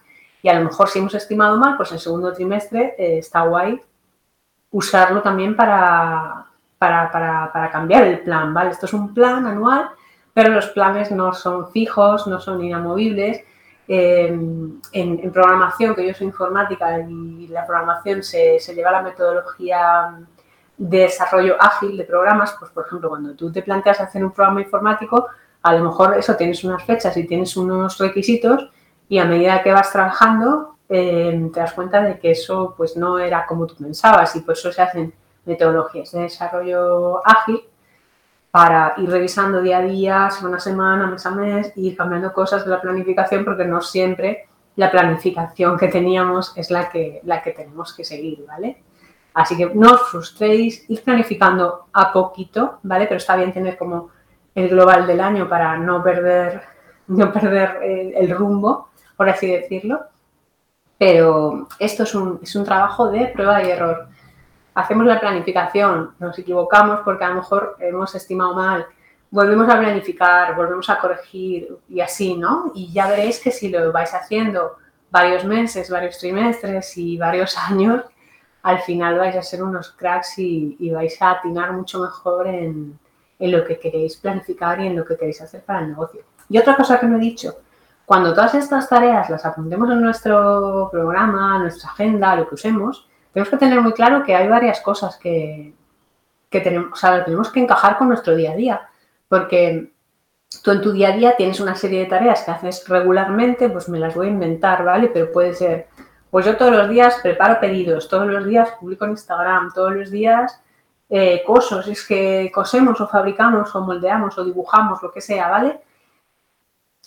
y 0.42 0.50
a 0.50 0.56
lo 0.56 0.66
mejor 0.66 0.90
si 0.90 1.00
hemos 1.00 1.14
estimado 1.14 1.58
mal, 1.58 1.78
pues 1.78 1.92
el 1.92 2.00
segundo 2.00 2.34
trimestre 2.34 2.96
eh, 2.98 3.20
está 3.20 3.42
guay 3.42 3.80
usarlo 4.72 5.22
también 5.22 5.56
para, 5.56 6.48
para, 6.80 7.70
cambiar 7.72 8.06
el 8.06 8.22
plan, 8.22 8.54
¿vale? 8.54 8.72
Esto 8.72 8.86
es 8.86 8.94
un 8.94 9.14
plan 9.14 9.46
anual, 9.46 9.90
pero 10.34 10.50
los 10.50 10.68
planes 10.70 11.12
no 11.12 11.34
son 11.34 11.70
fijos, 11.72 12.26
no 12.26 12.40
son 12.40 12.64
inamovibles. 12.64 13.44
En, 13.94 15.32
programación, 15.32 15.96
que 15.96 16.08
yo 16.08 16.14
soy 16.14 16.28
informática 16.28 17.00
y 17.00 17.48
la 17.48 17.66
programación 17.66 18.24
se, 18.24 18.60
se 18.60 18.74
lleva 18.74 18.92
la 18.92 19.02
metodología 19.02 20.20
de 20.78 20.98
desarrollo 21.00 21.56
ágil 21.60 21.98
de 21.98 22.04
programas, 22.04 22.56
pues 22.60 22.72
por 22.72 22.86
ejemplo, 22.86 23.10
cuando 23.10 23.36
tú 23.36 23.52
te 23.52 23.62
planteas 23.62 24.02
hacer 24.02 24.24
un 24.24 24.32
programa 24.32 24.62
informático, 24.62 25.28
a 25.62 25.74
lo 25.76 25.84
mejor 25.84 26.18
eso 26.18 26.36
tienes 26.36 26.64
unas 26.64 26.84
fechas 26.84 27.16
y 27.18 27.28
tienes 27.28 27.56
unos 27.56 27.98
requisitos 27.98 28.72
y 29.08 29.20
a 29.20 29.26
medida 29.26 29.62
que 29.62 29.72
vas 29.72 29.92
trabajando 29.92 30.72
Em, 30.94 31.50
te 31.54 31.62
das 31.62 31.72
cuenta 31.72 32.02
de 32.02 32.20
que 32.20 32.32
eso 32.32 32.74
pues 32.76 32.98
no 32.98 33.18
era 33.18 33.46
como 33.46 33.66
tú 33.66 33.76
pensabas 33.76 34.36
y 34.36 34.42
por 34.42 34.56
eso 34.56 34.74
se 34.74 34.82
hacen 34.82 35.14
metodologías 35.46 36.12
de 36.12 36.24
desarrollo 36.24 37.26
ágil 37.26 37.62
para 38.52 38.94
ir 38.98 39.10
revisando 39.10 39.62
día 39.62 39.78
a 39.78 39.82
día, 39.82 40.30
semana 40.30 40.58
a 40.58 40.60
semana, 40.60 41.08
mes 41.08 41.26
a 41.26 41.32
mes, 41.32 41.72
ir 41.78 41.96
cambiando 41.96 42.34
cosas 42.34 42.66
de 42.66 42.72
la 42.72 42.82
planificación 42.82 43.46
porque 43.46 43.66
no 43.66 43.82
siempre 43.82 44.48
la 44.76 44.92
planificación 44.92 45.78
que 45.78 45.88
teníamos 45.88 46.54
es 46.56 46.70
la 46.70 46.90
que, 46.90 47.22
la 47.24 47.42
que 47.42 47.52
tenemos 47.52 47.94
que 47.94 48.04
seguir, 48.04 48.46
¿vale? 48.46 48.84
Así 49.34 49.56
que 49.56 49.68
no 49.74 49.94
os 49.94 50.10
frustréis, 50.10 50.90
ir 50.90 51.02
planificando 51.04 51.86
a 51.94 52.12
poquito, 52.12 52.80
¿vale? 52.84 53.06
Pero 53.06 53.18
está 53.18 53.36
bien 53.38 53.54
tener 53.54 53.78
como 53.78 54.10
el 54.54 54.68
global 54.70 55.08
del 55.08 55.22
año 55.22 55.48
para 55.48 55.78
no 55.78 56.04
perder, 56.04 56.62
no 57.08 57.32
perder 57.32 57.80
el, 57.84 58.14
el 58.16 58.30
rumbo, 58.32 58.90
por 59.16 59.30
así 59.30 59.48
decirlo. 59.48 60.02
Pero 60.98 61.68
esto 61.80 62.04
es 62.04 62.14
un, 62.14 62.40
es 62.44 62.56
un 62.56 62.64
trabajo 62.64 63.10
de 63.10 63.28
prueba 63.28 63.64
y 63.64 63.72
error. 63.72 64.10
Hacemos 64.74 65.06
la 65.06 65.20
planificación, 65.20 66.16
nos 66.20 66.38
equivocamos 66.40 67.02
porque 67.04 67.24
a 67.26 67.30
lo 67.30 67.36
mejor 67.36 67.76
hemos 67.80 68.16
estimado 68.16 68.54
mal, 68.54 68.86
volvemos 69.30 69.68
a 69.70 69.80
planificar, 69.80 70.56
volvemos 70.56 70.90
a 70.90 71.00
corregir 71.00 71.78
y 71.90 72.02
así, 72.02 72.36
¿no? 72.36 72.72
Y 72.74 72.92
ya 72.92 73.08
veréis 73.08 73.40
que 73.40 73.52
si 73.52 73.70
lo 73.70 73.92
vais 73.92 74.14
haciendo 74.14 74.78
varios 75.10 75.44
meses, 75.44 75.90
varios 75.90 76.18
trimestres 76.18 76.98
y 76.98 77.18
varios 77.18 77.58
años, 77.70 78.04
al 78.64 78.80
final 78.80 79.18
vais 79.18 79.36
a 79.36 79.42
ser 79.42 79.64
unos 79.64 79.92
cracks 79.92 80.38
y, 80.38 80.90
vais 80.92 81.22
a 81.22 81.32
atinar 81.32 81.74
mucho 81.74 82.00
mejor 82.00 82.48
en, 82.48 83.00
en, 83.40 83.52
lo 83.52 83.66
que 83.66 83.80
queréis 83.80 84.18
planificar 84.18 84.80
y 84.80 84.88
en 84.88 84.96
lo 84.96 85.04
que 85.04 85.18
queréis 85.18 85.42
hacer 85.42 85.64
para 85.64 85.80
el 85.80 85.90
negocio. 85.90 86.22
Y 86.48 86.58
otra 86.58 86.76
cosa 86.76 87.00
que 87.00 87.08
no 87.08 87.18
he 87.18 87.20
dicho, 87.20 87.56
cuando 88.06 88.34
todas 88.34 88.54
estas 88.56 88.88
tareas 88.90 89.30
las 89.30 89.46
apuntemos 89.46 89.90
en 89.90 90.02
nuestro 90.02 90.90
programa, 90.92 91.58
nuestra 91.60 91.90
agenda, 91.90 92.36
lo 92.36 92.48
que 92.48 92.56
usemos, 92.56 93.08
tenemos 93.34 93.50
que 93.50 93.58
tener 93.58 93.82
muy 93.82 93.94
claro 93.94 94.24
que 94.24 94.36
hay 94.36 94.48
varias 94.48 94.82
cosas 94.82 95.18
que, 95.18 95.74
tenemos, 96.50 96.92
o 96.94 96.96
sea, 96.96 97.24
tenemos 97.24 97.50
que 97.50 97.62
encajar 97.62 97.98
con 97.98 98.10
nuestro 98.10 98.36
día 98.36 98.52
a 98.52 98.56
día. 98.56 98.90
Porque 99.30 99.92
tú 100.64 100.72
en 100.72 100.82
tu 100.82 100.92
día 100.92 101.10
a 101.10 101.18
día 101.18 101.36
tienes 101.38 101.60
una 101.60 101.76
serie 101.76 102.00
de 102.00 102.06
tareas 102.08 102.44
que 102.44 102.52
haces 102.52 102.88
regularmente, 102.88 103.70
pues 103.70 103.88
me 103.88 104.00
las 104.00 104.16
voy 104.16 104.28
a 104.28 104.32
inventar, 104.32 104.84
¿vale? 104.84 105.08
Pero 105.08 105.32
puede 105.32 105.54
ser, 105.54 105.88
pues 106.30 106.46
yo 106.46 106.58
todos 106.58 106.74
los 106.74 106.90
días 106.90 107.20
preparo 107.24 107.60
pedidos, 107.60 108.10
todos 108.10 108.28
los 108.28 108.46
días 108.46 108.70
publico 108.80 109.06
en 109.06 109.12
Instagram, 109.12 109.72
todos 109.74 109.94
los 109.94 110.12
días 110.12 110.62
eh, 111.10 111.42
cosos, 111.46 111.88
es 111.88 112.06
que 112.06 112.52
cosemos 112.54 113.00
o 113.00 113.08
fabricamos 113.08 113.74
o 113.74 113.82
moldeamos 113.82 114.38
o 114.38 114.44
dibujamos, 114.44 115.02
lo 115.02 115.12
que 115.12 115.22
sea, 115.22 115.48
¿vale? 115.48 115.80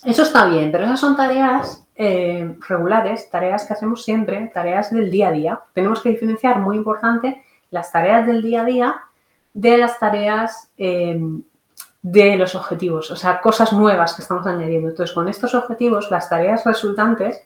Eso 0.03 0.23
está 0.23 0.45
bien, 0.45 0.71
pero 0.71 0.85
esas 0.85 0.99
son 0.99 1.15
tareas 1.15 1.84
eh, 1.95 2.55
regulares, 2.67 3.29
tareas 3.29 3.65
que 3.65 3.73
hacemos 3.73 4.03
siempre, 4.03 4.51
tareas 4.53 4.91
del 4.91 5.09
día 5.09 5.29
a 5.29 5.31
día. 5.31 5.59
Tenemos 5.73 6.01
que 6.01 6.09
diferenciar, 6.09 6.59
muy 6.59 6.75
importante, 6.75 7.43
las 7.71 7.91
tareas 7.91 8.27
del 8.27 8.41
día 8.41 8.61
a 8.61 8.65
día 8.65 8.95
de 9.53 9.77
las 9.77 9.97
tareas 9.99 10.69
eh, 10.77 11.19
de 12.01 12.35
los 12.35 12.53
objetivos, 12.53 13.09
o 13.09 13.15
sea, 13.15 13.41
cosas 13.41 13.73
nuevas 13.73 14.13
que 14.13 14.21
estamos 14.21 14.45
añadiendo. 14.45 14.89
Entonces, 14.89 15.15
con 15.15 15.27
estos 15.27 15.55
objetivos, 15.55 16.11
las 16.11 16.29
tareas 16.29 16.63
resultantes 16.63 17.41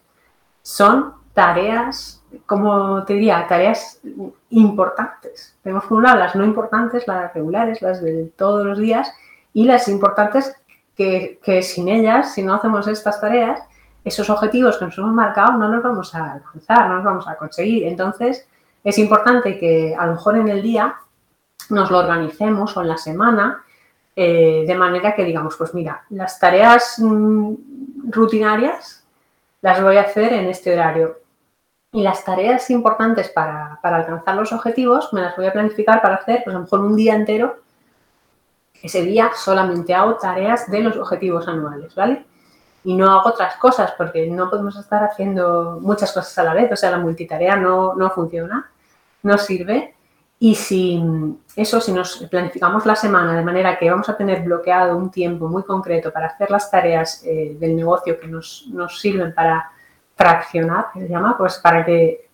son 0.62 1.14
tareas, 1.34 2.22
como 2.46 3.06
te 3.06 3.14
diría, 3.14 3.46
tareas 3.48 4.02
importantes. 4.50 5.56
Tenemos 5.64 5.86
por 5.86 6.00
un 6.00 6.04
lado 6.04 6.18
las 6.18 6.36
no 6.36 6.44
importantes, 6.44 7.08
las 7.08 7.34
regulares, 7.34 7.82
las 7.82 8.02
de 8.02 8.26
todos 8.36 8.66
los 8.66 8.80
días, 8.80 9.10
y 9.54 9.66
las 9.66 9.88
importantes 9.88 10.56
que, 10.96 11.40
que 11.42 11.62
sin 11.62 11.88
ellas, 11.88 12.34
si 12.34 12.44
no 12.44 12.56
hacemos 12.56 12.88
estas 12.88 13.22
tareas, 13.22 13.62
esos 14.04 14.30
objetivos 14.30 14.78
que 14.78 14.86
nos 14.86 14.98
hemos 14.98 15.12
marcado 15.12 15.54
no 15.54 15.68
los 15.68 15.84
vamos 15.84 16.14
a 16.16 16.34
alcanzar, 16.34 16.88
no 16.88 16.96
los 16.96 17.04
vamos 17.04 17.28
a 17.28 17.36
conseguir. 17.36 17.86
Entonces, 17.88 18.48
es 18.84 18.98
importante 18.98 19.58
que 19.58 19.96
a 19.98 20.06
lo 20.06 20.14
mejor 20.14 20.38
en 20.38 20.50
el 20.50 20.62
día 20.62 20.96
nos 21.70 21.92
lo 21.92 22.00
organicemos 22.00 22.76
o 22.76 22.82
en 22.82 22.88
la 22.88 22.98
semana 22.98 23.64
eh, 24.22 24.66
de 24.68 24.76
manera 24.76 25.16
que 25.16 25.24
digamos, 25.24 25.56
pues 25.56 25.74
mira, 25.74 26.04
las 26.10 26.40
tareas 26.40 27.00
mm, 27.00 27.54
rutinarias 28.10 29.06
las 29.62 29.82
voy 29.82 29.98
a 29.98 30.02
hacer 30.02 30.34
en 30.34 30.48
este 30.48 30.74
horario 30.74 31.20
y 31.92 32.04
las 32.04 32.24
tareas 32.24 32.70
importantes 32.70 33.30
para, 33.30 33.80
alcanzar 33.82 34.36
los 34.36 34.52
objetivos 34.52 35.14
me 35.14 35.22
las 35.22 35.36
voy 35.36 35.46
a 35.48 35.54
planificar 35.54 36.02
para 36.02 36.16
hacer, 36.16 36.42
pues 36.44 36.54
a 36.54 36.60
lo 36.60 36.66
mejor 36.66 36.82
un 36.82 36.96
día 36.96 37.16
entero, 37.16 37.60
ese 38.82 39.04
día 39.04 39.32
solamente 39.36 39.94
hago 39.94 40.16
tareas 40.16 40.70
de 40.70 40.82
los 40.82 40.98
objetivos 40.98 41.48
anuales, 41.48 41.96
¿vale? 41.96 42.26
Y 42.84 42.96
no 42.96 43.12
hago 43.12 43.30
otras 43.30 43.56
cosas 43.58 43.94
porque 43.98 44.28
no 44.28 44.50
podemos 44.50 44.78
estar 44.78 45.04
haciendo 45.04 45.80
muchas 45.82 46.12
cosas 46.12 46.38
a 46.38 46.44
la 46.44 46.54
vez, 46.54 46.72
o 46.72 46.76
sea, 46.76 46.92
la 46.92 46.98
multitarea 46.98 47.56
no, 47.56 47.94
no 47.96 48.10
funciona, 48.12 48.70
no 49.24 49.38
sirve. 49.38 49.96
Y 50.42 50.56
si 50.56 51.04
eso, 51.58 51.82
si 51.82 51.92
nos 51.92 52.26
planificamos 52.32 52.86
la 52.86 52.96
semana 52.96 53.36
de 53.36 53.44
manera 53.44 53.78
que 53.78 53.90
vamos 53.90 54.08
a 54.08 54.16
tener 54.16 54.42
bloqueado 54.42 54.96
un 54.96 55.12
tiempo 55.12 55.50
muy 55.50 55.64
concreto 55.64 56.14
para 56.14 56.28
hacer 56.28 56.50
las 56.50 56.72
tareas 56.72 57.22
eh, 57.26 57.58
del 57.60 57.76
negocio 57.76 58.18
que 58.18 58.28
nos, 58.28 58.66
sirven 58.98 59.34
para 59.34 59.70
fraccionar, 60.16 60.88
que 60.94 61.02
se 61.02 61.10
llama, 61.10 61.38
pues 61.38 61.58
para 61.58 61.86
que 61.86 62.30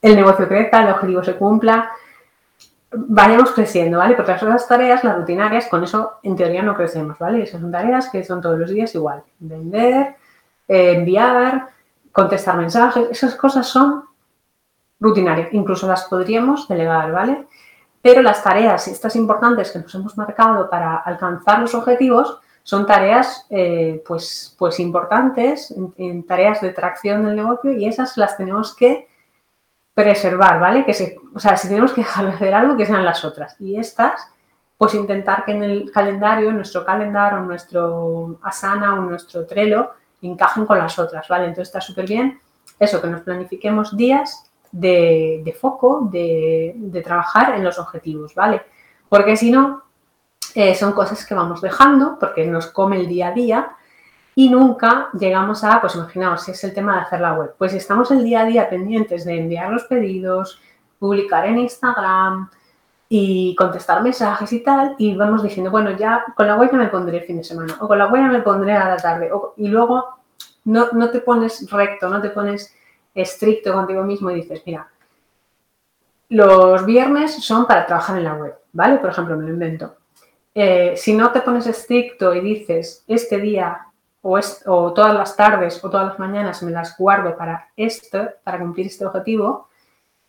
el 0.00 0.16
negocio 0.16 0.48
crezca, 0.48 0.82
el 0.82 0.94
objetivo 0.94 1.22
se 1.22 1.36
cumpla, 1.36 1.90
vayamos 2.96 3.50
creciendo, 3.52 3.98
¿vale? 3.98 4.14
Porque 4.14 4.36
las 4.42 4.68
tareas, 4.68 5.04
las 5.04 5.16
rutinarias, 5.16 5.68
con 5.68 5.84
eso 5.84 6.14
en 6.22 6.36
teoría 6.36 6.62
no 6.62 6.74
crecemos, 6.74 7.18
¿vale? 7.18 7.42
Esas 7.42 7.60
son 7.60 7.72
tareas 7.72 8.08
que 8.10 8.24
son 8.24 8.40
todos 8.40 8.58
los 8.58 8.70
días 8.70 8.94
igual. 8.94 9.22
Vender, 9.38 10.16
eh, 10.68 10.92
enviar, 10.92 11.68
contestar 12.12 12.56
mensajes, 12.56 13.08
esas 13.10 13.34
cosas 13.34 13.66
son 13.66 14.04
rutinarias, 15.00 15.48
incluso 15.52 15.86
las 15.86 16.04
podríamos 16.04 16.68
delegar, 16.68 17.12
¿vale? 17.12 17.46
Pero 18.00 18.22
las 18.22 18.42
tareas, 18.42 18.88
estas 18.88 19.16
importantes 19.16 19.70
que 19.70 19.78
nos 19.78 19.94
hemos 19.94 20.16
marcado 20.16 20.68
para 20.68 20.96
alcanzar 20.96 21.60
los 21.60 21.74
objetivos, 21.74 22.38
son 22.62 22.86
tareas 22.86 23.46
pues, 24.06 24.54
pues 24.58 24.80
importantes, 24.80 25.74
tareas 26.26 26.62
de 26.62 26.70
tracción 26.70 27.24
del 27.24 27.36
negocio 27.36 27.72
y 27.72 27.86
esas 27.86 28.16
las 28.16 28.38
tenemos 28.38 28.74
que 28.74 29.06
preservar, 29.94 30.60
¿vale? 30.60 30.84
Que 30.84 30.92
se, 30.92 31.16
o 31.34 31.38
sea, 31.38 31.56
si 31.56 31.68
tenemos 31.68 31.92
que 31.92 32.02
dejar 32.02 32.26
de 32.26 32.32
hacer 32.32 32.54
algo, 32.54 32.76
que 32.76 32.86
sean 32.86 33.04
las 33.04 33.24
otras. 33.24 33.56
Y 33.60 33.78
estas, 33.78 34.20
pues 34.76 34.94
intentar 34.94 35.44
que 35.44 35.52
en 35.52 35.62
el 35.62 35.92
calendario, 35.92 36.50
en 36.50 36.56
nuestro 36.56 36.84
calendario, 36.84 37.38
en 37.38 37.46
nuestro 37.46 38.38
Asana 38.42 38.94
o 38.94 39.02
nuestro 39.02 39.46
Trello, 39.46 39.92
encajen 40.22 40.66
con 40.66 40.78
las 40.78 40.98
otras, 40.98 41.28
¿vale? 41.28 41.44
Entonces 41.44 41.68
está 41.68 41.80
súper 41.80 42.06
bien 42.06 42.40
eso, 42.78 43.00
que 43.00 43.08
nos 43.08 43.20
planifiquemos 43.22 43.96
días 43.96 44.50
de, 44.72 45.56
foco, 45.60 46.08
de, 46.10 47.02
trabajar 47.04 47.54
en 47.54 47.62
los 47.62 47.78
objetivos, 47.78 48.34
¿vale? 48.34 48.62
Porque 49.08 49.36
si 49.36 49.50
no, 49.50 49.84
eh, 50.54 50.74
son 50.74 50.92
cosas 50.92 51.24
que 51.24 51.34
vamos 51.34 51.60
dejando 51.60 52.18
porque 52.18 52.44
nos 52.46 52.66
come 52.68 52.96
el 52.96 53.06
día 53.06 53.28
a 53.28 53.32
día 53.32 53.76
y 54.34 54.48
nunca 54.50 55.08
llegamos 55.18 55.62
a, 55.64 55.80
pues 55.80 55.94
imaginaos, 55.94 56.42
si 56.42 56.50
es 56.50 56.64
el 56.64 56.74
tema 56.74 56.96
de 56.96 57.00
hacer 57.02 57.20
la 57.20 57.34
web, 57.34 57.54
pues 57.56 57.72
estamos 57.74 58.10
el 58.10 58.24
día 58.24 58.40
a 58.40 58.44
día 58.44 58.68
pendientes 58.68 59.24
de 59.24 59.38
enviar 59.38 59.70
los 59.70 59.84
pedidos, 59.84 60.60
publicar 60.98 61.46
en 61.46 61.58
Instagram 61.58 62.50
y 63.08 63.54
contestar 63.56 64.02
mensajes 64.02 64.52
y 64.52 64.62
tal, 64.62 64.96
y 64.98 65.14
vamos 65.14 65.42
diciendo, 65.42 65.70
bueno, 65.70 65.92
ya 65.92 66.24
con 66.36 66.46
la 66.46 66.56
web 66.56 66.70
ya 66.72 66.78
me 66.78 66.88
pondré 66.88 67.18
el 67.18 67.24
fin 67.24 67.36
de 67.36 67.44
semana, 67.44 67.76
o 67.80 67.86
con 67.86 67.98
la 67.98 68.06
web 68.06 68.22
ya 68.22 68.28
me 68.28 68.42
pondré 68.42 68.72
a 68.72 68.88
la 68.88 68.96
tarde, 68.96 69.30
y 69.56 69.68
luego 69.68 70.18
no, 70.64 70.88
no 70.92 71.10
te 71.10 71.20
pones 71.20 71.70
recto, 71.70 72.08
no 72.08 72.20
te 72.20 72.30
pones 72.30 72.74
estricto 73.14 73.72
contigo 73.72 74.02
mismo 74.02 74.30
y 74.30 74.36
dices, 74.36 74.62
mira, 74.66 74.88
los 76.30 76.84
viernes 76.84 77.44
son 77.44 77.66
para 77.66 77.86
trabajar 77.86 78.18
en 78.18 78.24
la 78.24 78.34
web, 78.34 78.54
¿vale? 78.72 78.98
Por 78.98 79.10
ejemplo, 79.10 79.36
me 79.36 79.44
lo 79.44 79.50
invento. 79.50 79.96
Eh, 80.54 80.94
si 80.96 81.14
no 81.14 81.30
te 81.30 81.40
pones 81.40 81.66
estricto 81.66 82.34
y 82.34 82.40
dices, 82.40 83.04
este 83.06 83.38
día 83.38 83.86
o, 84.26 84.92
todas 84.94 85.14
las 85.14 85.36
tardes 85.36 85.84
o 85.84 85.90
todas 85.90 86.08
las 86.08 86.18
mañanas 86.18 86.62
me 86.62 86.70
las 86.70 86.96
guardo 86.96 87.36
para 87.36 87.68
esto, 87.76 88.26
para 88.42 88.58
cumplir 88.58 88.86
este 88.86 89.04
objetivo, 89.04 89.68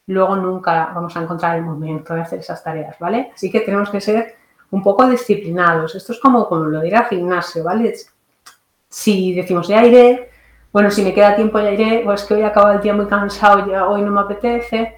luego 0.08 0.36
nunca 0.36 0.92
vamos 0.94 1.16
a 1.16 1.22
encontrar 1.22 1.56
el 1.56 1.64
momento 1.64 2.14
de 2.14 2.22
hacer 2.22 2.40
esas 2.40 2.62
tareas, 2.62 3.00
¿vale? 3.00 3.32
Así 3.34 3.50
que 3.50 3.62
tenemos 3.62 3.90
que 3.90 4.02
ser 4.02 4.36
un 4.72 4.84
poco 4.84 5.08
disciplinados. 5.08 5.96
Esto 5.96 6.12
es 6.12 6.20
como, 6.20 6.46
como 6.50 6.66
lo 6.66 6.82
dirá 6.82 7.06
gimnasio, 7.06 7.64
¿vale? 7.64 7.96
Si 8.90 9.34
decimos 9.34 9.70
ya 9.70 9.86
iré, 9.86 10.30
bueno, 10.74 10.92
si 10.92 11.02
me 11.02 11.14
queda 11.14 11.34
tiempo 11.34 11.58
ya 11.60 11.72
iré, 11.72 12.06
o 12.06 12.12
es 12.12 12.26
que 12.26 12.34
hoy 12.34 12.44
acabo 12.44 12.72
el 12.72 12.82
día 12.82 12.94
muy 12.94 13.06
cansado, 13.06 13.66
ya 13.66 13.88
hoy 13.88 14.02
no 14.02 14.12
me 14.12 14.20
apetece, 14.22 14.98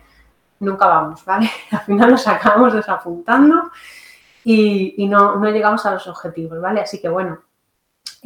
nunca 0.59 0.87
vamos, 0.87 1.23
¿vale? 1.23 1.51
Al 1.71 1.81
final 1.81 2.11
nos 2.11 2.27
acabamos 2.27 2.73
desapuntando 2.73 3.69
y, 4.43 5.07
no, 5.07 5.35
no, 5.35 5.49
llegamos 5.51 5.85
a 5.85 5.91
los 5.91 6.07
objetivos, 6.07 6.59
¿vale? 6.59 6.81
Así 6.81 6.99
que 6.99 7.09
bueno, 7.09 7.41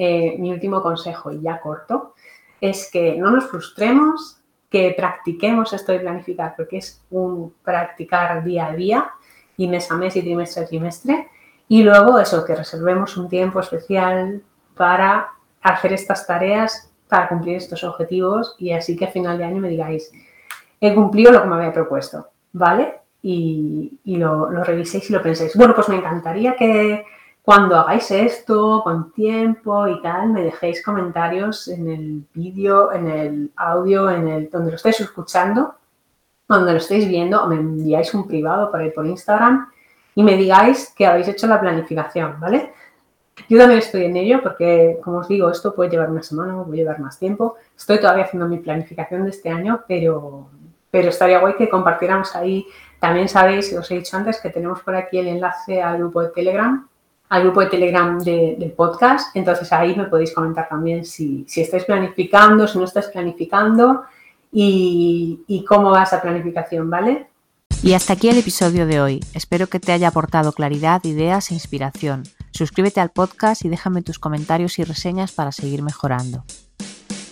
eh, 0.03 0.35
mi 0.39 0.51
último 0.51 0.81
consejo, 0.81 1.31
y 1.31 1.41
ya 1.41 1.59
corto, 1.59 2.15
es 2.59 2.89
que 2.91 3.17
no 3.17 3.29
nos 3.29 3.45
frustremos, 3.45 4.41
que 4.67 4.95
practiquemos 4.97 5.73
esto 5.73 5.91
de 5.91 5.99
planificar, 5.99 6.55
porque 6.57 6.77
es 6.77 7.03
un 7.11 7.53
practicar 7.63 8.43
día 8.43 8.65
a 8.65 8.73
día 8.73 9.11
y 9.57 9.67
mes 9.67 9.91
a 9.91 9.97
mes 9.97 10.15
y 10.15 10.23
trimestre 10.23 10.63
a 10.63 10.67
trimestre. 10.67 11.27
Y 11.67 11.83
luego 11.83 12.17
eso, 12.17 12.43
que 12.43 12.55
reservemos 12.55 13.15
un 13.15 13.29
tiempo 13.29 13.59
especial 13.59 14.41
para 14.75 15.27
hacer 15.61 15.93
estas 15.93 16.25
tareas 16.25 16.91
para 17.07 17.27
cumplir 17.27 17.57
estos 17.57 17.83
objetivos 17.83 18.55
y 18.57 18.71
así 18.71 18.95
que 18.95 19.05
a 19.05 19.11
final 19.11 19.37
de 19.37 19.43
año 19.43 19.61
me 19.61 19.69
digáis, 19.69 20.11
he 20.79 20.95
cumplido 20.95 21.31
lo 21.31 21.43
que 21.43 21.47
me 21.47 21.55
había 21.57 21.73
propuesto, 21.73 22.29
¿vale? 22.53 23.01
Y, 23.21 23.99
lo, 24.05 24.49
reviséis 24.63 25.11
y 25.11 25.13
lo 25.13 25.21
penséis. 25.21 25.55
Bueno, 25.55 25.75
pues 25.75 25.89
me 25.89 25.97
encantaría 25.97 26.55
que 26.55 27.05
cuando 27.43 27.75
hagáis 27.75 28.11
esto 28.11 28.81
con 28.83 29.11
tiempo 29.11 29.87
y 29.87 30.01
tal, 30.01 30.29
me 30.29 30.43
dejéis 30.43 30.83
comentarios 30.83 31.67
en 31.67 31.89
el 31.89 32.23
vídeo, 32.33 32.91
en 32.91 33.07
el 33.07 33.51
audio, 33.55 34.09
en 34.11 34.27
el 34.27 34.49
donde 34.49 34.71
lo 34.71 34.75
estéis 34.75 34.99
escuchando, 34.99 35.75
donde 36.47 36.73
lo 36.73 36.77
estéis 36.77 37.07
viendo, 37.07 37.43
o 37.43 37.47
me 37.47 37.55
enviáis 37.55 38.13
un 38.13 38.27
privado 38.27 38.69
por 38.69 38.79
ahí 38.79 38.91
por 38.91 39.07
Instagram 39.07 39.71
y 40.13 40.23
me 40.23 40.37
digáis 40.37 40.93
que 40.95 41.05
habéis 41.07 41.27
hecho 41.29 41.47
la 41.47 41.59
planificación, 41.59 42.39
¿vale? 42.39 42.73
Yo 43.49 43.57
también 43.57 43.79
estoy 43.79 44.05
en 44.05 44.17
ello 44.17 44.41
porque, 44.43 44.99
como 45.03 45.19
os 45.19 45.27
digo, 45.27 45.49
esto 45.49 45.73
puede 45.73 45.89
llevar 45.89 46.11
una 46.11 46.21
semana, 46.21 46.63
puede 46.63 46.77
llevar 46.77 46.99
más 46.99 47.17
tiempo. 47.17 47.55
Estoy 47.75 47.99
todavía 47.99 48.25
haciendo 48.25 48.47
mi 48.47 48.59
planificación 48.59 49.23
de 49.23 49.31
este 49.31 49.49
año, 49.49 49.83
pero, 49.87 50.47
pero 50.91 51.09
estaría 51.09 51.39
guay 51.39 51.55
que 51.55 51.69
compartiéramos 51.69 52.35
ahí. 52.35 52.67
También 52.99 53.29
sabéis, 53.29 53.73
os 53.73 53.89
he 53.89 53.95
dicho 53.95 54.15
antes, 54.15 54.39
que 54.39 54.49
tenemos 54.49 54.81
por 54.83 54.95
aquí 54.95 55.17
el 55.17 55.27
enlace 55.27 55.81
al 55.81 55.97
grupo 55.97 56.21
de 56.21 56.29
Telegram, 56.29 56.87
al 57.31 57.43
grupo 57.43 57.61
de 57.61 57.67
Telegram 57.67 58.19
del 58.19 58.73
podcast. 58.75 59.33
Entonces 59.37 59.71
ahí 59.71 59.95
me 59.95 60.03
podéis 60.03 60.33
comentar 60.33 60.67
también 60.67 61.05
si, 61.05 61.45
si 61.47 61.61
estáis 61.61 61.85
planificando, 61.85 62.67
si 62.67 62.77
no 62.77 62.83
estáis 62.83 63.07
planificando 63.07 64.03
y, 64.51 65.39
y 65.47 65.63
cómo 65.63 65.91
va 65.91 66.03
esa 66.03 66.21
planificación, 66.21 66.89
¿vale? 66.89 67.27
Y 67.83 67.93
hasta 67.93 68.13
aquí 68.13 68.27
el 68.27 68.37
episodio 68.37 68.85
de 68.85 68.99
hoy. 68.99 69.23
Espero 69.33 69.67
que 69.67 69.79
te 69.79 69.93
haya 69.93 70.09
aportado 70.09 70.51
claridad, 70.51 71.05
ideas 71.05 71.51
e 71.51 71.53
inspiración. 71.53 72.23
Suscríbete 72.51 72.99
al 72.99 73.11
podcast 73.11 73.63
y 73.63 73.69
déjame 73.69 74.01
tus 74.01 74.19
comentarios 74.19 74.77
y 74.77 74.83
reseñas 74.83 75.31
para 75.31 75.53
seguir 75.53 75.83
mejorando. 75.83 76.43